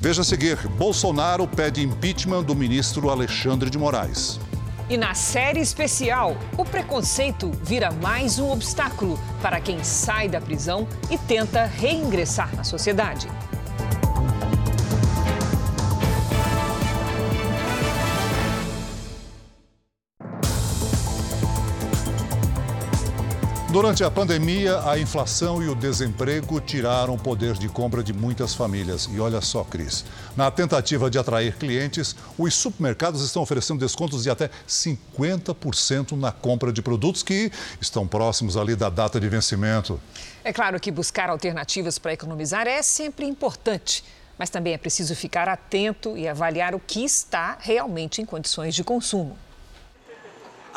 Veja 0.00 0.22
a 0.22 0.24
seguir: 0.24 0.56
Bolsonaro 0.68 1.46
pede 1.46 1.82
impeachment 1.82 2.44
do 2.44 2.54
ministro 2.54 3.10
Alexandre 3.10 3.68
de 3.68 3.78
Moraes. 3.78 4.38
E 4.88 4.96
na 4.96 5.12
série 5.12 5.60
especial, 5.60 6.34
o 6.56 6.64
preconceito 6.64 7.50
vira 7.62 7.90
mais 7.90 8.38
um 8.38 8.50
obstáculo 8.50 9.20
para 9.42 9.60
quem 9.60 9.84
sai 9.84 10.30
da 10.30 10.40
prisão 10.40 10.88
e 11.10 11.18
tenta 11.18 11.66
reingressar 11.66 12.54
na 12.56 12.64
sociedade. 12.64 13.28
Durante 23.78 24.02
a 24.02 24.10
pandemia, 24.10 24.82
a 24.90 24.98
inflação 24.98 25.62
e 25.62 25.68
o 25.68 25.74
desemprego 25.76 26.60
tiraram 26.60 27.14
o 27.14 27.18
poder 27.18 27.54
de 27.54 27.68
compra 27.68 28.02
de 28.02 28.12
muitas 28.12 28.52
famílias. 28.52 29.08
E 29.08 29.20
olha 29.20 29.40
só, 29.40 29.62
Cris, 29.62 30.04
na 30.36 30.50
tentativa 30.50 31.08
de 31.08 31.16
atrair 31.16 31.54
clientes, 31.54 32.16
os 32.36 32.56
supermercados 32.56 33.22
estão 33.22 33.40
oferecendo 33.40 33.78
descontos 33.78 34.24
de 34.24 34.30
até 34.30 34.50
50% 34.66 36.18
na 36.18 36.32
compra 36.32 36.72
de 36.72 36.82
produtos 36.82 37.22
que 37.22 37.52
estão 37.80 38.04
próximos 38.04 38.56
ali 38.56 38.74
da 38.74 38.90
data 38.90 39.20
de 39.20 39.28
vencimento. 39.28 40.00
É 40.42 40.52
claro 40.52 40.80
que 40.80 40.90
buscar 40.90 41.30
alternativas 41.30 42.00
para 42.00 42.12
economizar 42.12 42.66
é 42.66 42.82
sempre 42.82 43.26
importante, 43.26 44.02
mas 44.36 44.50
também 44.50 44.74
é 44.74 44.78
preciso 44.78 45.14
ficar 45.14 45.48
atento 45.48 46.18
e 46.18 46.26
avaliar 46.26 46.74
o 46.74 46.80
que 46.80 47.04
está 47.04 47.56
realmente 47.60 48.20
em 48.20 48.24
condições 48.24 48.74
de 48.74 48.82
consumo. 48.82 49.38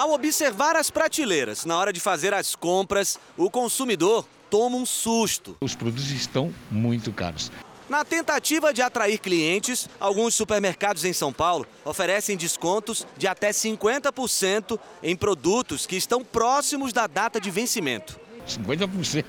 Ao 0.02 0.14
observar 0.14 0.76
as 0.76 0.90
prateleiras 0.90 1.64
na 1.64 1.78
hora 1.78 1.94
de 1.94 2.00
fazer 2.00 2.34
as 2.34 2.56
compras, 2.56 3.20
o 3.38 3.52
consumidor 3.52 4.26
toma 4.50 4.76
um 4.76 4.84
susto. 4.84 5.56
Os 5.62 5.76
produtos 5.76 6.10
estão 6.10 6.52
muito 6.72 7.14
caros. 7.14 7.52
Na 7.88 8.04
tentativa 8.04 8.74
de 8.74 8.82
atrair 8.82 9.20
clientes, 9.20 9.88
alguns 10.00 10.34
supermercados 10.34 11.06
em 11.06 11.14
São 11.14 11.32
Paulo 11.32 11.68
oferecem 11.86 12.36
descontos 12.36 13.06
de 13.16 13.28
até 13.28 13.52
50% 13.52 14.80
em 15.04 15.16
produtos 15.16 15.86
que 15.86 15.98
estão 15.98 16.24
próximos 16.24 16.92
da 16.92 17.06
data 17.06 17.40
de 17.40 17.52
vencimento. 17.52 18.20
50%? 18.48 19.24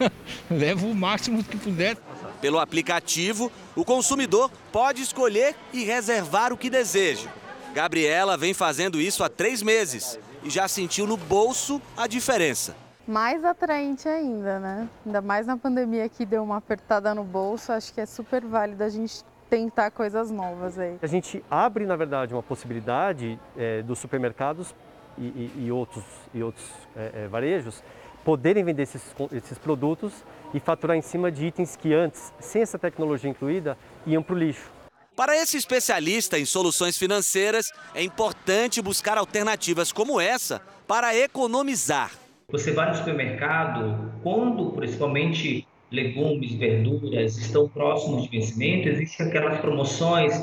Leva 0.50 0.86
o 0.86 0.94
máximo 0.94 1.44
que 1.44 1.58
puder. 1.58 1.94
Pelo 2.40 2.58
aplicativo, 2.58 3.52
o 3.74 3.84
consumidor 3.84 4.50
pode 4.72 5.02
escolher 5.02 5.54
e 5.74 5.84
reservar 5.84 6.54
o 6.54 6.56
que 6.56 6.70
deseja. 6.70 7.28
Gabriela 7.76 8.38
vem 8.38 8.54
fazendo 8.54 8.98
isso 8.98 9.22
há 9.22 9.28
três 9.28 9.62
meses 9.62 10.18
e 10.42 10.48
já 10.48 10.66
sentiu 10.66 11.06
no 11.06 11.18
bolso 11.18 11.78
a 11.94 12.06
diferença. 12.06 12.74
Mais 13.06 13.44
atraente 13.44 14.08
ainda, 14.08 14.58
né? 14.58 14.88
Ainda 15.04 15.20
mais 15.20 15.46
na 15.46 15.58
pandemia 15.58 16.08
que 16.08 16.24
deu 16.24 16.42
uma 16.42 16.56
apertada 16.56 17.14
no 17.14 17.22
bolso, 17.22 17.70
acho 17.72 17.92
que 17.92 18.00
é 18.00 18.06
super 18.06 18.42
válido 18.42 18.82
a 18.82 18.88
gente 18.88 19.22
tentar 19.50 19.90
coisas 19.90 20.30
novas 20.30 20.78
aí. 20.78 20.96
A 21.02 21.06
gente 21.06 21.44
abre, 21.50 21.84
na 21.84 21.96
verdade, 21.96 22.32
uma 22.32 22.42
possibilidade 22.42 23.38
é, 23.54 23.82
dos 23.82 23.98
supermercados 23.98 24.74
e, 25.18 25.24
e, 25.24 25.66
e, 25.66 25.70
outros, 25.70 26.04
e 26.32 26.42
outros 26.42 26.64
é, 26.96 27.24
é, 27.24 27.28
varejos 27.28 27.82
poderem 28.24 28.64
vender 28.64 28.84
esses, 28.84 29.14
esses 29.32 29.58
produtos 29.58 30.14
e 30.54 30.60
faturar 30.60 30.96
em 30.96 31.02
cima 31.02 31.30
de 31.30 31.44
itens 31.44 31.76
que 31.76 31.92
antes, 31.92 32.32
sem 32.40 32.62
essa 32.62 32.78
tecnologia 32.78 33.28
incluída, 33.28 33.76
iam 34.06 34.22
para 34.22 34.34
o 34.34 34.38
lixo. 34.38 34.75
Para 35.16 35.34
esse 35.34 35.56
especialista 35.56 36.38
em 36.38 36.44
soluções 36.44 36.98
financeiras, 36.98 37.72
é 37.94 38.02
importante 38.02 38.82
buscar 38.82 39.16
alternativas 39.16 39.90
como 39.90 40.20
essa 40.20 40.60
para 40.86 41.16
economizar. 41.16 42.12
Você 42.50 42.70
vai 42.70 42.90
no 42.90 42.98
supermercado, 42.98 44.12
quando 44.22 44.72
principalmente 44.72 45.66
legumes, 45.90 46.52
verduras 46.52 47.38
estão 47.38 47.66
próximos 47.66 48.24
de 48.24 48.28
vencimento, 48.28 48.90
existem 48.90 49.26
aquelas 49.26 49.58
promoções 49.58 50.34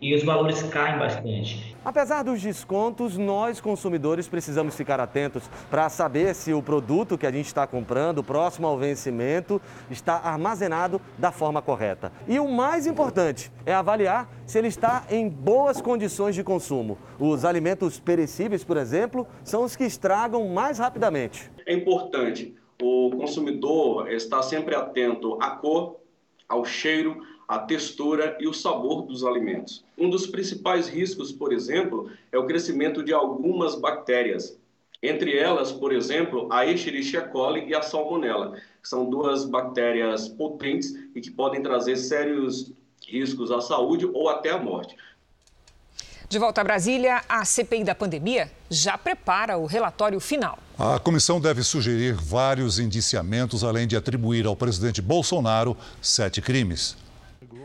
e 0.00 0.14
os 0.14 0.22
valores 0.22 0.62
caem 0.64 0.98
bastante. 0.98 1.76
Apesar 1.84 2.22
dos 2.22 2.40
descontos, 2.40 3.18
nós 3.18 3.60
consumidores 3.60 4.28
precisamos 4.28 4.74
ficar 4.74 5.00
atentos 5.00 5.42
para 5.70 5.88
saber 5.88 6.34
se 6.34 6.52
o 6.52 6.62
produto 6.62 7.18
que 7.18 7.26
a 7.26 7.32
gente 7.32 7.46
está 7.46 7.66
comprando, 7.66 8.22
próximo 8.22 8.66
ao 8.66 8.78
vencimento, 8.78 9.60
está 9.90 10.14
armazenado 10.14 11.00
da 11.18 11.32
forma 11.32 11.60
correta. 11.60 12.12
E 12.28 12.38
o 12.38 12.48
mais 12.48 12.86
importante 12.86 13.50
é 13.66 13.74
avaliar 13.74 14.28
se 14.46 14.58
ele 14.58 14.68
está 14.68 15.04
em 15.10 15.28
boas 15.28 15.80
condições 15.80 16.34
de 16.34 16.44
consumo. 16.44 16.96
Os 17.18 17.44
alimentos 17.44 17.98
perecíveis, 17.98 18.62
por 18.62 18.76
exemplo, 18.76 19.26
são 19.42 19.64
os 19.64 19.74
que 19.74 19.84
estragam 19.84 20.48
mais 20.48 20.78
rapidamente. 20.78 21.50
É 21.66 21.74
importante 21.74 22.54
o 22.80 23.10
consumidor 23.10 24.10
estar 24.10 24.42
sempre 24.42 24.74
atento 24.74 25.38
à 25.40 25.50
cor, 25.50 26.00
ao 26.48 26.64
cheiro, 26.64 27.22
a 27.52 27.58
textura 27.58 28.34
e 28.40 28.48
o 28.48 28.54
sabor 28.54 29.02
dos 29.02 29.22
alimentos. 29.22 29.84
Um 29.98 30.08
dos 30.08 30.26
principais 30.26 30.88
riscos, 30.88 31.30
por 31.30 31.52
exemplo, 31.52 32.10
é 32.32 32.38
o 32.38 32.46
crescimento 32.46 33.02
de 33.02 33.12
algumas 33.12 33.74
bactérias. 33.74 34.56
Entre 35.02 35.36
elas, 35.36 35.70
por 35.70 35.92
exemplo, 35.92 36.50
a 36.50 36.64
Escherichia 36.64 37.20
coli 37.20 37.68
e 37.68 37.74
a 37.74 37.82
Salmonella, 37.82 38.52
que 38.82 38.88
são 38.88 39.04
duas 39.04 39.44
bactérias 39.44 40.28
potentes 40.28 40.94
e 41.14 41.20
que 41.20 41.30
podem 41.30 41.62
trazer 41.62 41.96
sérios 41.96 42.72
riscos 43.06 43.50
à 43.50 43.60
saúde 43.60 44.06
ou 44.06 44.30
até 44.30 44.48
à 44.48 44.56
morte. 44.56 44.96
De 46.30 46.38
volta 46.38 46.62
a 46.62 46.64
Brasília, 46.64 47.22
a 47.28 47.44
CPI 47.44 47.84
da 47.84 47.94
pandemia 47.94 48.50
já 48.70 48.96
prepara 48.96 49.58
o 49.58 49.66
relatório 49.66 50.18
final. 50.20 50.58
A 50.78 50.98
comissão 50.98 51.38
deve 51.38 51.62
sugerir 51.62 52.14
vários 52.14 52.78
indiciamentos, 52.78 53.62
além 53.62 53.86
de 53.86 53.94
atribuir 53.94 54.46
ao 54.46 54.56
presidente 54.56 55.02
Bolsonaro 55.02 55.76
sete 56.00 56.40
crimes. 56.40 57.01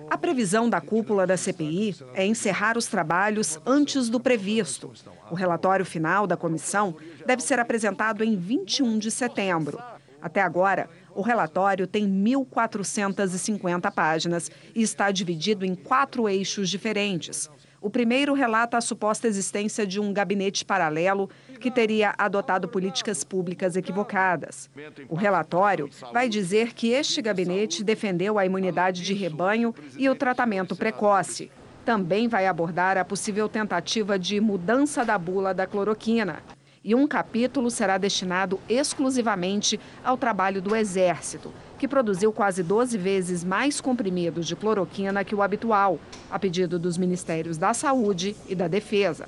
A 0.10 0.18
previsão 0.18 0.70
da 0.70 0.80
cúpula 0.80 1.28
da 1.28 1.36
CPI 1.36 1.96
é 2.14 2.26
encerrar 2.26 2.78
os 2.78 2.88
trabalhos 2.88 3.60
antes 3.66 4.10
do 4.10 4.20
previsto. 4.20 4.92
O 5.30 5.36
relatório 5.36 5.86
final 5.86 6.26
da 6.26 6.38
comissão 6.38 6.96
deve 7.26 7.42
ser 7.44 7.60
apresentado 7.60 8.24
em 8.24 8.38
21 8.38 8.98
de 8.98 9.12
setembro. 9.12 9.78
Até 10.22 10.42
agora, 10.42 10.90
o 11.14 11.22
relatório 11.22 11.86
tem 11.86 12.08
1.450 12.08 13.92
páginas 13.92 14.50
e 14.74 14.82
está 14.82 15.12
dividido 15.12 15.66
em 15.66 15.76
quatro 15.76 16.28
eixos 16.28 16.70
diferentes. 16.70 17.50
O 17.80 17.90
primeiro 17.90 18.34
relata 18.34 18.78
a 18.78 18.82
suposta 18.82 19.28
existência 19.28 19.86
de 19.86 20.00
um 20.00 20.12
gabinete 20.12 20.66
paralelo 20.66 21.30
que 21.58 21.72
teria 21.72 22.14
adotado 22.18 22.68
políticas 22.68 23.24
públicas 23.24 23.76
equivocadas. 23.76 24.70
O 25.10 25.16
relatório 25.16 25.90
vai 26.14 26.30
dizer 26.30 26.74
que 26.74 26.92
este 26.92 27.22
gabinete 27.22 27.84
defendeu 27.84 28.38
a 28.38 28.46
imunidade 28.46 29.04
de 29.04 29.14
rebanho 29.14 29.74
e 29.98 30.10
o 30.10 30.16
tratamento 30.16 30.76
precoce. 30.76 31.52
Também 31.84 32.28
vai 32.28 32.46
abordar 32.46 32.98
a 32.98 33.06
possível 33.06 33.48
tentativa 33.48 34.20
de 34.20 34.42
mudança 34.42 35.06
da 35.06 35.18
bula 35.18 35.54
da 35.54 35.66
cloroquina. 35.66 36.44
E 36.84 36.96
um 36.96 37.08
capítulo 37.08 37.70
será 37.70 37.98
destinado 37.98 38.60
exclusivamente 38.70 39.80
ao 40.04 40.18
trabalho 40.18 40.62
do 40.62 40.76
Exército, 40.76 41.52
que 41.78 41.88
produziu 41.88 42.32
quase 42.32 42.64
12 42.64 42.98
vezes 42.98 43.44
mais 43.44 43.82
comprimidos 43.82 44.48
de 44.48 44.56
cloroquina 44.56 45.24
que 45.24 45.36
o 45.36 45.42
habitual, 45.42 46.00
a 46.32 46.40
pedido 46.40 46.80
dos 46.80 46.98
Ministérios 46.98 47.58
da 47.58 47.74
Saúde 47.74 48.36
e 48.48 48.56
da 48.56 48.68
Defesa. 48.68 49.28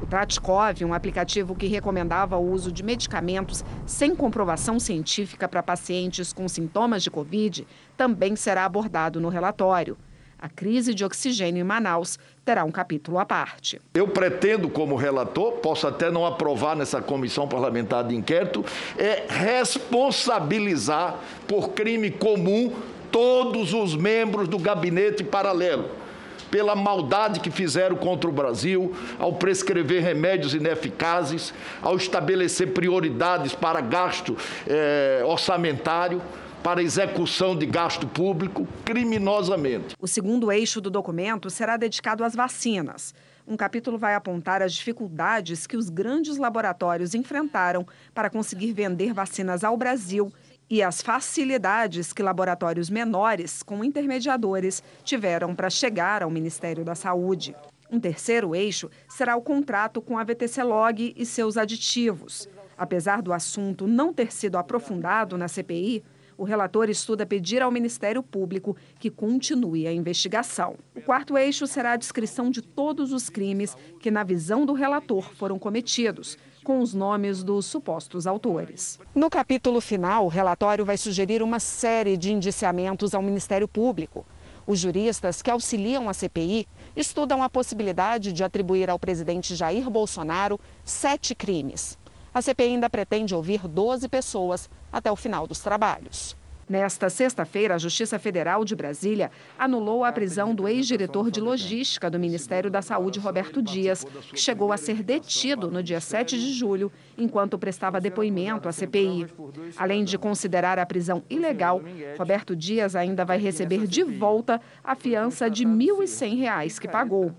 O 0.00 0.06
Tratkov, 0.06 0.84
um 0.84 0.92
aplicativo 0.92 1.54
que 1.54 1.66
recomendava 1.66 2.36
o 2.36 2.52
uso 2.52 2.70
de 2.70 2.82
medicamentos 2.82 3.64
sem 3.86 4.14
comprovação 4.14 4.78
científica 4.78 5.48
para 5.48 5.62
pacientes 5.62 6.32
com 6.34 6.46
sintomas 6.48 7.02
de 7.02 7.10
Covid, 7.10 7.66
também 7.96 8.36
será 8.36 8.66
abordado 8.66 9.20
no 9.20 9.30
relatório. 9.30 9.96
A 10.38 10.50
crise 10.50 10.92
de 10.92 11.02
oxigênio 11.02 11.62
em 11.62 11.64
Manaus 11.64 12.18
terá 12.44 12.62
um 12.62 12.70
capítulo 12.70 13.18
à 13.18 13.24
parte. 13.24 13.80
Eu 13.94 14.06
pretendo, 14.06 14.68
como 14.68 14.94
relator, 14.94 15.52
posso 15.54 15.86
até 15.86 16.10
não 16.10 16.26
aprovar 16.26 16.76
nessa 16.76 17.00
comissão 17.00 17.48
parlamentar 17.48 18.04
de 18.04 18.14
inquérito, 18.14 18.62
é 18.98 19.24
responsabilizar 19.26 21.18
por 21.48 21.70
crime 21.70 22.10
comum 22.10 22.70
todos 23.10 23.72
os 23.72 23.96
membros 23.96 24.46
do 24.46 24.58
gabinete 24.58 25.24
paralelo 25.24 26.05
pela 26.50 26.74
maldade 26.74 27.40
que 27.40 27.50
fizeram 27.50 27.96
contra 27.96 28.28
o 28.28 28.32
Brasil, 28.32 28.94
ao 29.18 29.34
prescrever 29.34 30.02
remédios 30.02 30.54
ineficazes, 30.54 31.52
ao 31.82 31.96
estabelecer 31.96 32.72
prioridades 32.72 33.54
para 33.54 33.80
gasto 33.80 34.36
eh, 34.66 35.22
orçamentário 35.24 36.20
para 36.62 36.82
execução 36.82 37.56
de 37.56 37.64
gasto 37.64 38.08
público 38.08 38.66
criminosamente. 38.84 39.94
O 40.00 40.08
segundo 40.08 40.50
eixo 40.50 40.80
do 40.80 40.90
documento 40.90 41.48
será 41.48 41.76
dedicado 41.76 42.24
às 42.24 42.34
vacinas. 42.34 43.14
Um 43.46 43.56
capítulo 43.56 43.96
vai 43.96 44.16
apontar 44.16 44.60
as 44.60 44.72
dificuldades 44.72 45.68
que 45.68 45.76
os 45.76 45.88
grandes 45.88 46.36
laboratórios 46.36 47.14
enfrentaram 47.14 47.86
para 48.12 48.28
conseguir 48.28 48.72
vender 48.72 49.12
vacinas 49.12 49.62
ao 49.62 49.76
Brasil 49.76 50.32
e 50.68 50.82
as 50.82 51.00
facilidades 51.00 52.12
que 52.12 52.22
laboratórios 52.22 52.90
menores, 52.90 53.62
com 53.62 53.84
intermediadores, 53.84 54.82
tiveram 55.04 55.54
para 55.54 55.70
chegar 55.70 56.22
ao 56.22 56.30
Ministério 56.30 56.84
da 56.84 56.94
Saúde. 56.94 57.54
Um 57.90 58.00
terceiro 58.00 58.54
eixo 58.54 58.90
será 59.08 59.36
o 59.36 59.42
contrato 59.42 60.02
com 60.02 60.18
a 60.18 60.24
VTC 60.24 60.62
Log 60.62 61.14
e 61.16 61.24
seus 61.24 61.56
aditivos. 61.56 62.48
Apesar 62.76 63.22
do 63.22 63.32
assunto 63.32 63.86
não 63.86 64.12
ter 64.12 64.32
sido 64.32 64.58
aprofundado 64.58 65.38
na 65.38 65.48
CPI, 65.48 66.02
o 66.36 66.44
relator 66.44 66.90
estuda 66.90 67.24
pedir 67.24 67.62
ao 67.62 67.70
Ministério 67.70 68.22
Público 68.22 68.76
que 68.98 69.08
continue 69.08 69.86
a 69.86 69.92
investigação. 69.92 70.76
O 70.94 71.00
quarto 71.00 71.38
eixo 71.38 71.66
será 71.66 71.92
a 71.92 71.96
descrição 71.96 72.50
de 72.50 72.60
todos 72.60 73.12
os 73.12 73.30
crimes 73.30 73.74
que, 74.00 74.10
na 74.10 74.22
visão 74.22 74.66
do 74.66 74.74
relator, 74.74 75.32
foram 75.34 75.58
cometidos, 75.58 76.36
com 76.66 76.80
os 76.80 76.92
nomes 76.92 77.44
dos 77.44 77.64
supostos 77.64 78.26
autores. 78.26 78.98
No 79.14 79.30
capítulo 79.30 79.80
final, 79.80 80.24
o 80.24 80.28
relatório 80.28 80.84
vai 80.84 80.96
sugerir 80.96 81.40
uma 81.40 81.60
série 81.60 82.16
de 82.16 82.32
indiciamentos 82.32 83.14
ao 83.14 83.22
Ministério 83.22 83.68
Público. 83.68 84.26
Os 84.66 84.80
juristas 84.80 85.40
que 85.40 85.48
auxiliam 85.48 86.08
a 86.08 86.12
CPI 86.12 86.66
estudam 86.96 87.40
a 87.40 87.48
possibilidade 87.48 88.32
de 88.32 88.42
atribuir 88.42 88.90
ao 88.90 88.98
presidente 88.98 89.54
Jair 89.54 89.88
Bolsonaro 89.88 90.58
sete 90.84 91.36
crimes. 91.36 91.96
A 92.34 92.42
CPI 92.42 92.64
ainda 92.64 92.90
pretende 92.90 93.32
ouvir 93.32 93.68
12 93.68 94.08
pessoas 94.08 94.68
até 94.92 95.08
o 95.08 95.14
final 95.14 95.46
dos 95.46 95.60
trabalhos. 95.60 96.36
Nesta 96.68 97.08
sexta-feira, 97.08 97.76
a 97.76 97.78
Justiça 97.78 98.18
Federal 98.18 98.64
de 98.64 98.74
Brasília 98.74 99.30
anulou 99.56 100.04
a 100.04 100.10
prisão 100.10 100.52
do 100.52 100.66
ex-diretor 100.66 101.30
de 101.30 101.40
logística 101.40 102.10
do 102.10 102.18
Ministério 102.18 102.68
da 102.68 102.82
Saúde, 102.82 103.20
Roberto 103.20 103.62
Dias, 103.62 104.04
que 104.04 104.40
chegou 104.40 104.72
a 104.72 104.76
ser 104.76 105.00
detido 105.04 105.70
no 105.70 105.80
dia 105.80 106.00
7 106.00 106.36
de 106.36 106.52
julho, 106.52 106.90
enquanto 107.16 107.56
prestava 107.56 108.00
depoimento 108.00 108.68
à 108.68 108.72
CPI. 108.72 109.28
Além 109.76 110.02
de 110.02 110.18
considerar 110.18 110.76
a 110.76 110.84
prisão 110.84 111.22
ilegal, 111.30 111.80
Roberto 112.18 112.56
Dias 112.56 112.96
ainda 112.96 113.24
vai 113.24 113.38
receber 113.38 113.86
de 113.86 114.02
volta 114.02 114.60
a 114.82 114.96
fiança 114.96 115.48
de 115.48 115.64
R$ 115.64 115.70
1.100 115.70 116.80
que 116.80 116.88
pagou. 116.88 117.32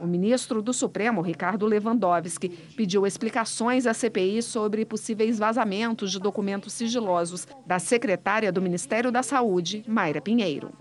O 0.00 0.06
ministro 0.06 0.60
do 0.60 0.72
Supremo, 0.72 1.20
Ricardo 1.20 1.66
Lewandowski, 1.66 2.48
pediu 2.76 3.06
explicações 3.06 3.86
à 3.86 3.94
CPI 3.94 4.42
sobre 4.42 4.84
possíveis 4.84 5.38
vazamentos 5.38 6.10
de 6.10 6.18
documentos 6.18 6.72
sigilosos 6.72 7.46
da 7.66 7.78
secretária 7.78 8.50
do 8.50 8.60
Ministério 8.60 9.12
da 9.12 9.22
Saúde, 9.22 9.84
Mayra 9.86 10.20
Pinheiro. 10.20 10.72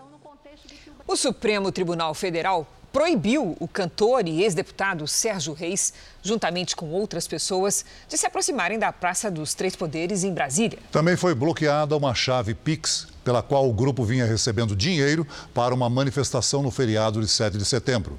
O 1.08 1.15
Supremo 1.15 1.71
Tribunal 1.71 2.13
Federal 2.13 2.67
proibiu 2.91 3.56
o 3.60 3.67
cantor 3.67 4.27
e 4.27 4.43
ex-deputado 4.43 5.08
Sérgio 5.08 5.54
Reis, 5.54 5.93
juntamente 6.21 6.75
com 6.75 6.89
outras 6.89 7.27
pessoas, 7.27 7.86
de 8.08 8.17
se 8.17 8.25
aproximarem 8.25 8.77
da 8.77 8.91
Praça 8.91 9.32
dos 9.32 9.54
Três 9.54 9.75
Poderes 9.75 10.23
em 10.23 10.34
Brasília. 10.34 10.80
Também 10.91 11.15
foi 11.15 11.34
bloqueada 11.34 11.95
uma 11.95 12.13
chave 12.13 12.54
Pix, 12.54 13.08
pela 13.23 13.41
qual 13.41 13.69
o 13.69 13.73
grupo 13.73 14.04
vinha 14.04 14.25
recebendo 14.25 14.75
dinheiro 14.75 15.25
para 15.54 15.73
uma 15.73 15.89
manifestação 15.89 16.62
no 16.62 16.71
feriado 16.71 17.21
de 17.21 17.27
7 17.27 17.58
de 17.58 17.65
setembro. 17.65 18.17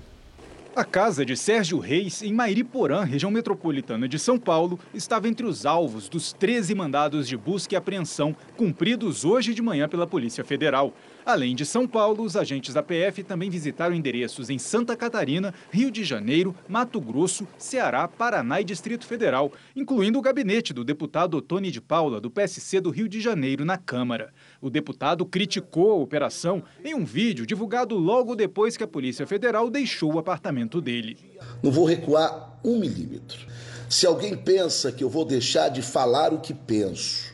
A 0.74 0.84
casa 0.84 1.22
de 1.22 1.36
Sérgio 1.36 1.78
Reis, 1.78 2.22
em 2.22 2.32
Mairiporã, 2.32 3.04
região 3.04 3.30
metropolitana 3.30 4.08
de 4.08 4.18
São 4.18 4.38
Paulo, 4.38 4.80
estava 4.94 5.28
entre 5.28 5.44
os 5.44 5.66
alvos 5.66 6.08
dos 6.08 6.32
13 6.32 6.74
mandados 6.74 7.28
de 7.28 7.36
busca 7.36 7.74
e 7.74 7.76
apreensão 7.76 8.34
cumpridos 8.56 9.22
hoje 9.22 9.52
de 9.52 9.60
manhã 9.60 9.86
pela 9.86 10.06
Polícia 10.06 10.42
Federal. 10.42 10.94
Além 11.24 11.54
de 11.54 11.64
São 11.64 11.86
Paulo, 11.86 12.24
os 12.24 12.36
agentes 12.36 12.74
da 12.74 12.82
PF 12.82 13.22
também 13.22 13.48
visitaram 13.48 13.94
endereços 13.94 14.50
em 14.50 14.58
Santa 14.58 14.96
Catarina, 14.96 15.54
Rio 15.70 15.90
de 15.90 16.02
Janeiro, 16.02 16.54
Mato 16.68 17.00
Grosso, 17.00 17.46
Ceará, 17.56 18.08
Paraná 18.08 18.60
e 18.60 18.64
Distrito 18.64 19.06
Federal, 19.06 19.52
incluindo 19.76 20.18
o 20.18 20.22
gabinete 20.22 20.72
do 20.72 20.84
deputado 20.84 21.40
Tony 21.40 21.70
de 21.70 21.80
Paula, 21.80 22.20
do 22.20 22.30
PSC 22.30 22.80
do 22.80 22.90
Rio 22.90 23.08
de 23.08 23.20
Janeiro, 23.20 23.64
na 23.64 23.78
Câmara. 23.78 24.32
O 24.60 24.68
deputado 24.68 25.24
criticou 25.24 25.92
a 25.92 25.96
operação 25.96 26.62
em 26.84 26.94
um 26.94 27.04
vídeo 27.04 27.46
divulgado 27.46 27.96
logo 27.96 28.34
depois 28.34 28.76
que 28.76 28.82
a 28.84 28.88
Polícia 28.88 29.26
Federal 29.26 29.70
deixou 29.70 30.14
o 30.14 30.18
apartamento 30.18 30.80
dele. 30.80 31.16
Não 31.62 31.70
vou 31.70 31.84
recuar 31.84 32.58
um 32.64 32.78
milímetro. 32.78 33.46
Se 33.88 34.06
alguém 34.06 34.36
pensa 34.36 34.90
que 34.90 35.04
eu 35.04 35.08
vou 35.10 35.24
deixar 35.24 35.68
de 35.68 35.82
falar 35.82 36.32
o 36.32 36.40
que 36.40 36.54
penso, 36.54 37.31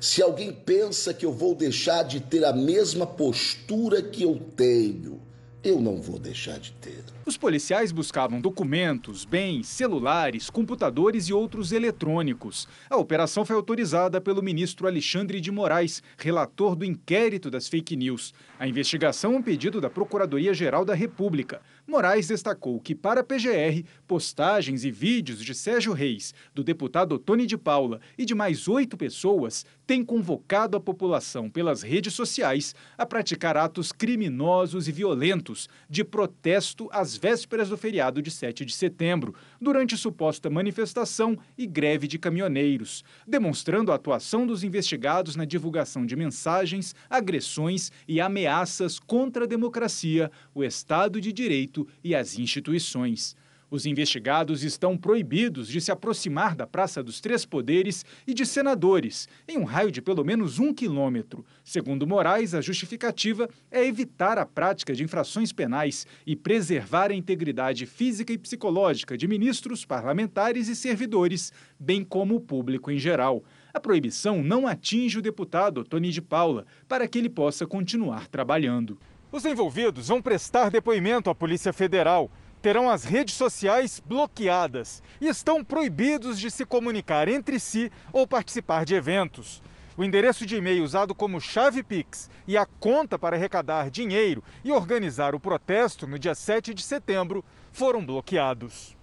se 0.00 0.22
alguém 0.22 0.50
pensa 0.50 1.12
que 1.12 1.26
eu 1.26 1.32
vou 1.32 1.54
deixar 1.54 2.04
de 2.04 2.20
ter 2.20 2.42
a 2.42 2.54
mesma 2.54 3.06
postura 3.06 4.02
que 4.02 4.22
eu 4.22 4.40
tenho, 4.56 5.20
eu 5.62 5.78
não 5.78 6.00
vou 6.00 6.18
deixar 6.18 6.58
de 6.58 6.72
ter. 6.72 7.04
Os 7.26 7.36
policiais 7.36 7.92
buscavam 7.92 8.40
documentos, 8.40 9.26
bens, 9.26 9.68
celulares, 9.68 10.48
computadores 10.48 11.26
e 11.26 11.34
outros 11.34 11.70
eletrônicos. 11.70 12.66
A 12.88 12.96
operação 12.96 13.44
foi 13.44 13.54
autorizada 13.54 14.20
pelo 14.22 14.42
ministro 14.42 14.86
Alexandre 14.86 15.38
de 15.38 15.50
Moraes, 15.50 16.02
relator 16.16 16.74
do 16.74 16.84
inquérito 16.84 17.50
das 17.50 17.68
fake 17.68 17.94
news. 17.94 18.32
A 18.58 18.66
investigação 18.66 19.34
é 19.34 19.36
um 19.36 19.42
pedido 19.42 19.82
da 19.82 19.90
Procuradoria-Geral 19.90 20.82
da 20.82 20.94
República. 20.94 21.60
Moraes 21.90 22.28
destacou 22.28 22.80
que, 22.80 22.94
para 22.94 23.20
a 23.20 23.24
PGR, 23.24 23.84
postagens 24.06 24.84
e 24.84 24.92
vídeos 24.92 25.44
de 25.44 25.52
Sérgio 25.52 25.92
Reis, 25.92 26.32
do 26.54 26.62
deputado 26.62 27.18
Tony 27.18 27.46
de 27.46 27.58
Paula 27.58 28.00
e 28.16 28.24
de 28.24 28.32
mais 28.32 28.68
oito 28.68 28.96
pessoas 28.96 29.66
têm 29.88 30.04
convocado 30.04 30.76
a 30.76 30.80
população 30.80 31.50
pelas 31.50 31.82
redes 31.82 32.14
sociais 32.14 32.76
a 32.96 33.04
praticar 33.04 33.56
atos 33.56 33.90
criminosos 33.90 34.86
e 34.86 34.92
violentos 34.92 35.68
de 35.88 36.04
protesto 36.04 36.88
às 36.92 37.16
vésperas 37.16 37.70
do 37.70 37.76
feriado 37.76 38.22
de 38.22 38.30
7 38.30 38.64
de 38.64 38.72
setembro, 38.72 39.34
durante 39.60 39.96
suposta 39.96 40.48
manifestação 40.48 41.36
e 41.58 41.66
greve 41.66 42.06
de 42.06 42.20
caminhoneiros, 42.20 43.02
demonstrando 43.26 43.90
a 43.90 43.96
atuação 43.96 44.46
dos 44.46 44.62
investigados 44.62 45.34
na 45.34 45.44
divulgação 45.44 46.06
de 46.06 46.14
mensagens, 46.14 46.94
agressões 47.08 47.90
e 48.06 48.20
ameaças 48.20 49.00
contra 49.00 49.44
a 49.44 49.48
democracia, 49.48 50.30
o 50.54 50.62
Estado 50.62 51.20
de 51.20 51.32
Direito 51.32 51.79
e 52.02 52.14
as 52.14 52.38
instituições. 52.38 53.36
Os 53.70 53.86
investigados 53.86 54.64
estão 54.64 54.98
proibidos 54.98 55.68
de 55.68 55.80
se 55.80 55.92
aproximar 55.92 56.56
da 56.56 56.66
Praça 56.66 57.04
dos 57.04 57.20
Três 57.20 57.46
Poderes 57.46 58.04
e 58.26 58.34
de 58.34 58.44
senadores, 58.44 59.28
em 59.46 59.58
um 59.58 59.64
raio 59.64 59.92
de 59.92 60.02
pelo 60.02 60.24
menos 60.24 60.58
um 60.58 60.74
quilômetro. 60.74 61.44
Segundo 61.62 62.04
Moraes, 62.04 62.52
a 62.52 62.60
justificativa 62.60 63.48
é 63.70 63.86
evitar 63.86 64.38
a 64.38 64.44
prática 64.44 64.92
de 64.92 65.04
infrações 65.04 65.52
penais 65.52 66.04
e 66.26 66.34
preservar 66.34 67.12
a 67.12 67.14
integridade 67.14 67.86
física 67.86 68.32
e 68.32 68.38
psicológica 68.38 69.16
de 69.16 69.28
ministros, 69.28 69.84
parlamentares 69.84 70.66
e 70.66 70.74
servidores, 70.74 71.52
bem 71.78 72.02
como 72.02 72.34
o 72.34 72.40
público 72.40 72.90
em 72.90 72.98
geral. 72.98 73.44
A 73.72 73.78
proibição 73.78 74.42
não 74.42 74.66
atinge 74.66 75.18
o 75.18 75.22
deputado 75.22 75.84
Tony 75.84 76.10
de 76.10 76.20
Paula, 76.20 76.66
para 76.88 77.06
que 77.06 77.16
ele 77.16 77.30
possa 77.30 77.68
continuar 77.68 78.26
trabalhando. 78.26 78.98
Os 79.32 79.44
envolvidos 79.44 80.08
vão 80.08 80.20
prestar 80.20 80.70
depoimento 80.70 81.30
à 81.30 81.34
Polícia 81.34 81.72
Federal, 81.72 82.28
terão 82.60 82.90
as 82.90 83.04
redes 83.04 83.36
sociais 83.36 84.02
bloqueadas 84.04 85.00
e 85.20 85.28
estão 85.28 85.64
proibidos 85.64 86.38
de 86.38 86.50
se 86.50 86.66
comunicar 86.66 87.28
entre 87.28 87.60
si 87.60 87.92
ou 88.12 88.26
participar 88.26 88.84
de 88.84 88.94
eventos. 88.94 89.62
O 89.96 90.02
endereço 90.02 90.44
de 90.44 90.56
e-mail 90.56 90.82
usado 90.82 91.14
como 91.14 91.40
chave 91.40 91.82
Pix 91.82 92.28
e 92.46 92.56
a 92.56 92.66
conta 92.66 93.16
para 93.16 93.36
arrecadar 93.36 93.88
dinheiro 93.88 94.42
e 94.64 94.72
organizar 94.72 95.32
o 95.32 95.40
protesto 95.40 96.08
no 96.08 96.18
dia 96.18 96.34
7 96.34 96.74
de 96.74 96.82
setembro 96.82 97.44
foram 97.70 98.04
bloqueados. 98.04 98.96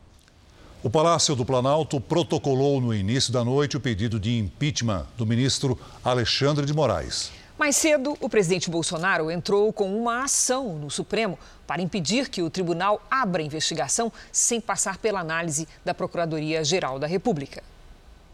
O 0.84 0.90
Palácio 0.90 1.36
do 1.36 1.46
Planalto 1.46 2.02
protocolou 2.02 2.82
no 2.82 2.94
início 2.94 3.32
da 3.32 3.46
noite 3.46 3.78
o 3.78 3.80
pedido 3.80 4.20
de 4.20 4.38
impeachment 4.38 5.08
do 5.18 5.26
ministro 5.26 5.80
Alexandre 6.04 6.66
de 6.66 6.74
Moraes. 6.74 7.32
Mais 7.58 7.76
cedo, 7.76 8.16
o 8.22 8.30
presidente 8.30 8.70
Bolsonaro 8.70 9.32
entrou 9.32 9.74
com 9.74 9.98
uma 10.00 10.24
ação 10.24 10.78
no 10.78 10.92
Supremo 10.92 11.40
para 11.66 11.82
impedir 11.82 12.30
que 12.30 12.44
o 12.44 12.52
tribunal 12.52 13.02
abra 13.10 13.42
investigação 13.42 14.14
sem 14.32 14.62
passar 14.62 15.00
pela 15.00 15.22
análise 15.22 15.68
da 15.84 15.92
Procuradoria-Geral 15.92 17.00
da 17.00 17.08
República. 17.08 17.64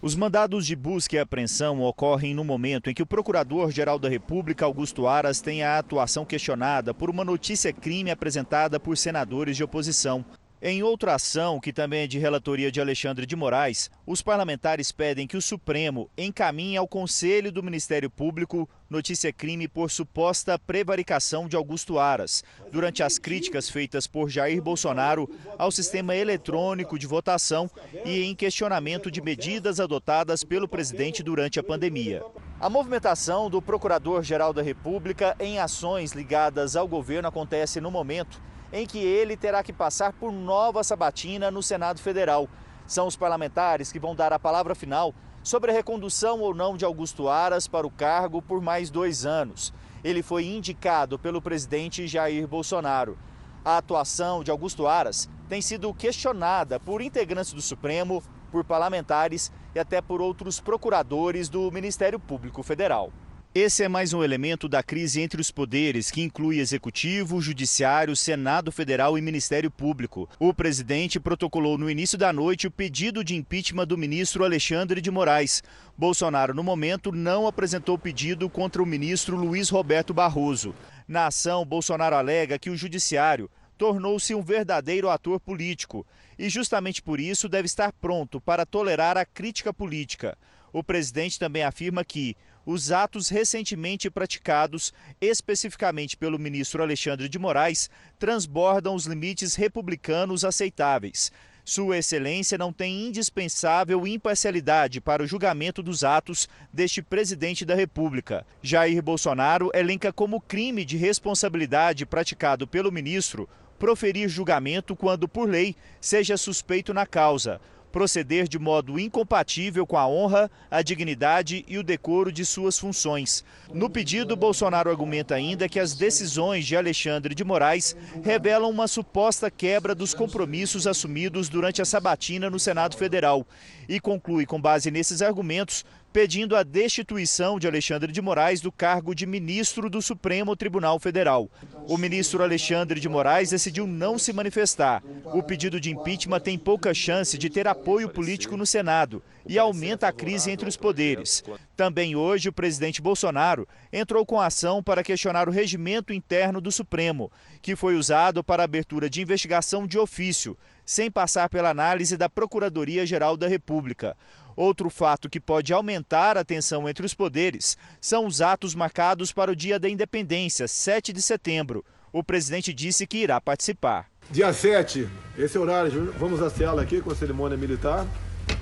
Os 0.01 0.13
mandados 0.13 0.65
de 0.65 0.75
busca 0.75 1.15
e 1.15 1.19
apreensão 1.19 1.81
ocorrem 1.81 2.33
no 2.33 2.43
momento 2.43 2.89
em 2.89 2.93
que 2.93 3.01
o 3.01 3.05
Procurador-Geral 3.05 3.97
da 3.97 4.09
República, 4.09 4.65
Augusto 4.65 5.07
Aras, 5.07 5.39
tem 5.39 5.63
a 5.63 5.77
atuação 5.77 6.25
questionada 6.25 6.93
por 6.93 7.09
uma 7.09 7.23
notícia-crime 7.23 8.11
apresentada 8.11 8.77
por 8.77 8.97
senadores 8.97 9.55
de 9.55 9.63
oposição. 9.63 10.25
Em 10.65 10.81
outra 10.81 11.15
ação, 11.15 11.59
que 11.59 11.73
também 11.73 12.03
é 12.03 12.07
de 12.07 12.17
relatoria 12.17 12.71
de 12.71 12.79
Alexandre 12.79 13.25
de 13.25 13.35
Moraes, 13.35 13.91
os 14.07 14.21
parlamentares 14.21 14.93
pedem 14.93 15.27
que 15.27 15.35
o 15.35 15.41
Supremo 15.41 16.09
encaminhe 16.17 16.77
ao 16.77 16.87
Conselho 16.87 17.51
do 17.51 17.61
Ministério 17.61 18.09
Público 18.09 18.69
notícia-crime 18.89 19.67
por 19.67 19.91
suposta 19.91 20.57
prevaricação 20.57 21.49
de 21.49 21.57
Augusto 21.57 21.99
Aras, 21.99 22.45
durante 22.71 23.03
as 23.03 23.19
críticas 23.19 23.69
feitas 23.69 24.07
por 24.07 24.29
Jair 24.29 24.61
Bolsonaro 24.61 25.29
ao 25.57 25.69
sistema 25.69 26.15
eletrônico 26.15 26.97
de 26.97 27.07
votação 27.07 27.69
e 28.05 28.23
em 28.23 28.33
questionamento 28.33 29.11
de 29.11 29.21
medidas 29.21 29.81
adotadas 29.81 30.45
pelo 30.45 30.65
presidente 30.65 31.21
durante 31.21 31.59
a 31.59 31.63
pandemia. 31.63 32.23
A 32.57 32.69
movimentação 32.69 33.49
do 33.49 33.61
Procurador-Geral 33.61 34.53
da 34.53 34.61
República 34.61 35.35
em 35.41 35.59
ações 35.59 36.13
ligadas 36.13 36.77
ao 36.77 36.87
governo 36.87 37.27
acontece 37.27 37.81
no 37.81 37.91
momento 37.91 38.41
em 38.73 38.87
que 38.87 38.97
ele 38.97 39.37
terá 39.37 39.61
que 39.61 39.71
passar 39.71 40.11
por 40.13 40.31
nova 40.31 40.83
sabatina 40.83 41.51
no 41.51 41.61
Senado 41.61 42.01
Federal. 42.01 42.49
São 42.87 43.05
os 43.05 43.15
parlamentares 43.15 43.91
que 43.91 43.99
vão 43.99 44.15
dar 44.15 44.33
a 44.33 44.39
palavra 44.39 44.73
final 44.73 45.13
sobre 45.43 45.69
a 45.69 45.73
recondução 45.73 46.39
ou 46.39 46.55
não 46.55 46.75
de 46.75 46.83
Augusto 46.83 47.29
Aras 47.29 47.67
para 47.67 47.85
o 47.85 47.91
cargo 47.91 48.41
por 48.41 48.59
mais 48.59 48.89
dois 48.89 49.27
anos. 49.27 49.71
Ele 50.03 50.23
foi 50.23 50.45
indicado 50.45 51.19
pelo 51.19 51.39
presidente 51.39 52.07
Jair 52.07 52.47
Bolsonaro. 52.47 53.15
A 53.63 53.77
atuação 53.77 54.43
de 54.43 54.49
Augusto 54.49 54.87
Aras 54.87 55.29
tem 55.47 55.61
sido 55.61 55.93
questionada 55.93 56.79
por 56.79 56.99
integrantes 56.99 57.53
do 57.53 57.61
Supremo, 57.61 58.23
por 58.51 58.63
parlamentares 58.63 59.51
e 59.75 59.79
até 59.79 60.01
por 60.01 60.19
outros 60.19 60.59
procuradores 60.59 61.47
do 61.47 61.71
Ministério 61.71 62.19
Público 62.19 62.63
Federal. 62.63 63.13
Esse 63.55 63.83
é 63.83 63.87
mais 63.87 64.13
um 64.13 64.23
elemento 64.23 64.67
da 64.67 64.81
crise 64.81 65.21
entre 65.21 65.39
os 65.39 65.51
poderes, 65.51 66.09
que 66.09 66.23
inclui 66.23 66.57
Executivo, 66.57 67.39
Judiciário, 67.39 68.15
Senado 68.15 68.71
Federal 68.71 69.15
e 69.15 69.21
Ministério 69.21 69.69
Público. 69.69 70.27
O 70.39 70.51
presidente 70.51 71.19
protocolou 71.19 71.77
no 71.77 71.87
início 71.87 72.17
da 72.17 72.33
noite 72.33 72.65
o 72.65 72.71
pedido 72.71 73.23
de 73.23 73.35
impeachment 73.35 73.85
do 73.85 73.95
ministro 73.95 74.43
Alexandre 74.43 74.99
de 74.99 75.11
Moraes. 75.11 75.61
Bolsonaro, 75.95 76.55
no 76.55 76.63
momento, 76.63 77.11
não 77.11 77.45
apresentou 77.45 77.95
pedido 77.95 78.49
contra 78.49 78.81
o 78.81 78.87
ministro 78.87 79.37
Luiz 79.37 79.69
Roberto 79.69 80.15
Barroso. 80.15 80.73
Na 81.07 81.27
ação, 81.27 81.63
Bolsonaro 81.63 82.15
alega 82.15 82.57
que 82.57 82.71
o 82.71 82.75
Judiciário 82.75 83.51
tornou-se 83.77 84.33
um 84.33 84.41
verdadeiro 84.41 85.11
ator 85.11 85.39
político 85.39 86.03
e, 86.39 86.49
justamente 86.49 87.03
por 87.03 87.19
isso, 87.19 87.47
deve 87.47 87.67
estar 87.67 87.93
pronto 87.93 88.41
para 88.41 88.65
tolerar 88.65 89.15
a 89.15 89.23
crítica 89.23 89.71
política. 89.71 90.35
O 90.73 90.83
presidente 90.83 91.37
também 91.37 91.63
afirma 91.63 92.03
que 92.03 92.35
os 92.65 92.91
atos 92.91 93.29
recentemente 93.29 94.09
praticados, 94.09 94.93
especificamente 95.19 96.15
pelo 96.15 96.39
ministro 96.39 96.81
Alexandre 96.81 97.27
de 97.27 97.37
Moraes, 97.37 97.89
transbordam 98.17 98.95
os 98.95 99.05
limites 99.05 99.55
republicanos 99.55 100.45
aceitáveis. 100.45 101.31
Sua 101.65 101.97
Excelência 101.97 102.57
não 102.57 102.73
tem 102.73 103.07
indispensável 103.07 104.05
imparcialidade 104.05 104.99
para 104.99 105.23
o 105.23 105.27
julgamento 105.27 105.81
dos 105.81 106.03
atos 106.03 106.49
deste 106.73 107.01
presidente 107.01 107.63
da 107.63 107.73
República. 107.73 108.45
Jair 108.61 109.01
Bolsonaro 109.01 109.71
elenca 109.73 110.11
como 110.11 110.41
crime 110.41 110.83
de 110.83 110.97
responsabilidade 110.97 112.05
praticado 112.05 112.67
pelo 112.67 112.91
ministro 112.91 113.47
proferir 113.79 114.29
julgamento 114.29 114.95
quando, 114.95 115.27
por 115.27 115.49
lei, 115.49 115.75
seja 115.99 116.37
suspeito 116.37 116.93
na 116.93 117.05
causa 117.05 117.59
proceder 117.93 118.47
de 118.47 118.57
modo 118.57 118.99
incompatível 118.99 119.85
com 119.85 119.95
a 119.95 120.07
honra, 120.07 120.49
a 120.69 120.81
dignidade 120.81 121.63
e 121.67 121.77
o 121.77 121.83
decoro 121.83 122.31
de 122.31 122.43
suas 122.43 122.79
funções. 122.79 123.45
No 123.71 123.87
pedido, 123.87 124.35
Bolsonaro 124.35 124.89
argumenta 124.89 125.35
ainda 125.35 125.69
que 125.69 125.79
as 125.79 125.93
decisões 125.93 126.65
de 126.65 126.75
Alexandre 126.75 127.35
de 127.35 127.43
Moraes 127.43 127.95
revelam 128.23 128.71
uma 128.71 128.87
suposta 128.87 129.51
quebra 129.51 129.93
dos 129.93 130.15
compromissos 130.15 130.87
assumidos 130.87 131.49
durante 131.49 131.83
a 131.83 131.85
sabatina 131.85 132.49
no 132.49 132.59
Senado 132.59 132.97
Federal 132.97 133.45
e 133.87 133.99
conclui, 133.99 134.47
com 134.47 134.59
base 134.59 134.89
nesses 134.89 135.21
argumentos, 135.21 135.85
pedindo 136.13 136.55
a 136.55 136.61
destituição 136.61 137.57
de 137.57 137.67
Alexandre 137.67 138.11
de 138.11 138.21
Moraes 138.21 138.61
do 138.61 138.71
cargo 138.71 139.15
de 139.15 139.25
ministro 139.25 139.89
do 139.89 139.99
Supremo 139.99 140.55
Tribunal 140.55 140.99
Federal. 140.99 141.49
O 141.87 141.97
ministro 141.97 142.43
Alexandre 142.43 142.99
de 142.99 143.09
Moraes 143.09 143.49
decidiu 143.49 143.87
não 143.87 144.19
se 144.19 144.31
manifestar. 144.31 145.03
O 145.25 145.41
pedido 145.41 145.79
de 145.79 145.89
impeachment 145.89 146.39
tem 146.39 146.55
pouca 146.55 146.93
chance 146.93 147.35
de 147.35 147.49
ter 147.49 147.67
apoio 147.67 148.07
político 148.07 148.55
no 148.55 148.65
Senado 148.65 149.23
e 149.47 149.57
aumenta 149.57 150.07
a 150.07 150.13
crise 150.13 150.51
entre 150.51 150.69
os 150.69 150.77
poderes. 150.77 151.43
Também 151.75 152.15
hoje, 152.15 152.47
o 152.47 152.53
presidente 152.53 153.01
Bolsonaro 153.01 153.67
entrou 153.91 154.23
com 154.23 154.39
ação 154.39 154.83
para 154.83 155.03
questionar 155.03 155.49
o 155.49 155.51
regimento 155.51 156.13
interno 156.13 156.61
do 156.61 156.71
Supremo, 156.71 157.31
que 157.59 157.75
foi 157.75 157.95
usado 157.95 158.43
para 158.43 158.63
abertura 158.63 159.09
de 159.09 159.19
investigação 159.19 159.87
de 159.87 159.97
ofício, 159.97 160.55
sem 160.85 161.09
passar 161.09 161.49
pela 161.49 161.69
análise 161.69 162.15
da 162.15 162.29
Procuradoria-Geral 162.29 163.35
da 163.35 163.47
República. 163.47 164.15
Outro 164.55 164.89
fato 164.89 165.29
que 165.29 165.39
pode 165.39 165.73
aumentar 165.73 166.37
a 166.37 166.43
tensão 166.43 166.87
entre 166.87 167.05
os 167.05 167.13
poderes 167.13 167.77
são 167.99 168.25
os 168.25 168.41
atos 168.41 168.75
marcados 168.75 169.31
para 169.31 169.51
o 169.51 169.55
Dia 169.55 169.79
da 169.79 169.89
Independência, 169.89 170.67
7 170.67 171.11
de 171.11 171.21
setembro. 171.21 171.83
O 172.11 172.23
presidente 172.23 172.73
disse 172.73 173.07
que 173.07 173.17
irá 173.17 173.41
participar. 173.41 174.07
Dia 174.29 174.53
7, 174.53 175.09
esse 175.37 175.57
horário, 175.57 176.13
vamos 176.17 176.41
hasteá-la 176.41 176.81
aqui 176.81 177.01
com 177.01 177.11
a 177.11 177.15
cerimônia 177.15 177.57
militar, 177.57 178.05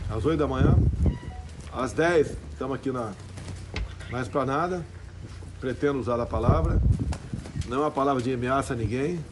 às 0.09 0.25
8 0.25 0.37
da 0.37 0.47
manhã. 0.47 0.77
Às 1.73 1.93
10, 1.93 2.35
estamos 2.51 2.75
aqui 2.75 2.91
na, 2.91 3.13
na 4.09 4.21
esplanada. 4.21 4.85
Pretendo 5.59 5.99
usar 5.99 6.19
a 6.19 6.25
palavra. 6.25 6.81
Não 7.67 7.77
é 7.77 7.79
uma 7.81 7.91
palavra 7.91 8.21
de 8.21 8.33
ameaça 8.33 8.73
a 8.73 8.75
ninguém. 8.75 9.23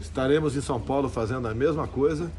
Estaremos 0.00 0.56
em 0.56 0.60
São 0.60 0.80
Paulo 0.80 1.08
fazendo 1.08 1.46
a 1.46 1.54
mesma 1.54 1.86
coisa. 1.86 2.30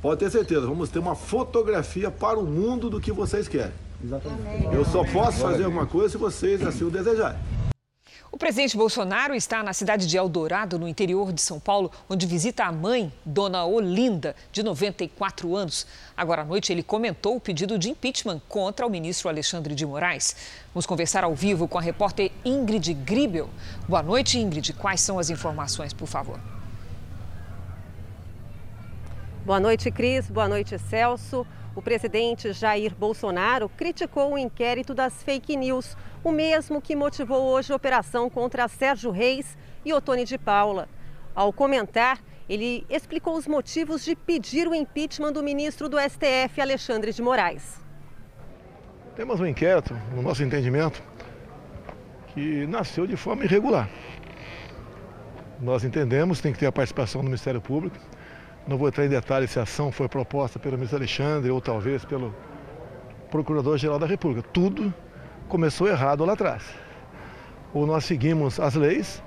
Pode 0.00 0.20
ter 0.20 0.30
certeza, 0.30 0.62
vamos 0.62 0.88
ter 0.88 0.98
uma 0.98 1.14
fotografia 1.14 2.10
para 2.10 2.38
o 2.38 2.44
mundo 2.44 2.88
do 2.88 2.98
que 2.98 3.12
vocês 3.12 3.46
querem. 3.46 3.72
Exatamente. 4.02 4.74
Eu 4.74 4.82
só 4.84 5.04
posso 5.04 5.40
fazer 5.40 5.64
alguma 5.64 5.86
coisa 5.86 6.08
se 6.08 6.16
vocês 6.16 6.62
assim 6.66 6.84
o 6.84 6.90
desejarem. 6.90 7.38
O 8.32 8.38
presidente 8.38 8.76
Bolsonaro 8.76 9.34
está 9.34 9.62
na 9.62 9.74
cidade 9.74 10.06
de 10.06 10.16
Eldorado, 10.16 10.78
no 10.78 10.88
interior 10.88 11.32
de 11.32 11.42
São 11.42 11.60
Paulo, 11.60 11.90
onde 12.08 12.26
visita 12.26 12.64
a 12.64 12.72
mãe, 12.72 13.12
Dona 13.26 13.66
Olinda, 13.66 14.34
de 14.52 14.62
94 14.62 15.54
anos. 15.54 15.86
Agora 16.16 16.42
à 16.42 16.44
noite, 16.44 16.72
ele 16.72 16.82
comentou 16.82 17.36
o 17.36 17.40
pedido 17.40 17.78
de 17.78 17.90
impeachment 17.90 18.40
contra 18.48 18.86
o 18.86 18.90
ministro 18.90 19.28
Alexandre 19.28 19.74
de 19.74 19.84
Moraes. 19.84 20.34
Vamos 20.72 20.86
conversar 20.86 21.24
ao 21.24 21.34
vivo 21.34 21.68
com 21.68 21.76
a 21.76 21.82
repórter 21.82 22.30
Ingrid 22.42 22.94
Gribel. 22.94 23.50
Boa 23.86 24.02
noite, 24.02 24.38
Ingrid. 24.38 24.72
Quais 24.74 25.00
são 25.02 25.18
as 25.18 25.28
informações, 25.28 25.92
por 25.92 26.06
favor? 26.06 26.38
Boa 29.44 29.58
noite, 29.58 29.90
Cris. 29.90 30.30
Boa 30.30 30.46
noite, 30.46 30.78
Celso. 30.78 31.46
O 31.74 31.80
presidente 31.80 32.52
Jair 32.52 32.94
Bolsonaro 32.94 33.70
criticou 33.70 34.34
o 34.34 34.38
inquérito 34.38 34.92
das 34.92 35.22
fake 35.22 35.56
news, 35.56 35.96
o 36.22 36.30
mesmo 36.30 36.80
que 36.80 36.94
motivou 36.94 37.44
hoje 37.44 37.72
a 37.72 37.76
operação 37.76 38.28
contra 38.28 38.68
Sérgio 38.68 39.10
Reis 39.10 39.56
e 39.82 39.94
Otone 39.94 40.26
de 40.26 40.36
Paula. 40.36 40.90
Ao 41.34 41.50
comentar, 41.54 42.20
ele 42.50 42.84
explicou 42.90 43.34
os 43.34 43.46
motivos 43.46 44.04
de 44.04 44.14
pedir 44.14 44.68
o 44.68 44.74
impeachment 44.74 45.32
do 45.32 45.42
ministro 45.42 45.88
do 45.88 45.96
STF, 45.98 46.60
Alexandre 46.60 47.10
de 47.10 47.22
Moraes. 47.22 47.80
Temos 49.16 49.40
um 49.40 49.46
inquérito, 49.46 49.98
no 50.14 50.20
nosso 50.20 50.42
entendimento, 50.42 51.02
que 52.34 52.66
nasceu 52.66 53.06
de 53.06 53.16
forma 53.16 53.44
irregular. 53.44 53.88
Nós 55.58 55.82
entendemos 55.82 56.38
que 56.38 56.42
tem 56.42 56.52
que 56.52 56.58
ter 56.58 56.66
a 56.66 56.72
participação 56.72 57.22
do 57.22 57.24
Ministério 57.24 57.60
Público 57.60 57.96
não 58.70 58.78
vou 58.78 58.86
entrar 58.86 59.04
em 59.04 59.08
detalhes 59.08 59.50
se 59.50 59.58
a 59.58 59.64
ação 59.64 59.90
foi 59.90 60.08
proposta 60.08 60.56
pelo 60.56 60.76
ministro 60.76 60.96
Alexandre 60.96 61.50
ou 61.50 61.60
talvez 61.60 62.04
pelo 62.04 62.32
Procurador-Geral 63.28 63.98
da 63.98 64.06
República. 64.06 64.48
Tudo 64.52 64.94
começou 65.48 65.88
errado 65.88 66.24
lá 66.24 66.34
atrás. 66.34 66.62
Ou 67.74 67.84
nós 67.84 68.04
seguimos 68.04 68.60
as 68.60 68.76
leis, 68.76 69.20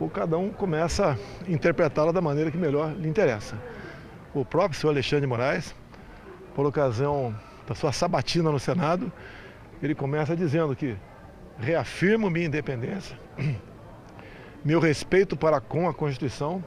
ou 0.00 0.08
cada 0.08 0.38
um 0.38 0.48
começa 0.48 1.10
a 1.10 1.50
interpretá-la 1.50 2.10
da 2.10 2.22
maneira 2.22 2.50
que 2.50 2.56
melhor 2.56 2.94
lhe 2.94 3.06
interessa. 3.06 3.54
O 4.32 4.46
próprio 4.46 4.80
senhor 4.80 4.92
Alexandre 4.92 5.20
de 5.20 5.26
Moraes, 5.26 5.74
por 6.54 6.64
ocasião 6.64 7.34
da 7.66 7.74
sua 7.74 7.92
sabatina 7.92 8.50
no 8.50 8.58
Senado, 8.58 9.12
ele 9.82 9.94
começa 9.94 10.34
dizendo 10.34 10.74
que 10.74 10.96
reafirmo 11.58 12.30
minha 12.30 12.46
independência, 12.46 13.14
meu 14.64 14.80
respeito 14.80 15.36
para 15.36 15.60
com 15.60 15.86
a 15.86 15.92
Constituição 15.92 16.64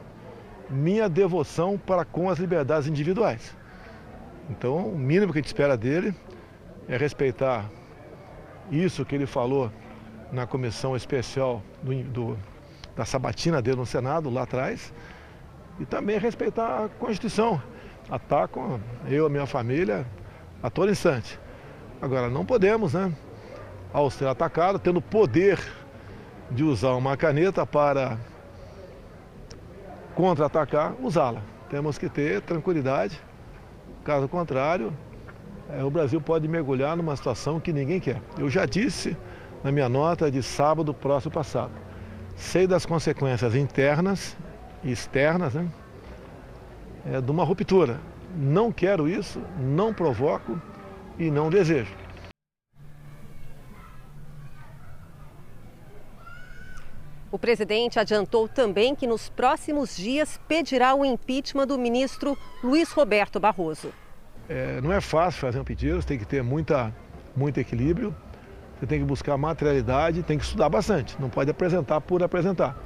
minha 0.69 1.09
devoção 1.09 1.77
para 1.77 2.05
com 2.05 2.29
as 2.29 2.39
liberdades 2.39 2.87
individuais. 2.87 3.55
Então, 4.49 4.87
o 4.87 4.97
mínimo 4.97 5.31
que 5.31 5.39
a 5.39 5.41
gente 5.41 5.47
espera 5.47 5.77
dele 5.77 6.13
é 6.87 6.97
respeitar 6.97 7.69
isso 8.71 9.05
que 9.05 9.15
ele 9.15 9.25
falou 9.25 9.71
na 10.31 10.47
comissão 10.47 10.95
especial 10.95 11.61
do, 11.81 12.03
do, 12.03 12.37
da 12.95 13.05
sabatina 13.05 13.61
dele 13.61 13.77
no 13.77 13.85
Senado, 13.85 14.29
lá 14.29 14.43
atrás, 14.43 14.93
e 15.79 15.85
também 15.85 16.17
respeitar 16.17 16.85
a 16.85 16.89
Constituição. 16.89 17.61
Atacam 18.09 18.81
eu, 19.07 19.25
a 19.25 19.29
minha 19.29 19.45
família, 19.45 20.05
a 20.61 20.69
todo 20.69 20.91
instante. 20.91 21.39
Agora, 22.01 22.29
não 22.29 22.45
podemos, 22.45 22.93
né, 22.93 23.13
ao 23.93 24.09
ser 24.09 24.27
atacado, 24.27 24.77
tendo 24.79 25.01
poder 25.01 25.59
de 26.51 26.63
usar 26.63 26.93
uma 26.95 27.15
caneta 27.15 27.65
para 27.65 28.17
contra-atacar, 30.15 30.93
usá-la. 31.01 31.41
Temos 31.69 31.97
que 31.97 32.09
ter 32.09 32.41
tranquilidade, 32.41 33.19
caso 34.03 34.27
contrário, 34.27 34.93
é, 35.69 35.83
o 35.83 35.89
Brasil 35.89 36.21
pode 36.21 36.47
mergulhar 36.47 36.95
numa 36.95 37.15
situação 37.15 37.59
que 37.59 37.71
ninguém 37.73 37.99
quer. 37.99 38.21
Eu 38.37 38.49
já 38.49 38.65
disse 38.65 39.15
na 39.63 39.71
minha 39.71 39.87
nota 39.87 40.29
de 40.29 40.43
sábado 40.43 40.93
próximo 40.93 41.33
passado, 41.33 41.71
sei 42.35 42.67
das 42.67 42.85
consequências 42.85 43.55
internas 43.55 44.37
e 44.83 44.91
externas 44.91 45.53
né, 45.53 45.67
é, 47.05 47.21
de 47.21 47.31
uma 47.31 47.43
ruptura. 47.43 47.99
Não 48.35 48.71
quero 48.71 49.07
isso, 49.07 49.41
não 49.59 49.93
provoco 49.93 50.59
e 51.17 51.31
não 51.31 51.49
desejo. 51.49 52.02
O 57.33 57.39
presidente 57.39 57.97
adiantou 57.97 58.47
também 58.47 58.93
que 58.93 59.07
nos 59.07 59.27
próximos 59.27 59.97
dias 59.97 60.39
pedirá 60.47 60.93
o 60.93 61.03
impeachment 61.03 61.65
do 61.65 61.79
ministro 61.79 62.37
Luiz 62.63 62.91
Roberto 62.91 63.39
Barroso. 63.39 63.91
É, 64.47 64.79
não 64.81 64.93
é 64.93 65.01
fácil 65.01 65.41
fazer 65.41 65.59
um 65.59 65.63
pedido, 65.63 65.99
você 65.99 66.09
tem 66.09 66.19
que 66.19 66.27
ter 66.27 66.43
muita, 66.43 66.95
muito 67.35 67.59
equilíbrio, 67.59 68.15
você 68.77 68.85
tem 68.85 68.99
que 68.99 69.05
buscar 69.05 69.35
materialidade, 69.35 70.21
tem 70.21 70.37
que 70.37 70.43
estudar 70.43 70.69
bastante, 70.69 71.19
não 71.19 71.27
pode 71.27 71.49
apresentar 71.49 71.99
por 72.01 72.21
apresentar. 72.21 72.77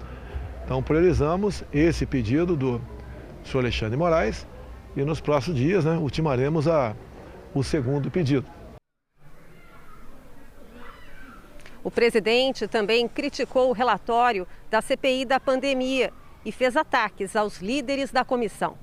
Então 0.63 0.81
priorizamos 0.81 1.65
esse 1.73 2.05
pedido 2.05 2.55
do 2.55 2.81
senhor 3.43 3.65
Alexandre 3.65 3.97
Moraes 3.97 4.47
e 4.95 5.03
nos 5.03 5.19
próximos 5.19 5.59
dias 5.59 5.83
né, 5.83 5.97
ultimaremos 5.97 6.69
a, 6.69 6.95
o 7.53 7.61
segundo 7.61 8.09
pedido. 8.09 8.47
O 11.87 11.89
presidente 11.89 12.67
também 12.67 13.07
criticou 13.07 13.69
o 13.69 13.71
relatório 13.71 14.45
da 14.69 14.81
CPI 14.81 15.23
da 15.23 15.39
pandemia 15.39 16.11
e 16.43 16.51
fez 16.51 16.75
ataques 16.75 17.33
aos 17.33 17.61
líderes 17.61 18.11
da 18.11 18.25
comissão. 18.25 18.77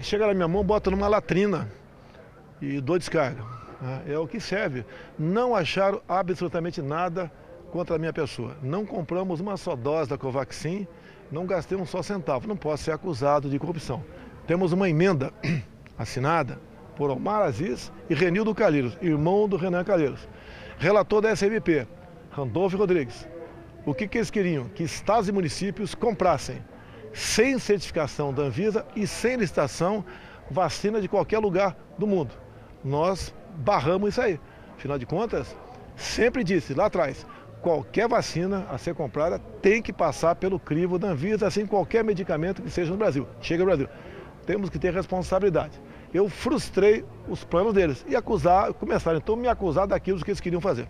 Chega 0.00 0.28
na 0.28 0.32
minha 0.32 0.46
mão, 0.46 0.62
bota 0.62 0.92
numa 0.92 1.08
latrina 1.08 1.68
e 2.60 2.80
dou 2.80 2.96
descarga. 2.96 3.42
Né? 3.80 4.02
É 4.10 4.16
o 4.16 4.28
que 4.28 4.38
serve. 4.38 4.84
Não 5.18 5.56
acharam 5.56 6.00
absolutamente 6.08 6.80
nada 6.80 7.32
contra 7.72 7.96
a 7.96 7.98
minha 7.98 8.12
pessoa. 8.12 8.56
Não 8.62 8.86
compramos 8.86 9.40
uma 9.40 9.56
só 9.56 9.74
dose 9.74 10.08
da 10.08 10.16
Covaxin, 10.16 10.86
não 11.32 11.46
gastei 11.46 11.76
um 11.76 11.84
só 11.84 12.00
centavo. 12.00 12.46
Não 12.46 12.56
posso 12.56 12.84
ser 12.84 12.92
acusado 12.92 13.50
de 13.50 13.58
corrupção. 13.58 14.04
Temos 14.46 14.72
uma 14.72 14.88
emenda 14.88 15.34
assinada 15.98 16.60
por 16.94 17.10
Omar 17.10 17.42
Aziz 17.42 17.90
e 18.08 18.14
Renildo 18.14 18.54
Calheiros, 18.54 18.96
irmão 19.02 19.48
do 19.48 19.56
Renan 19.56 19.82
Calheiros 19.82 20.28
relator 20.82 21.20
da 21.20 21.30
SMP, 21.30 21.86
Randolfo 22.32 22.76
Rodrigues. 22.76 23.28
O 23.86 23.94
que, 23.94 24.08
que 24.08 24.18
eles 24.18 24.32
queriam? 24.32 24.64
Que 24.64 24.82
estados 24.82 25.28
e 25.28 25.32
municípios 25.32 25.94
comprassem, 25.94 26.58
sem 27.12 27.56
certificação 27.56 28.34
da 28.34 28.42
Anvisa 28.42 28.84
e 28.96 29.06
sem 29.06 29.36
licitação, 29.36 30.04
vacina 30.50 31.00
de 31.00 31.06
qualquer 31.06 31.38
lugar 31.38 31.76
do 31.96 32.04
mundo. 32.04 32.34
Nós 32.84 33.32
barramos 33.58 34.08
isso 34.08 34.22
aí. 34.22 34.40
Afinal 34.76 34.98
de 34.98 35.06
contas, 35.06 35.56
sempre 35.94 36.42
disse 36.42 36.74
lá 36.74 36.86
atrás, 36.86 37.24
qualquer 37.60 38.08
vacina 38.08 38.66
a 38.68 38.76
ser 38.76 38.92
comprada 38.92 39.38
tem 39.38 39.80
que 39.80 39.92
passar 39.92 40.34
pelo 40.34 40.58
crivo 40.58 40.98
da 40.98 41.10
Anvisa, 41.10 41.46
assim 41.46 41.64
qualquer 41.64 42.02
medicamento 42.02 42.60
que 42.60 42.70
seja 42.70 42.90
no 42.90 42.98
Brasil, 42.98 43.28
chega 43.40 43.62
ao 43.62 43.66
Brasil. 43.66 43.88
Temos 44.44 44.68
que 44.68 44.80
ter 44.80 44.92
responsabilidade 44.92 45.80
eu 46.12 46.28
frustrei 46.28 47.04
os 47.28 47.44
planos 47.44 47.72
deles 47.72 48.04
e 48.08 48.14
acusar, 48.14 48.72
começaram 48.74 49.18
então 49.18 49.34
a 49.34 49.38
me 49.38 49.48
acusar 49.48 49.86
daquilo 49.86 50.22
que 50.22 50.30
eles 50.30 50.40
queriam 50.40 50.60
fazer. 50.60 50.88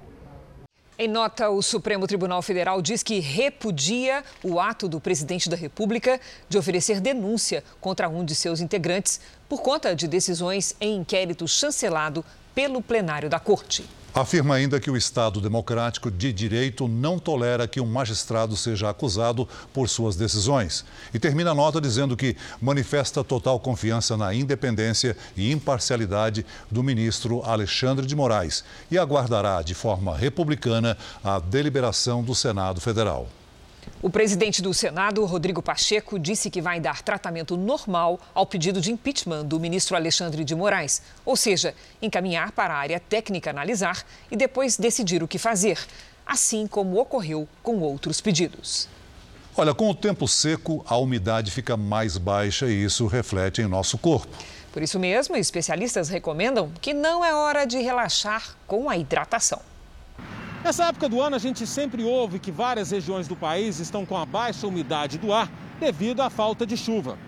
Em 0.99 1.09
nota, 1.09 1.49
o 1.49 1.62
Supremo 1.62 2.07
Tribunal 2.07 2.43
Federal 2.43 2.83
diz 2.83 3.03
que 3.03 3.18
repudia 3.18 4.23
o 4.43 4.61
ato 4.61 4.89
do 4.89 5.01
presidente 5.01 5.49
da 5.49 5.57
República 5.57 6.20
de 6.49 6.59
oferecer 6.59 7.01
denúncia 7.01 7.64
contra 7.81 8.09
um 8.09 8.25
de 8.25 8.35
seus 8.35 8.61
integrantes 8.61 9.20
por 9.49 9.62
conta 9.62 9.97
de 9.97 10.07
decisões 10.07 10.77
em 10.81 10.97
inquérito 10.97 11.49
chancelado 11.49 12.25
pelo 12.55 12.83
plenário 12.83 13.31
da 13.31 13.41
Corte. 13.41 13.85
Afirma 14.15 14.57
ainda 14.57 14.79
que 14.79 14.91
o 14.91 14.97
Estado 14.97 15.41
democrático 15.41 16.11
de 16.11 16.35
direito 16.35 16.87
não 16.87 17.19
tolera 17.19 17.67
que 17.67 17.81
um 17.81 17.87
magistrado 17.87 18.55
seja 18.55 18.91
acusado 18.91 19.49
por 19.73 19.89
suas 19.89 20.17
decisões. 20.17 20.85
E 21.15 21.19
termina 21.19 21.53
a 21.53 21.55
nota 21.55 21.81
dizendo 21.81 22.15
que 22.15 22.37
manifesta 22.61 23.25
total 23.25 23.59
confiança 23.59 24.15
na 24.15 24.35
independência 24.35 25.17
e 25.35 25.51
imparcialidade 25.51 26.45
do 26.71 26.83
ministro 26.83 27.43
Alexandre 27.43 28.05
de 28.05 28.15
Moraes 28.15 28.63
e 28.91 28.99
aguardará 28.99 29.63
de 29.63 29.73
forma 29.73 30.15
republicana 30.15 30.95
a 31.25 31.39
deliberação 31.39 32.23
do 32.23 32.35
Senado 32.35 32.83
Federal. 32.83 33.27
O 34.01 34.11
presidente 34.11 34.61
do 34.61 34.74
Senado, 34.74 35.24
Rodrigo 35.24 35.62
Pacheco, 35.62 36.18
disse 36.18 36.51
que 36.51 36.61
vai 36.61 36.80
dar 36.80 37.03
tratamento 37.03 37.57
normal 37.57 38.18
ao 38.35 38.45
pedido 38.45 38.80
de 38.80 38.91
impeachment 38.91 39.45
do 39.45 39.61
ministro 39.61 39.97
Alexandre 39.97 40.45
de 40.45 40.55
Moraes, 40.55 41.03
ou 41.24 41.37
seja, 41.37 41.74
encaminhar 42.01 42.53
para 42.53 42.74
a 42.74 42.78
área 42.78 42.99
técnica 42.99 43.51
analisar 43.51 44.05
e 44.30 44.37
depois 44.37 44.76
decidir 44.76 45.22
o 45.22 45.28
que 45.28 45.39
fazer, 45.39 45.78
assim 46.26 46.66
como 46.66 47.01
ocorreu 47.01 47.49
com 47.62 47.78
outros 47.80 48.20
pedidos. 48.20 48.89
Olha, 49.57 49.74
com 49.74 49.91
o 49.91 49.95
tempo 49.95 50.26
seco, 50.26 50.85
a 50.89 50.97
umidade 50.97 51.51
fica 51.51 51.76
mais 51.76 52.16
baixa 52.16 52.66
e 52.66 52.85
isso 52.85 53.07
reflete 53.07 53.61
em 53.61 53.68
nosso 53.68 53.99
corpo. 53.99 54.37
Por 54.72 54.83
isso 54.83 54.99
mesmo, 54.99 55.37
especialistas 55.37 56.09
recomendam 56.09 56.72
que 56.80 56.95
não 56.95 57.22
é 57.22 57.35
hora 57.35 57.66
de 57.66 57.78
relaxar 57.78 58.57
com 58.66 58.89
a 58.89 58.97
hidratação. 58.97 59.61
Nessa 60.65 60.85
época 60.85 61.09
do 61.09 61.21
ano, 61.21 61.35
a 61.35 61.41
gente 61.41 61.67
sempre 61.67 62.05
ouve 62.05 62.39
que 62.39 62.53
várias 62.53 62.93
regiões 62.93 63.27
do 63.27 63.35
país 63.35 63.81
estão 63.81 64.07
com 64.07 64.17
a 64.17 64.25
baixa 64.25 64.65
umidade 64.65 65.19
do 65.19 65.33
ar 65.33 65.51
devido 65.81 66.21
à 66.21 66.31
falta 66.31 66.65
de 66.65 66.77
chuva. 66.77 67.19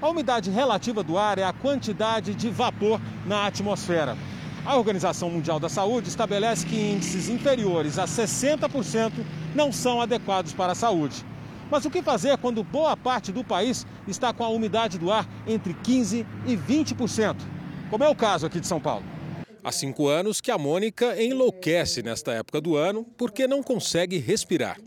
A 0.00 0.08
umidade 0.08 0.50
relativa 0.50 1.02
do 1.02 1.18
ar 1.18 1.36
é 1.36 1.44
a 1.44 1.52
quantidade 1.52 2.34
de 2.34 2.48
vapor 2.48 2.98
na 3.26 3.46
atmosfera. 3.46 4.16
A 4.64 4.74
Organização 4.74 5.28
Mundial 5.28 5.60
da 5.60 5.68
Saúde 5.68 6.08
estabelece 6.08 6.64
que 6.64 6.80
índices 6.80 7.28
inferiores 7.28 7.98
a 7.98 8.06
60% 8.06 9.12
não 9.54 9.70
são 9.70 10.00
adequados 10.00 10.54
para 10.54 10.72
a 10.72 10.74
saúde. 10.74 11.22
Mas 11.70 11.84
o 11.84 11.90
que 11.90 12.00
fazer 12.00 12.38
quando 12.38 12.64
boa 12.64 12.96
parte 12.96 13.30
do 13.30 13.44
país 13.44 13.86
está 14.06 14.32
com 14.32 14.44
a 14.44 14.48
umidade 14.48 14.98
do 14.98 15.12
ar 15.12 15.28
entre 15.46 15.74
15% 15.74 16.24
e 16.46 16.56
20%? 16.56 17.36
Como 17.90 18.02
é 18.02 18.08
o 18.08 18.14
caso 18.14 18.46
aqui 18.46 18.60
de 18.60 18.66
São 18.66 18.80
Paulo. 18.80 19.17
Há 19.62 19.72
cinco 19.72 20.06
anos 20.06 20.40
que 20.40 20.50
a 20.50 20.58
Mônica 20.58 21.20
enlouquece 21.20 22.02
nesta 22.02 22.32
época 22.32 22.60
do 22.60 22.76
ano 22.76 23.04
porque 23.16 23.46
não 23.46 23.62
consegue 23.62 24.18
respirar. 24.18 24.78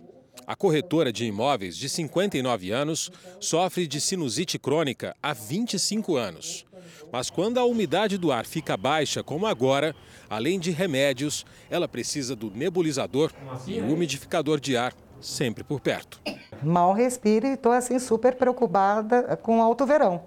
A 0.48 0.56
corretora 0.56 1.12
de 1.12 1.26
imóveis, 1.26 1.78
de 1.78 1.88
59 1.88 2.72
anos, 2.72 3.12
sofre 3.40 3.86
de 3.86 4.02
sinusite 4.02 4.58
crônica 4.58 5.16
há 5.22 5.34
25 5.34 6.16
anos. 6.16 6.66
Mas 7.12 7.30
quando 7.30 7.58
a 7.58 7.66
umidade 7.66 8.18
do 8.18 8.32
ar 8.32 8.46
fica 8.46 8.76
baixa, 8.78 9.22
como 9.22 9.46
agora, 9.46 9.96
além 10.30 10.60
de 10.60 10.72
remédios, 10.72 11.46
ela 11.70 11.88
precisa 11.88 12.36
do 12.36 12.50
nebulizador 12.50 13.32
e 13.68 13.80
umidificador 13.82 14.60
de 14.60 14.78
ar 14.78 14.94
sempre 15.20 15.64
por 15.64 15.80
perto. 15.80 16.20
Mal 16.64 16.94
respiro 16.94 17.48
e 17.48 17.52
estou 17.52 17.72
assim 17.72 18.00
super 18.00 18.36
preocupada 18.36 19.38
com 19.38 19.60
o 19.60 19.62
alto 19.62 19.86
verão. 19.86 20.24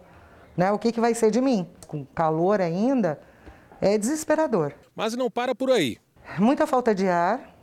Né? 0.57 0.71
O 0.71 0.79
que, 0.79 0.93
que 0.93 1.01
vai 1.01 1.15
ser 1.15 1.31
de 1.31 1.41
mim? 1.41 1.67
Com 1.89 2.05
calor 2.05 2.61
ainda, 2.61 3.19
é 3.81 3.99
desesperador. 3.99 4.73
Mas 4.95 5.15
não 5.15 5.31
para 5.31 5.55
por 5.55 5.71
aí. 5.71 5.99
Muita 6.39 6.67
falta 6.67 6.95
de 6.95 7.07
ar, 7.07 7.55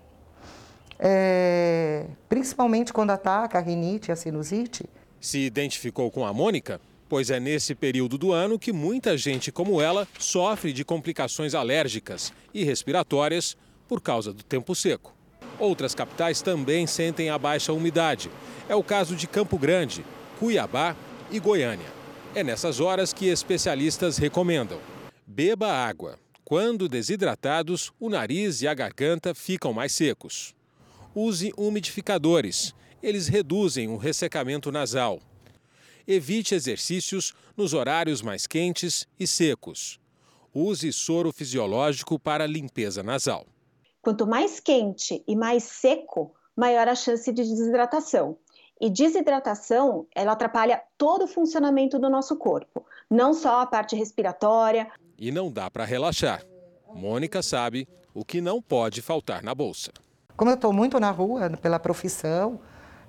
é, 1.00 2.06
principalmente 2.30 2.94
quando 2.94 3.10
ataca 3.10 3.58
a 3.58 3.62
rinite 3.62 4.10
e 4.10 4.12
a 4.12 4.16
sinusite. 4.16 4.86
Se 5.20 5.40
identificou 5.40 6.12
com 6.12 6.26
a 6.26 6.34
Mônica? 6.34 6.80
Pois 7.10 7.30
é 7.30 7.40
nesse 7.40 7.76
período 7.76 8.18
do 8.18 8.32
ano 8.32 8.58
que 8.58 8.72
muita 8.72 9.18
gente 9.18 9.52
como 9.52 9.82
ela 9.82 10.08
sofre 10.18 10.72
de 10.72 10.86
complicações 10.86 11.54
alérgicas 11.54 12.32
e 12.54 12.64
respiratórias 12.64 13.58
por 13.88 14.00
causa 14.00 14.32
do 14.32 14.44
tempo 14.44 14.74
seco. 14.74 15.14
Outras 15.60 15.94
capitais 15.94 16.42
também 16.42 16.88
sentem 16.88 17.30
a 17.30 17.38
baixa 17.38 17.74
umidade. 17.74 18.32
É 18.70 18.76
o 18.76 18.84
caso 18.84 19.16
de 19.16 19.28
Campo 19.28 19.58
Grande, 19.58 20.06
Cuiabá 20.40 20.96
e 21.30 21.40
Goiânia. 21.40 21.88
É 22.34 22.44
nessas 22.44 22.80
horas 22.80 23.12
que 23.12 23.28
especialistas 23.28 24.18
recomendam 24.18 24.80
Beba 25.34 25.72
água. 25.72 26.20
Quando 26.44 26.90
desidratados, 26.90 27.94
o 27.98 28.10
nariz 28.10 28.62
e 28.62 28.68
a 28.68 28.74
garganta 28.74 29.34
ficam 29.34 29.72
mais 29.72 29.94
secos. 29.94 30.54
Use 31.16 31.54
umidificadores. 31.56 32.76
Eles 33.02 33.30
reduzem 33.30 33.88
o 33.88 33.96
ressecamento 33.96 34.74
nasal. 34.74 35.22
Evite 36.06 36.54
exercícios 36.54 37.34
nos 37.56 37.74
horários 37.74 38.22
mais 38.22 38.46
quentes 38.46 39.08
e 39.18 39.26
secos. 39.26 40.02
Use 40.54 40.92
soro 40.92 41.32
fisiológico 41.32 42.20
para 42.20 42.46
limpeza 42.46 43.02
nasal. 43.02 43.48
Quanto 44.02 44.28
mais 44.28 44.60
quente 44.60 45.24
e 45.26 45.34
mais 45.34 45.64
seco, 45.64 46.36
maior 46.54 46.90
a 46.90 46.96
chance 46.96 47.32
de 47.32 47.42
desidratação. 47.42 48.38
E 48.82 48.90
desidratação, 48.90 50.08
ela 50.14 50.34
atrapalha 50.34 50.84
todo 50.98 51.24
o 51.24 51.28
funcionamento 51.28 51.98
do 51.98 52.10
nosso 52.10 52.36
corpo, 52.36 52.84
não 53.10 53.34
só 53.34 53.62
a 53.62 53.66
parte 53.66 53.96
respiratória. 53.96 54.92
E 55.22 55.32
não 55.32 55.52
dá 55.52 55.70
para 55.70 55.86
relaxar. 55.86 56.44
Mônica 56.96 57.44
sabe 57.44 57.88
o 58.12 58.26
que 58.26 58.42
não 58.42 58.60
pode 58.60 59.04
faltar 59.04 59.44
na 59.44 59.54
bolsa. 59.54 59.92
Como 60.36 60.50
eu 60.50 60.56
estou 60.56 60.74
muito 60.74 61.00
na 61.00 61.12
rua 61.12 61.48
pela 61.62 61.78
profissão, 61.78 62.60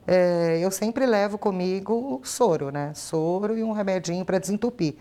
é, 0.06 0.58
eu 0.60 0.70
sempre 0.70 1.06
levo 1.06 1.38
comigo 1.38 2.20
soro, 2.22 2.70
né? 2.70 2.92
Soro 2.94 3.56
e 3.56 3.64
um 3.64 3.72
remedinho 3.72 4.26
para 4.26 4.38
desentupir. 4.38 4.96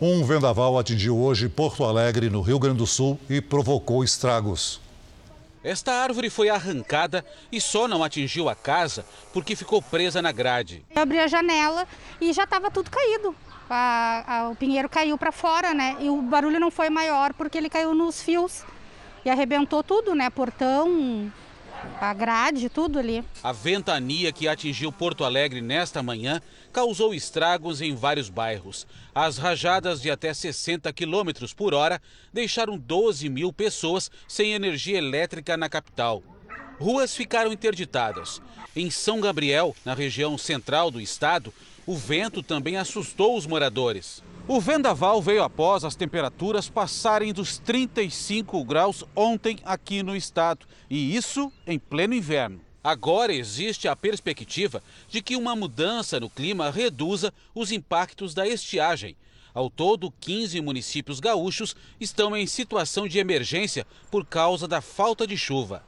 Um 0.00 0.24
vendaval 0.24 0.76
atingiu 0.76 1.16
hoje 1.16 1.48
Porto 1.48 1.84
Alegre, 1.84 2.28
no 2.28 2.40
Rio 2.40 2.58
Grande 2.58 2.78
do 2.78 2.86
Sul, 2.86 3.16
e 3.30 3.40
provocou 3.40 4.02
estragos. 4.02 4.80
Esta 5.62 5.92
árvore 5.92 6.30
foi 6.30 6.48
arrancada 6.48 7.24
e 7.50 7.60
só 7.60 7.86
não 7.86 8.02
atingiu 8.02 8.48
a 8.48 8.56
casa 8.56 9.04
porque 9.32 9.54
ficou 9.54 9.80
presa 9.80 10.20
na 10.20 10.32
grade. 10.32 10.84
Eu 10.90 11.02
abri 11.02 11.20
a 11.20 11.28
janela 11.28 11.86
e 12.20 12.32
já 12.32 12.42
estava 12.42 12.72
tudo 12.72 12.90
caído. 12.90 13.36
A, 13.68 14.24
a, 14.26 14.48
o 14.48 14.56
pinheiro 14.56 14.88
caiu 14.88 15.18
para 15.18 15.32
fora, 15.32 15.74
né? 15.74 15.96
E 16.00 16.08
o 16.08 16.22
barulho 16.22 16.60
não 16.60 16.70
foi 16.70 16.88
maior 16.88 17.34
porque 17.34 17.58
ele 17.58 17.68
caiu 17.68 17.94
nos 17.94 18.22
fios 18.22 18.64
e 19.24 19.30
arrebentou 19.30 19.82
tudo, 19.82 20.14
né? 20.14 20.30
Portão, 20.30 21.32
a 22.00 22.14
grade, 22.14 22.68
tudo 22.68 22.98
ali. 22.98 23.24
A 23.42 23.52
ventania 23.52 24.32
que 24.32 24.46
atingiu 24.48 24.92
Porto 24.92 25.24
Alegre 25.24 25.60
nesta 25.60 26.02
manhã 26.02 26.40
causou 26.72 27.14
estragos 27.14 27.80
em 27.80 27.94
vários 27.94 28.28
bairros. 28.28 28.86
As 29.14 29.38
rajadas 29.38 30.00
de 30.00 30.10
até 30.10 30.32
60 30.32 30.92
km 30.92 31.30
por 31.56 31.74
hora 31.74 32.00
deixaram 32.32 32.78
12 32.78 33.28
mil 33.28 33.52
pessoas 33.52 34.10
sem 34.28 34.52
energia 34.52 34.98
elétrica 34.98 35.56
na 35.56 35.68
capital. 35.68 36.22
Ruas 36.78 37.16
ficaram 37.16 37.52
interditadas. 37.52 38.42
Em 38.74 38.90
São 38.90 39.20
Gabriel, 39.20 39.74
na 39.84 39.94
região 39.94 40.36
central 40.36 40.90
do 40.90 41.00
estado, 41.00 41.52
o 41.86 41.94
vento 41.94 42.42
também 42.42 42.76
assustou 42.76 43.36
os 43.36 43.46
moradores. 43.46 44.22
O 44.48 44.60
vendaval 44.60 45.22
veio 45.22 45.42
após 45.42 45.84
as 45.84 45.96
temperaturas 45.96 46.68
passarem 46.68 47.32
dos 47.32 47.58
35 47.58 48.62
graus 48.64 49.04
ontem 49.14 49.58
aqui 49.64 50.02
no 50.02 50.14
estado, 50.14 50.66
e 50.90 51.16
isso 51.16 51.52
em 51.66 51.78
pleno 51.78 52.14
inverno. 52.14 52.60
Agora 52.82 53.34
existe 53.34 53.88
a 53.88 53.96
perspectiva 53.96 54.82
de 55.08 55.20
que 55.20 55.34
uma 55.34 55.56
mudança 55.56 56.20
no 56.20 56.30
clima 56.30 56.70
reduza 56.70 57.32
os 57.54 57.72
impactos 57.72 58.34
da 58.34 58.46
estiagem. 58.46 59.16
Ao 59.52 59.68
todo, 59.70 60.12
15 60.20 60.60
municípios 60.60 61.18
gaúchos 61.18 61.74
estão 62.00 62.36
em 62.36 62.46
situação 62.46 63.08
de 63.08 63.18
emergência 63.18 63.86
por 64.10 64.24
causa 64.24 64.68
da 64.68 64.80
falta 64.80 65.26
de 65.26 65.36
chuva. 65.36 65.82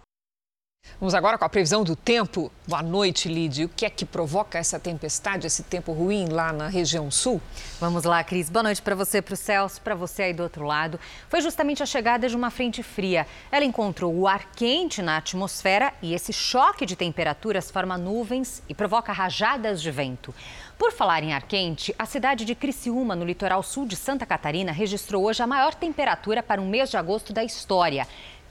Vamos 1.01 1.15
agora 1.15 1.39
com 1.39 1.45
a 1.45 1.49
previsão 1.49 1.85
do 1.85 1.95
tempo. 1.95 2.51
Boa 2.67 2.83
noite, 2.83 3.29
Lidy. 3.29 3.67
O 3.67 3.69
que 3.69 3.87
é 3.87 3.91
que 3.91 4.05
provoca 4.05 4.59
essa 4.59 4.81
tempestade, 4.81 5.47
esse 5.47 5.63
tempo 5.63 5.93
ruim 5.93 6.27
lá 6.29 6.53
na 6.53 6.67
região 6.67 7.09
sul? 7.09 7.41
Vamos 7.79 8.03
lá, 8.03 8.25
Cris. 8.25 8.51
Boa 8.51 8.65
noite 8.65 8.83
para 8.83 8.97
você, 8.97 9.23
para 9.23 9.35
o 9.35 9.37
Celso, 9.37 9.81
para 9.81 9.95
você 9.95 10.25
aí 10.25 10.35
do 10.35 10.43
outro 10.43 10.65
lado. 10.65 10.99
Foi 11.29 11.41
justamente 11.41 11.85
a 11.85 11.87
chegada 11.87 12.29
de 12.29 12.35
uma 12.35 12.51
frente 12.51 12.83
fria. 12.83 13.29
Ela 13.53 13.65
encontrou 13.65 14.13
o 14.13 14.27
ar 14.27 14.51
quente 14.57 15.01
na 15.01 15.19
atmosfera 15.19 15.95
e 16.03 16.15
esse 16.15 16.33
choque 16.33 16.85
de 16.85 16.97
temperaturas 16.97 17.71
forma 17.71 17.97
nuvens 17.97 18.61
e 18.69 18.75
provoca 18.75 19.13
rajadas 19.13 19.81
de 19.81 19.93
vento. 19.93 20.35
Por 20.77 20.93
falar 20.93 21.23
em 21.23 21.33
ar 21.33 21.43
quente, 21.43 21.95
a 21.97 22.07
cidade 22.07 22.45
de 22.45 22.57
Criciúma, 22.57 23.15
no 23.15 23.25
litoral 23.25 23.63
sul 23.63 23.87
de 23.87 23.95
Santa 23.95 24.27
Catarina, 24.27 24.73
registrou 24.73 25.25
hoje 25.25 25.43
a 25.45 25.47
maior 25.47 25.75
temperatura 25.75 26.43
para 26.43 26.61
um 26.61 26.69
mês 26.69 26.91
de 26.91 26.97
agosto 26.97 27.33
da 27.33 27.45
história. 27.45 28.07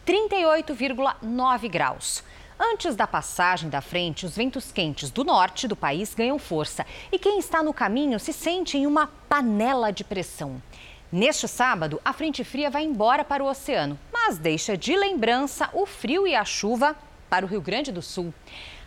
38,9 0.08 1.70
graus. 1.70 2.24
Antes 2.58 2.96
da 2.96 3.06
passagem 3.06 3.70
da 3.70 3.82
frente, 3.82 4.26
os 4.26 4.38
ventos 4.38 4.72
quentes 4.72 5.12
do 5.12 5.26
norte 5.26 5.68
do 5.68 5.76
país 5.76 6.16
ganham 6.16 6.40
força 6.40 6.86
e 7.12 7.20
quem 7.20 7.38
está 7.40 7.62
no 7.62 7.74
caminho 7.74 8.18
se 8.18 8.32
sente 8.32 8.78
em 8.78 8.88
uma 8.88 9.08
panela 9.28 9.92
de 9.92 10.06
pressão. 10.06 10.62
Neste 11.12 11.46
sábado, 11.46 12.00
a 12.06 12.14
frente 12.14 12.46
fria 12.46 12.70
vai 12.70 12.86
embora 12.86 13.26
para 13.26 13.44
o 13.44 13.48
oceano, 13.48 14.00
mas 14.12 14.38
deixa 14.38 14.78
de 14.78 14.96
lembrança 14.96 15.70
o 15.74 15.86
frio 15.86 16.26
e 16.26 16.34
a 16.34 16.46
chuva 16.46 16.96
para 17.30 17.46
o 17.46 17.50
Rio 17.50 17.62
Grande 17.62 17.92
do 17.92 18.02
Sul. 18.02 18.34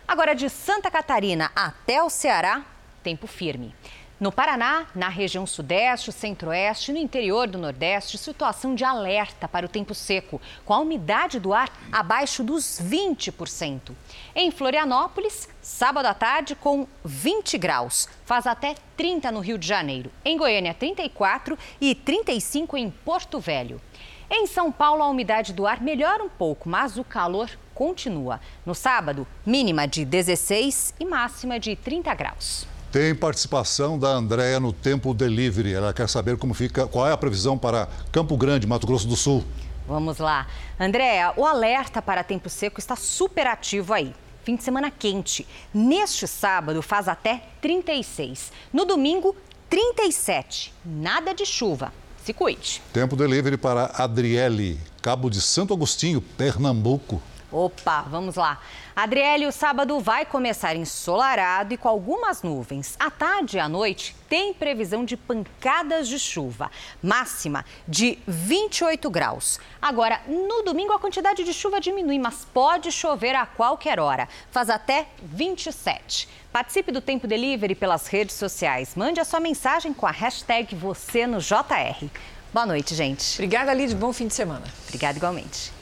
Agora, 0.07 0.33
de 0.33 0.49
Santa 0.49 0.89
Catarina 0.89 1.51
até 1.55 2.01
o 2.01 2.09
Ceará, 2.09 2.63
tempo 3.03 3.27
firme. 3.27 3.75
No 4.21 4.31
Paraná, 4.31 4.85
na 4.93 5.09
região 5.09 5.47
sudeste, 5.47 6.11
centro-oeste 6.11 6.91
e 6.91 6.93
no 6.93 6.99
interior 6.99 7.47
do 7.47 7.57
nordeste, 7.57 8.19
situação 8.19 8.75
de 8.75 8.83
alerta 8.83 9.47
para 9.47 9.65
o 9.65 9.69
tempo 9.69 9.95
seco, 9.95 10.39
com 10.63 10.75
a 10.75 10.79
umidade 10.79 11.39
do 11.39 11.51
ar 11.51 11.75
abaixo 11.91 12.43
dos 12.43 12.79
20%. 12.79 13.95
Em 14.35 14.51
Florianópolis, 14.51 15.49
sábado 15.59 16.05
à 16.05 16.13
tarde 16.13 16.53
com 16.53 16.85
20 17.03 17.57
graus, 17.57 18.07
faz 18.23 18.45
até 18.45 18.75
30 18.95 19.31
no 19.31 19.39
Rio 19.39 19.57
de 19.57 19.67
Janeiro. 19.67 20.11
Em 20.23 20.37
Goiânia, 20.37 20.75
34 20.75 21.57
e 21.81 21.95
35 21.95 22.77
em 22.77 22.91
Porto 22.91 23.39
Velho. 23.39 23.81
Em 24.29 24.45
São 24.45 24.71
Paulo, 24.71 25.01
a 25.01 25.09
umidade 25.09 25.51
do 25.51 25.65
ar 25.65 25.81
melhora 25.81 26.23
um 26.23 26.29
pouco, 26.29 26.69
mas 26.69 26.95
o 26.95 27.03
calor 27.03 27.49
continua. 27.73 28.39
No 28.63 28.75
sábado, 28.75 29.27
mínima 29.43 29.87
de 29.87 30.05
16 30.05 30.93
e 30.99 31.05
máxima 31.05 31.59
de 31.59 31.75
30 31.75 32.13
graus. 32.13 32.70
Tem 32.91 33.15
participação 33.15 33.97
da 33.97 34.09
Andréia 34.09 34.59
no 34.59 34.73
Tempo 34.73 35.13
Delivery. 35.13 35.73
Ela 35.73 35.93
quer 35.93 36.09
saber 36.09 36.35
como 36.35 36.53
fica, 36.53 36.85
qual 36.85 37.07
é 37.07 37.13
a 37.13 37.17
previsão 37.17 37.57
para 37.57 37.87
Campo 38.11 38.35
Grande, 38.35 38.67
Mato 38.67 38.85
Grosso 38.85 39.07
do 39.07 39.15
Sul. 39.15 39.45
Vamos 39.87 40.17
lá. 40.17 40.45
Andréia, 40.77 41.33
o 41.37 41.45
alerta 41.45 42.01
para 42.01 42.21
tempo 42.21 42.49
seco 42.49 42.81
está 42.81 42.97
super 42.97 43.47
ativo 43.47 43.93
aí. 43.93 44.13
Fim 44.43 44.57
de 44.57 44.63
semana 44.63 44.91
quente. 44.91 45.47
Neste 45.73 46.27
sábado 46.27 46.81
faz 46.81 47.07
até 47.07 47.41
36. 47.61 48.51
No 48.73 48.83
domingo, 48.83 49.33
37. 49.69 50.73
Nada 50.83 51.33
de 51.33 51.45
chuva. 51.45 51.93
Se 52.25 52.33
cuide. 52.33 52.81
Tempo 52.91 53.15
delivery 53.15 53.55
para 53.55 53.85
Adriele, 53.97 54.77
Cabo 55.01 55.29
de 55.29 55.39
Santo 55.39 55.73
Agostinho, 55.73 56.19
Pernambuco. 56.19 57.21
Opa, 57.49 58.01
vamos 58.01 58.35
lá. 58.35 58.59
Adriele, 59.01 59.47
o 59.47 59.51
sábado 59.51 59.99
vai 59.99 60.27
começar 60.27 60.75
ensolarado 60.75 61.73
e 61.73 61.77
com 61.77 61.89
algumas 61.89 62.43
nuvens. 62.43 62.95
À 62.99 63.09
tarde 63.09 63.57
e 63.57 63.59
à 63.59 63.67
noite 63.67 64.15
tem 64.29 64.53
previsão 64.53 65.03
de 65.03 65.17
pancadas 65.17 66.07
de 66.07 66.19
chuva, 66.19 66.69
máxima 67.01 67.65
de 67.87 68.19
28 68.27 69.09
graus. 69.09 69.59
Agora, 69.81 70.21
no 70.27 70.61
domingo 70.61 70.93
a 70.93 70.99
quantidade 70.99 71.43
de 71.43 71.51
chuva 71.51 71.81
diminui, 71.81 72.19
mas 72.19 72.45
pode 72.53 72.91
chover 72.91 73.33
a 73.33 73.43
qualquer 73.43 73.99
hora. 73.99 74.29
Faz 74.51 74.69
até 74.69 75.07
27. 75.23 76.29
Participe 76.53 76.91
do 76.91 77.01
Tempo 77.01 77.25
Delivery 77.25 77.73
pelas 77.73 78.05
redes 78.05 78.35
sociais. 78.35 78.93
Mande 78.95 79.19
a 79.19 79.25
sua 79.25 79.39
mensagem 79.39 79.95
com 79.95 80.05
a 80.05 80.11
hashtag 80.11 80.75
você 80.75 81.25
no 81.25 81.39
JR. 81.39 82.07
Boa 82.53 82.67
noite, 82.67 82.93
gente. 82.93 83.33
Obrigada, 83.33 83.73
Lid. 83.73 83.95
Bom 83.95 84.13
fim 84.13 84.27
de 84.27 84.35
semana. 84.35 84.65
Obrigada 84.85 85.17
igualmente. 85.17 85.80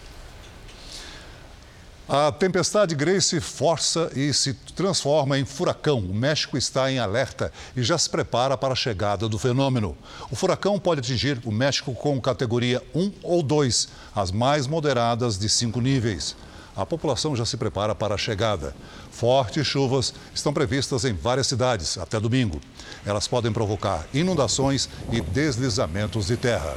A 2.12 2.32
tempestade 2.32 2.96
Grace 2.96 3.40
força 3.40 4.10
e 4.16 4.34
se 4.34 4.56
transforma 4.76 5.38
em 5.38 5.46
furacão. 5.46 6.00
O 6.00 6.12
México 6.12 6.58
está 6.58 6.92
em 6.92 6.98
alerta 6.98 7.54
e 7.76 7.84
já 7.84 8.00
se 8.00 8.10
prepara 8.10 8.58
para 8.58 8.74
a 8.74 8.76
chegada 8.76 9.30
do 9.30 9.38
fenômeno. 9.38 9.96
O 10.32 10.36
furacão 10.36 10.80
pode 10.80 11.02
atingir 11.02 11.40
o 11.46 11.52
México 11.52 11.94
com 11.94 12.20
categoria 12.20 12.82
1 12.96 13.12
ou 13.22 13.44
2, 13.44 13.90
as 14.16 14.32
mais 14.32 14.66
moderadas 14.66 15.38
de 15.38 15.48
cinco 15.48 15.80
níveis. 15.80 16.36
A 16.76 16.84
população 16.84 17.36
já 17.36 17.46
se 17.46 17.58
prepara 17.58 17.94
para 17.94 18.16
a 18.16 18.18
chegada. 18.18 18.76
Fortes 19.12 19.68
chuvas 19.68 20.12
estão 20.34 20.52
previstas 20.52 21.06
em 21.06 21.14
várias 21.14 21.46
cidades 21.46 21.96
até 21.96 22.20
domingo. 22.20 22.60
Elas 23.06 23.28
podem 23.28 23.52
provocar 23.52 24.08
inundações 24.16 24.90
e 25.12 25.22
deslizamentos 25.22 26.26
de 26.26 26.38
terra. 26.38 26.76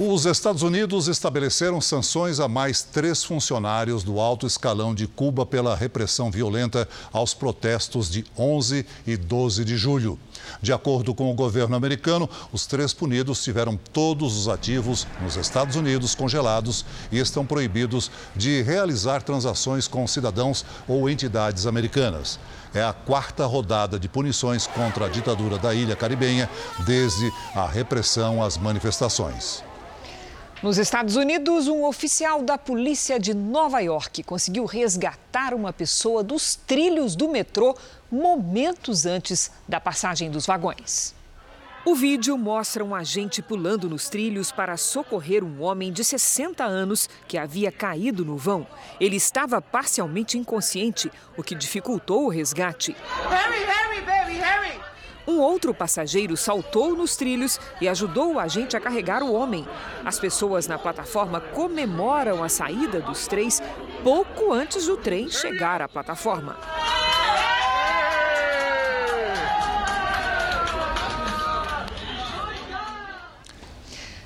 Os 0.00 0.26
Estados 0.26 0.62
Unidos 0.62 1.08
estabeleceram 1.08 1.80
sanções 1.80 2.38
a 2.38 2.46
mais 2.46 2.82
três 2.82 3.24
funcionários 3.24 4.04
do 4.04 4.20
alto 4.20 4.46
escalão 4.46 4.94
de 4.94 5.08
Cuba 5.08 5.44
pela 5.44 5.74
repressão 5.74 6.30
violenta 6.30 6.88
aos 7.12 7.34
protestos 7.34 8.08
de 8.08 8.24
11 8.38 8.86
e 9.04 9.16
12 9.16 9.64
de 9.64 9.76
julho. 9.76 10.16
De 10.62 10.72
acordo 10.72 11.12
com 11.12 11.28
o 11.28 11.34
governo 11.34 11.74
americano, 11.74 12.30
os 12.52 12.64
três 12.64 12.94
punidos 12.94 13.42
tiveram 13.42 13.76
todos 13.92 14.38
os 14.38 14.48
ativos 14.48 15.04
nos 15.20 15.34
Estados 15.34 15.74
Unidos 15.74 16.14
congelados 16.14 16.84
e 17.10 17.18
estão 17.18 17.44
proibidos 17.44 18.08
de 18.36 18.62
realizar 18.62 19.20
transações 19.22 19.88
com 19.88 20.06
cidadãos 20.06 20.64
ou 20.86 21.10
entidades 21.10 21.66
americanas. 21.66 22.38
É 22.72 22.84
a 22.84 22.92
quarta 22.92 23.44
rodada 23.46 23.98
de 23.98 24.08
punições 24.08 24.64
contra 24.64 25.06
a 25.06 25.08
ditadura 25.08 25.58
da 25.58 25.74
ilha 25.74 25.96
caribenha 25.96 26.48
desde 26.86 27.32
a 27.52 27.66
repressão 27.66 28.40
às 28.40 28.56
manifestações. 28.56 29.66
Nos 30.60 30.76
Estados 30.76 31.14
Unidos, 31.14 31.68
um 31.68 31.84
oficial 31.84 32.42
da 32.42 32.58
polícia 32.58 33.20
de 33.20 33.32
Nova 33.32 33.78
York 33.78 34.24
conseguiu 34.24 34.64
resgatar 34.64 35.54
uma 35.54 35.72
pessoa 35.72 36.24
dos 36.24 36.56
trilhos 36.56 37.14
do 37.14 37.28
metrô 37.28 37.76
momentos 38.10 39.06
antes 39.06 39.52
da 39.68 39.78
passagem 39.78 40.32
dos 40.32 40.46
vagões. 40.46 41.14
O 41.84 41.94
vídeo 41.94 42.36
mostra 42.36 42.84
um 42.84 42.92
agente 42.92 43.40
pulando 43.40 43.88
nos 43.88 44.08
trilhos 44.08 44.50
para 44.50 44.76
socorrer 44.76 45.44
um 45.44 45.62
homem 45.62 45.92
de 45.92 46.02
60 46.02 46.64
anos 46.64 47.08
que 47.28 47.38
havia 47.38 47.70
caído 47.70 48.24
no 48.24 48.36
vão. 48.36 48.66
Ele 48.98 49.14
estava 49.14 49.62
parcialmente 49.62 50.36
inconsciente, 50.36 51.08
o 51.36 51.42
que 51.42 51.54
dificultou 51.54 52.24
o 52.24 52.28
resgate. 52.28 52.96
Harry, 53.30 53.64
Harry! 53.64 54.17
Um 55.28 55.40
outro 55.40 55.74
passageiro 55.74 56.38
saltou 56.38 56.96
nos 56.96 57.14
trilhos 57.14 57.60
e 57.82 57.86
ajudou 57.86 58.32
o 58.32 58.38
agente 58.38 58.74
a 58.78 58.80
carregar 58.80 59.22
o 59.22 59.34
homem. 59.34 59.68
As 60.02 60.18
pessoas 60.18 60.66
na 60.66 60.78
plataforma 60.78 61.38
comemoram 61.38 62.42
a 62.42 62.48
saída 62.48 62.98
dos 63.02 63.26
três 63.26 63.62
pouco 64.02 64.54
antes 64.54 64.86
do 64.86 64.96
trem 64.96 65.28
chegar 65.28 65.82
à 65.82 65.88
plataforma. 65.88 66.56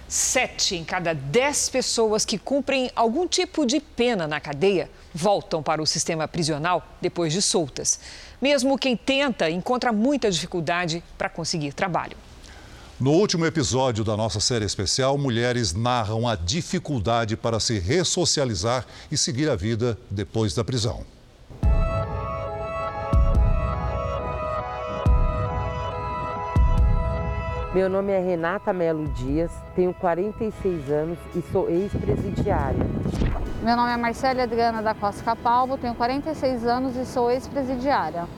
Sete 0.07 0.77
em 0.77 0.85
cada 0.85 1.15
dez 1.15 1.69
pessoas 1.69 2.25
que 2.25 2.39
cumprem 2.39 2.93
algum 2.95 3.27
tipo 3.27 3.67
de 3.67 3.81
pena 3.81 4.29
na 4.29 4.39
cadeia 4.39 4.89
voltam 5.13 5.63
para 5.63 5.83
o 5.83 5.87
sistema 5.87 6.29
prisional 6.29 6.87
depois 7.01 7.33
de 7.33 7.43
soltas. 7.43 7.99
Mesmo 8.43 8.77
quem 8.77 8.97
tenta 8.97 9.49
encontra 9.49 9.93
muita 9.93 10.29
dificuldade 10.29 11.03
para 11.17 11.29
conseguir 11.29 11.73
trabalho. 11.73 12.17
No 12.99 13.13
último 13.13 13.47
episódio 13.47 14.03
da 14.03 14.17
nossa 14.17 14.41
série 14.41 14.65
especial, 14.65 15.17
mulheres 15.17 15.73
narram 15.73 16.27
a 16.27 16.35
dificuldade 16.35 17.37
para 17.37 17.61
se 17.61 17.79
ressocializar 17.79 18.85
e 19.11 19.17
seguir 19.17 19.49
a 19.49 19.55
vida 19.55 19.97
depois 20.11 20.55
da 20.55 20.65
prisão. 20.65 21.05
Meu 27.75 27.89
nome 27.89 28.13
é 28.13 28.21
Renata 28.21 28.71
Melo 28.71 29.09
Dias, 29.09 29.51
tenho 29.75 29.95
46 29.95 30.91
anos 30.91 31.19
e 31.35 31.41
sou 31.51 31.71
ex-presidiária. 31.71 32.87
Meu 33.63 33.75
nome 33.75 33.91
é 33.91 33.97
Marcela 33.97 34.43
Adriana 34.43 34.83
da 34.83 34.93
Costa 34.95 35.25
Capalvo, 35.25 35.79
tenho 35.79 35.95
46 35.95 36.67
anos 36.67 36.95
e 36.97 37.07
sou 37.07 37.31
ex-presidiária. 37.31 38.29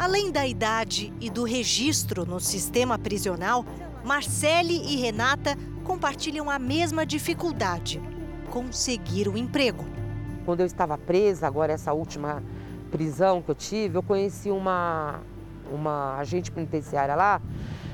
Além 0.00 0.32
da 0.32 0.44
idade 0.44 1.12
e 1.20 1.30
do 1.30 1.44
registro 1.44 2.26
no 2.26 2.40
sistema 2.40 2.98
prisional, 2.98 3.64
Marcele 4.04 4.82
e 4.84 4.96
Renata 4.96 5.56
compartilham 5.84 6.50
a 6.50 6.58
mesma 6.58 7.06
dificuldade: 7.06 8.02
conseguir 8.50 9.28
o 9.28 9.34
um 9.34 9.36
emprego. 9.36 9.99
Quando 10.50 10.62
eu 10.62 10.66
estava 10.66 10.98
presa, 10.98 11.46
agora 11.46 11.72
essa 11.72 11.92
última 11.92 12.42
prisão 12.90 13.40
que 13.40 13.52
eu 13.52 13.54
tive, 13.54 13.96
eu 13.96 14.02
conheci 14.02 14.50
uma, 14.50 15.20
uma 15.70 16.16
agente 16.16 16.50
penitenciária 16.50 17.14
lá 17.14 17.40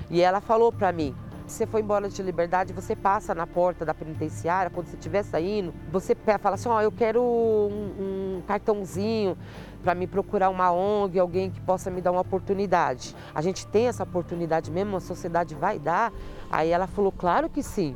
e 0.08 0.22
ela 0.22 0.40
falou 0.40 0.72
para 0.72 0.90
mim, 0.90 1.14
você 1.46 1.66
for 1.66 1.78
embora 1.78 2.08
de 2.08 2.22
liberdade, 2.22 2.72
você 2.72 2.96
passa 2.96 3.34
na 3.34 3.46
porta 3.46 3.84
da 3.84 3.92
penitenciária, 3.92 4.70
quando 4.70 4.86
você 4.86 4.96
estiver 4.96 5.22
saindo, 5.22 5.74
você 5.92 6.16
fala 6.40 6.54
assim, 6.54 6.70
ó, 6.70 6.78
oh, 6.78 6.80
eu 6.80 6.90
quero 6.90 7.20
um, 7.22 8.38
um 8.38 8.42
cartãozinho 8.46 9.36
para 9.82 9.94
me 9.94 10.06
procurar 10.06 10.48
uma 10.48 10.72
ONG, 10.72 11.18
alguém 11.18 11.50
que 11.50 11.60
possa 11.60 11.90
me 11.90 12.00
dar 12.00 12.10
uma 12.10 12.22
oportunidade. 12.22 13.14
A 13.34 13.42
gente 13.42 13.66
tem 13.66 13.86
essa 13.86 14.02
oportunidade 14.02 14.70
mesmo, 14.70 14.96
a 14.96 15.00
sociedade 15.00 15.54
vai 15.54 15.78
dar? 15.78 16.10
Aí 16.50 16.70
ela 16.70 16.86
falou, 16.86 17.12
claro 17.12 17.50
que 17.50 17.62
sim. 17.62 17.94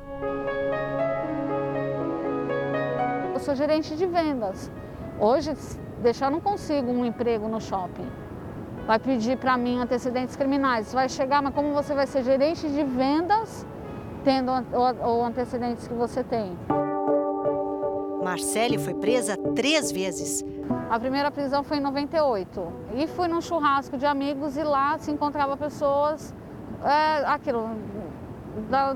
Sou 3.40 3.54
gerente 3.54 3.96
de 3.96 4.06
vendas. 4.06 4.70
Hoje, 5.18 5.52
deixar 6.02 6.26
eu 6.26 6.30
não 6.32 6.40
consigo 6.40 6.90
um 6.90 7.04
emprego 7.04 7.48
no 7.48 7.60
shopping. 7.60 8.06
Vai 8.86 8.98
pedir 8.98 9.36
para 9.36 9.56
mim 9.56 9.78
antecedentes 9.78 10.36
criminais. 10.36 10.92
Vai 10.92 11.08
chegar, 11.08 11.42
mas 11.42 11.54
como 11.54 11.72
você 11.72 11.94
vai 11.94 12.06
ser 12.06 12.22
gerente 12.24 12.68
de 12.68 12.82
vendas 12.82 13.66
tendo 14.24 14.50
o 14.52 15.24
antecedentes 15.24 15.86
que 15.86 15.94
você 15.94 16.22
tem? 16.22 16.56
Marcele 18.22 18.78
foi 18.78 18.94
presa 18.94 19.36
três 19.54 19.90
vezes. 19.90 20.44
A 20.90 20.98
primeira 20.98 21.30
prisão 21.30 21.62
foi 21.62 21.78
em 21.78 21.80
98 21.80 22.72
e 22.94 23.06
fui 23.06 23.28
num 23.28 23.40
churrasco 23.40 23.96
de 23.96 24.06
amigos 24.06 24.56
e 24.56 24.62
lá 24.62 24.98
se 24.98 25.10
encontrava 25.10 25.56
pessoas, 25.56 26.34
é, 26.84 27.24
aquilo, 27.26 27.70
da, 28.68 28.94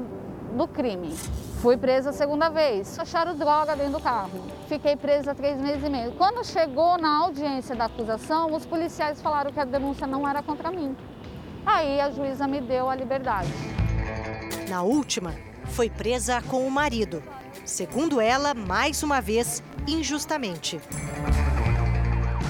do 0.55 0.69
crime. 0.69 1.15
Fui 1.61 1.77
presa 1.77 2.11
a 2.11 2.13
segunda 2.13 2.49
vez. 2.49 2.99
Acharam 2.99 3.35
droga 3.37 3.75
dentro 3.75 3.95
do 3.95 4.01
carro. 4.01 4.41
Fiquei 4.69 4.97
presa 4.97 5.35
três 5.35 5.61
meses 5.61 5.83
e 5.83 5.91
meio. 5.91 6.13
Quando 6.13 6.45
chegou 6.45 6.97
na 6.97 7.19
audiência 7.25 7.75
da 7.75 7.87
acusação, 7.87 8.55
os 8.55 8.65
policiais 8.65 9.21
falaram 9.21 9.53
que 9.53 9.59
a 9.59 9.65
denúncia 9.65 10.07
não 10.07 10.29
era 10.29 10.43
contra 10.43 10.71
mim. 10.71 10.97
Aí 11.67 12.01
a 12.01 12.11
juíza 12.11 12.47
me 12.47 12.61
deu 12.61 12.89
a 12.89 12.95
liberdade. 12.95 13.49
Na 14.69 14.83
última, 14.83 15.35
foi 15.67 15.91
presa 15.91 16.41
com 16.43 16.67
o 16.67 16.71
marido. 16.71 17.23
Segundo 17.65 18.21
ela, 18.21 18.55
mais 18.55 19.03
uma 19.03 19.21
vez, 19.21 19.63
injustamente. 19.87 20.81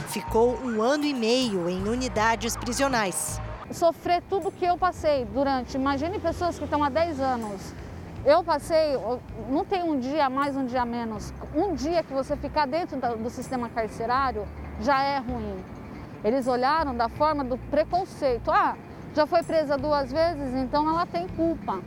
Ficou 0.08 0.58
um 0.62 0.82
ano 0.82 1.04
e 1.04 1.14
meio 1.14 1.68
em 1.68 1.88
unidades 1.88 2.56
prisionais. 2.56 3.40
Sofrer 3.70 4.22
tudo 4.28 4.52
que 4.52 4.64
eu 4.64 4.76
passei 4.76 5.24
durante. 5.24 5.76
Imagine 5.76 6.18
pessoas 6.18 6.58
que 6.58 6.64
estão 6.64 6.82
há 6.84 6.88
10 6.88 7.20
anos 7.20 7.74
eu 8.24 8.42
passei, 8.42 8.96
não 9.48 9.64
tem 9.64 9.82
um 9.82 9.98
dia 10.00 10.30
mais, 10.30 10.56
um 10.56 10.64
dia 10.64 10.84
menos. 10.84 11.32
Um 11.54 11.74
dia 11.74 12.02
que 12.02 12.12
você 12.12 12.36
ficar 12.36 12.66
dentro 12.66 12.98
do 13.18 13.28
sistema 13.28 13.68
carcerário 13.68 14.46
já 14.80 15.02
é 15.02 15.18
ruim. 15.18 15.62
Eles 16.24 16.46
olharam 16.46 16.96
da 16.96 17.08
forma 17.08 17.44
do 17.44 17.58
preconceito. 17.58 18.50
Ah, 18.50 18.76
já 19.14 19.26
foi 19.26 19.42
presa 19.42 19.76
duas 19.76 20.10
vezes, 20.10 20.54
então 20.54 20.88
ela 20.88 21.04
tem 21.04 21.28
culpa. 21.28 21.82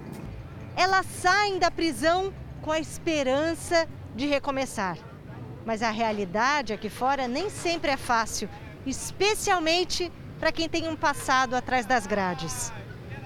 Elas 0.75 1.07
saem 1.07 1.57
da 1.57 1.71
prisão 1.71 2.31
com 2.61 2.71
a 2.71 2.79
esperança 2.79 3.87
de 4.15 4.27
recomeçar. 4.27 4.97
Mas 5.65 5.81
a 5.81 5.89
realidade 5.89 6.71
aqui 6.71 6.89
fora 6.89 7.27
nem 7.27 7.49
sempre 7.49 7.89
é 7.89 7.97
fácil, 7.97 8.47
especialmente 8.85 10.11
para 10.39 10.51
quem 10.51 10.69
tem 10.69 10.87
um 10.87 10.95
passado 10.95 11.55
atrás 11.55 11.85
das 11.87 12.05
grades. 12.05 12.71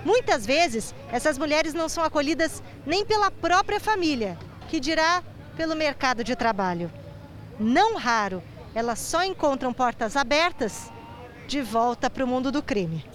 Muitas 0.04 0.46
vezes, 0.46 0.96
essas 1.12 1.38
mulheres 1.38 1.74
não 1.74 1.88
são 1.88 2.04
acolhidas 2.04 2.64
nem 2.86 3.06
pela 3.06 3.30
própria 3.30 3.80
família, 3.80 4.38
que 4.68 4.80
dirá 4.80 5.24
pelo 5.56 5.76
mercado 5.76 6.24
de 6.24 6.36
trabalho. 6.36 6.92
Não 7.60 7.98
raro, 7.98 8.42
elas 8.74 9.00
só 9.00 9.24
encontram 9.24 9.72
portas 9.72 10.16
abertas 10.16 10.92
de 11.48 11.62
volta 11.62 12.10
para 12.10 12.24
o 12.24 12.28
mundo 12.28 12.52
do 12.52 12.64
crime. 12.64 13.06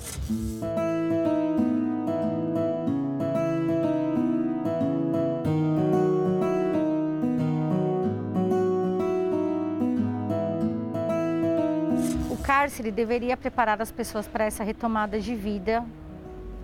O 12.31 12.37
cárcere 12.45 12.93
deveria 12.93 13.37
preparar 13.37 13.83
as 13.83 13.91
pessoas 13.91 14.29
para 14.29 14.45
essa 14.45 14.63
retomada 14.63 15.19
de 15.19 15.35
vida 15.35 15.85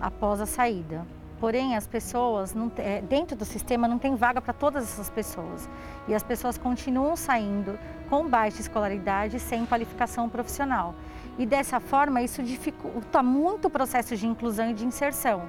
após 0.03 0.41
a 0.41 0.45
saída. 0.45 1.07
Porém, 1.39 1.75
as 1.75 1.87
pessoas, 1.87 2.53
não, 2.53 2.71
é, 2.77 3.01
dentro 3.01 3.35
do 3.35 3.45
sistema, 3.45 3.87
não 3.87 3.97
tem 3.97 4.15
vaga 4.15 4.41
para 4.41 4.53
todas 4.53 4.83
essas 4.83 5.09
pessoas. 5.09 5.69
E 6.07 6.13
as 6.13 6.23
pessoas 6.23 6.57
continuam 6.57 7.15
saindo 7.15 7.77
com 8.09 8.27
baixa 8.27 8.61
escolaridade 8.61 9.39
sem 9.39 9.65
qualificação 9.65 10.29
profissional. 10.29 10.93
E 11.37 11.45
dessa 11.45 11.79
forma, 11.79 12.21
isso 12.21 12.43
dificulta 12.43 13.23
muito 13.23 13.67
o 13.67 13.69
processo 13.69 14.15
de 14.15 14.27
inclusão 14.27 14.69
e 14.69 14.73
de 14.73 14.85
inserção. 14.85 15.41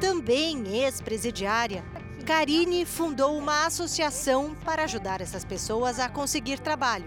Também 0.00 0.66
ex-presidiária, 0.68 1.82
Karine 2.24 2.86
fundou 2.86 3.36
uma 3.36 3.66
associação 3.66 4.54
para 4.64 4.84
ajudar 4.84 5.20
essas 5.20 5.44
pessoas 5.44 5.98
a 5.98 6.08
conseguir 6.08 6.58
trabalho 6.58 7.04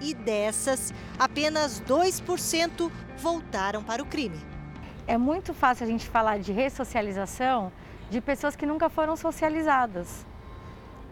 e 0.00 0.14
dessas, 0.14 0.92
apenas 1.18 1.80
2% 1.82 2.90
voltaram 3.18 3.82
para 3.82 4.02
o 4.02 4.06
crime. 4.06 4.38
É 5.06 5.18
muito 5.18 5.52
fácil 5.52 5.84
a 5.84 5.88
gente 5.88 6.08
falar 6.08 6.38
de 6.38 6.52
ressocialização 6.52 7.72
de 8.10 8.20
pessoas 8.20 8.56
que 8.56 8.66
nunca 8.66 8.88
foram 8.88 9.16
socializadas. 9.16 10.26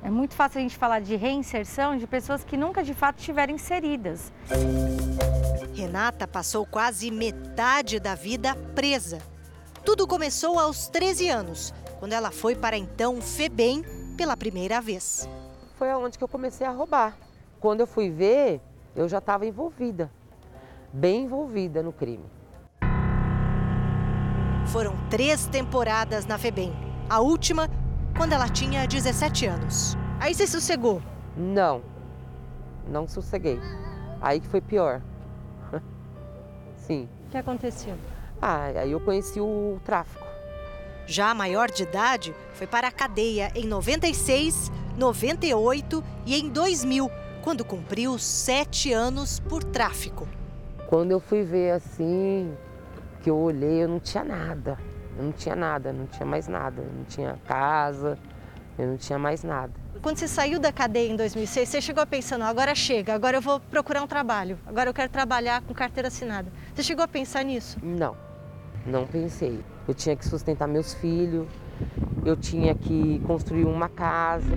É 0.02 0.10
muito 0.10 0.34
fácil 0.34 0.58
a 0.58 0.62
gente 0.62 0.76
falar 0.76 1.00
de 1.00 1.16
reinserção 1.16 1.96
de 1.96 2.06
pessoas 2.06 2.44
que 2.44 2.56
nunca 2.56 2.82
de 2.82 2.94
fato 2.94 3.18
estiveram 3.18 3.54
inseridas. 3.54 4.32
Renata 5.74 6.26
passou 6.26 6.64
quase 6.66 7.10
metade 7.10 7.98
da 7.98 8.14
vida 8.14 8.54
presa. 8.74 9.18
Tudo 9.84 10.06
começou 10.06 10.58
aos 10.58 10.88
13 10.88 11.28
anos, 11.28 11.74
quando 11.98 12.12
ela 12.12 12.30
foi 12.30 12.54
para 12.54 12.76
então 12.76 13.20
FEBEM 13.20 13.82
pela 14.16 14.36
primeira 14.36 14.80
vez. 14.80 15.28
Foi 15.76 15.90
aonde 15.90 16.18
que 16.18 16.24
eu 16.24 16.28
comecei 16.28 16.66
a 16.66 16.70
roubar. 16.70 17.16
Quando 17.60 17.80
eu 17.80 17.86
fui 17.86 18.10
ver, 18.10 18.60
eu 18.94 19.08
já 19.08 19.18
estava 19.18 19.46
envolvida, 19.46 20.10
bem 20.92 21.24
envolvida 21.24 21.82
no 21.82 21.92
crime. 21.92 22.24
Foram 24.66 24.94
três 25.08 25.46
temporadas 25.46 26.26
na 26.26 26.36
FEBEM. 26.36 26.74
A 27.08 27.20
última 27.20 27.68
quando 28.16 28.32
ela 28.32 28.48
tinha 28.48 28.86
17 28.86 29.46
anos. 29.46 29.96
Aí 30.20 30.34
você 30.34 30.46
sossegou? 30.46 31.00
Não, 31.36 31.82
não 32.88 33.06
sosseguei. 33.06 33.60
Aí 34.20 34.40
que 34.40 34.48
foi 34.48 34.60
pior. 34.60 35.00
Sim. 36.76 37.08
O 37.26 37.30
que 37.30 37.36
aconteceu? 37.38 37.94
Ah, 38.42 38.64
aí 38.64 38.90
eu 38.90 39.00
conheci 39.00 39.40
o 39.40 39.80
tráfico. 39.84 40.26
Já 41.06 41.32
maior 41.32 41.70
de 41.70 41.84
idade, 41.84 42.34
foi 42.52 42.66
para 42.66 42.88
a 42.88 42.92
cadeia 42.92 43.50
em 43.54 43.64
96, 43.66 44.70
98 44.96 46.04
e 46.26 46.38
em 46.38 46.48
2000, 46.48 47.10
quando 47.48 47.64
cumpriu 47.64 48.18
sete 48.18 48.92
anos 48.92 49.40
por 49.40 49.64
tráfico. 49.64 50.28
Quando 50.86 51.12
eu 51.12 51.18
fui 51.18 51.44
ver 51.44 51.70
assim, 51.70 52.54
que 53.22 53.30
eu 53.30 53.38
olhei, 53.38 53.84
eu 53.84 53.88
não 53.88 53.98
tinha 53.98 54.22
nada. 54.22 54.78
Eu 55.16 55.24
não 55.24 55.32
tinha 55.32 55.56
nada, 55.56 55.90
não 55.90 56.04
tinha 56.04 56.26
mais 56.26 56.46
nada. 56.46 56.82
Eu 56.82 56.92
não 56.92 57.04
tinha 57.04 57.38
casa, 57.46 58.18
eu 58.78 58.88
não 58.88 58.98
tinha 58.98 59.18
mais 59.18 59.42
nada. 59.42 59.72
Quando 60.02 60.18
você 60.18 60.28
saiu 60.28 60.60
da 60.60 60.70
cadeia 60.70 61.10
em 61.10 61.16
2006, 61.16 61.66
você 61.70 61.80
chegou 61.80 62.06
pensando, 62.06 62.44
agora 62.44 62.74
chega, 62.74 63.14
agora 63.14 63.38
eu 63.38 63.40
vou 63.40 63.58
procurar 63.58 64.02
um 64.02 64.06
trabalho, 64.06 64.58
agora 64.66 64.90
eu 64.90 64.94
quero 64.94 65.10
trabalhar 65.10 65.62
com 65.62 65.72
carteira 65.72 66.08
assinada. 66.08 66.52
Você 66.74 66.82
chegou 66.82 67.02
a 67.02 67.08
pensar 67.08 67.42
nisso? 67.44 67.78
Não, 67.82 68.14
não 68.84 69.06
pensei. 69.06 69.64
Eu 69.88 69.94
tinha 69.94 70.14
que 70.14 70.28
sustentar 70.28 70.68
meus 70.68 70.92
filhos, 70.92 71.48
eu 72.24 72.36
tinha 72.36 72.74
que 72.74 73.20
construir 73.26 73.64
uma 73.64 73.88
casa. 73.88 74.52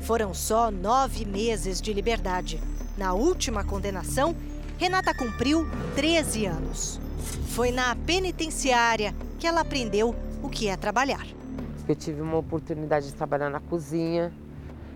Foram 0.00 0.34
só 0.34 0.70
nove 0.70 1.24
meses 1.24 1.80
de 1.80 1.92
liberdade. 1.92 2.60
Na 2.98 3.14
última 3.14 3.64
condenação, 3.64 4.34
Renata 4.78 5.14
cumpriu 5.14 5.66
13 5.94 6.46
anos. 6.46 7.00
Foi 7.48 7.70
na 7.70 7.94
penitenciária 7.94 9.14
que 9.38 9.46
ela 9.46 9.60
aprendeu 9.60 10.14
o 10.42 10.48
que 10.48 10.68
é 10.68 10.76
trabalhar. 10.76 11.26
Eu 11.88 11.94
tive 11.94 12.20
uma 12.20 12.38
oportunidade 12.38 13.06
de 13.06 13.14
trabalhar 13.14 13.50
na 13.50 13.60
cozinha 13.60 14.32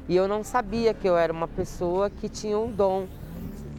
e 0.09 0.17
eu 0.17 0.27
não 0.27 0.43
sabia 0.43 0.95
que 0.95 1.09
eu 1.09 1.17
era 1.17 1.33
uma 1.33 1.49
pessoa 1.49 2.11
que 2.11 2.29
tinha 2.29 2.59
um 2.59 2.71
dom. 2.71 3.07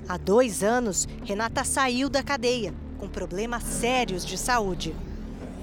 Há 0.07 0.17
dois 0.17 0.63
anos, 0.63 1.07
Renata 1.25 1.63
saiu 1.63 2.09
da 2.09 2.23
cadeia 2.23 2.73
com 2.97 3.07
problemas 3.07 3.63
sérios 3.63 4.25
de 4.25 4.37
saúde. 4.37 4.95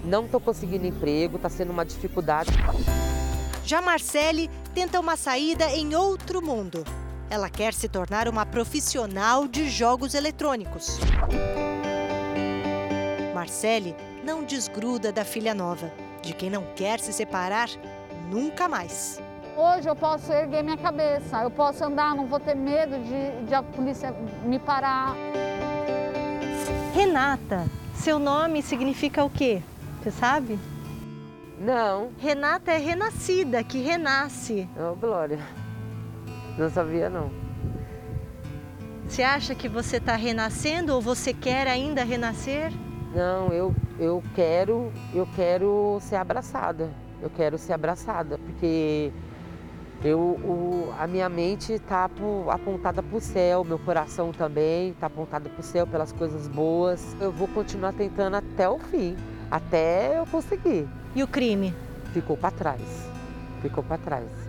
Não 0.04 0.26
estou 0.26 0.38
conseguindo 0.38 0.86
emprego, 0.86 1.36
está 1.36 1.48
sendo 1.48 1.70
uma 1.70 1.84
dificuldade. 1.84 2.50
Já 3.64 3.80
Marcele 3.80 4.50
tenta 4.74 5.00
uma 5.00 5.16
saída 5.16 5.70
em 5.70 5.94
outro 5.94 6.42
mundo. 6.42 6.84
Ela 7.30 7.48
quer 7.48 7.72
se 7.72 7.88
tornar 7.88 8.28
uma 8.28 8.44
profissional 8.44 9.48
de 9.48 9.68
jogos 9.68 10.14
eletrônicos. 10.14 10.98
Marcele 13.34 13.96
não 14.22 14.44
desgruda 14.44 15.10
da 15.10 15.24
filha 15.24 15.54
nova, 15.54 15.90
de 16.22 16.34
quem 16.34 16.50
não 16.50 16.64
quer 16.76 17.00
se 17.00 17.12
separar 17.12 17.70
nunca 18.30 18.68
mais. 18.68 19.20
Hoje 19.56 19.88
eu 19.88 19.96
posso 19.96 20.30
erguer 20.32 20.62
minha 20.62 20.76
cabeça, 20.76 21.42
eu 21.42 21.50
posso 21.50 21.82
andar, 21.82 22.14
não 22.14 22.26
vou 22.26 22.40
ter 22.40 22.54
medo 22.54 22.98
de, 22.98 23.46
de 23.46 23.54
a 23.54 23.62
polícia 23.62 24.14
me 24.44 24.58
parar. 24.58 25.14
Renata, 26.92 27.64
seu 27.94 28.18
nome 28.18 28.62
significa 28.62 29.24
o 29.24 29.30
quê? 29.30 29.62
Você 30.04 30.10
sabe? 30.10 30.58
Não. 31.58 32.10
Renata 32.18 32.70
é 32.72 32.76
renascida, 32.76 33.64
que 33.64 33.78
renasce. 33.78 34.68
Oh, 34.78 34.94
Glória. 34.94 35.38
Não 36.58 36.68
sabia, 36.68 37.08
não. 37.08 37.30
Você 39.08 39.22
acha 39.22 39.54
que 39.54 39.66
você 39.66 39.96
está 39.96 40.14
renascendo 40.14 40.94
ou 40.94 41.00
você 41.00 41.32
quer 41.32 41.66
ainda 41.66 42.04
renascer? 42.04 42.70
Não, 43.14 43.48
eu, 43.48 43.74
eu 43.98 44.22
quero, 44.34 44.92
eu 45.14 45.26
quero 45.34 45.96
ser 46.02 46.16
abraçada. 46.16 46.90
Eu 47.22 47.30
quero 47.30 47.56
ser 47.56 47.72
abraçada, 47.72 48.36
porque 48.36 49.10
eu, 50.04 50.18
o, 50.18 50.94
a 50.98 51.06
minha 51.06 51.30
mente 51.30 51.72
está 51.72 52.04
apontada 52.50 53.02
para 53.02 53.16
o 53.16 53.20
céu, 53.22 53.64
meu 53.64 53.78
coração 53.78 54.32
também 54.32 54.90
está 54.90 55.06
apontado 55.06 55.48
para 55.48 55.60
o 55.60 55.64
céu 55.64 55.86
pelas 55.86 56.12
coisas 56.12 56.46
boas. 56.46 57.16
Eu 57.18 57.32
vou 57.32 57.48
continuar 57.48 57.94
tentando 57.94 58.34
até 58.36 58.68
o 58.68 58.78
fim, 58.78 59.16
até 59.50 60.18
eu 60.18 60.26
conseguir. 60.26 60.88
E 61.14 61.22
o 61.22 61.28
crime? 61.28 61.74
Ficou 62.12 62.36
para 62.36 62.50
trás. 62.50 62.80
Ficou 63.62 63.82
para 63.82 63.98
trás. 63.98 64.44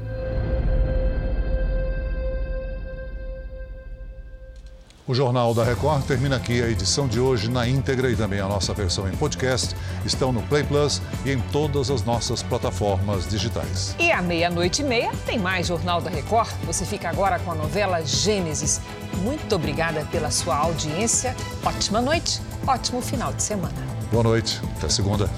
O 5.08 5.14
Jornal 5.14 5.54
da 5.54 5.64
Record 5.64 6.04
termina 6.06 6.38
aqui. 6.38 6.64
A 6.64 6.68
edição 6.68 7.08
de 7.08 7.20
hoje 7.20 7.48
na 7.48 7.68
íntegra 7.68 8.10
e 8.10 8.16
também 8.16 8.40
a 8.40 8.48
nossa 8.48 8.74
versão 8.74 9.08
em 9.08 9.16
podcast 9.16 9.76
estão 10.04 10.32
no 10.32 10.42
Play 10.44 10.64
Plus 10.64 11.00
e 11.24 11.32
em 11.32 11.40
todas 11.52 11.92
as 11.92 12.02
nossas 12.04 12.42
plataformas 12.42 13.30
digitais. 13.30 13.96
E 14.00 14.12
à 14.12 14.20
meia-noite 14.20 14.82
e 14.82 14.86
meia 14.86 15.12
tem 15.24 15.38
mais 15.38 15.68
Jornal 15.68 16.02
da 16.02 16.10
Record. 16.10 16.50
Você 16.66 16.84
fica 16.86 17.08
agora 17.08 17.38
com 17.38 17.52
a 17.52 17.56
novela 17.56 18.04
Gênesis. 18.04 18.82
Muito 19.22 19.56
obrigada 19.56 20.04
pela 20.12 20.32
sua 20.32 20.58
audiência. 20.58 21.36
Ótima 21.64 22.02
noite, 22.02 22.42
ótimo 22.66 23.00
final 23.00 23.32
de 23.32 23.44
semana. 23.44 23.95
Boa 24.12 24.24
noite, 24.24 24.62
até 24.78 24.90
segunda. 24.90 25.30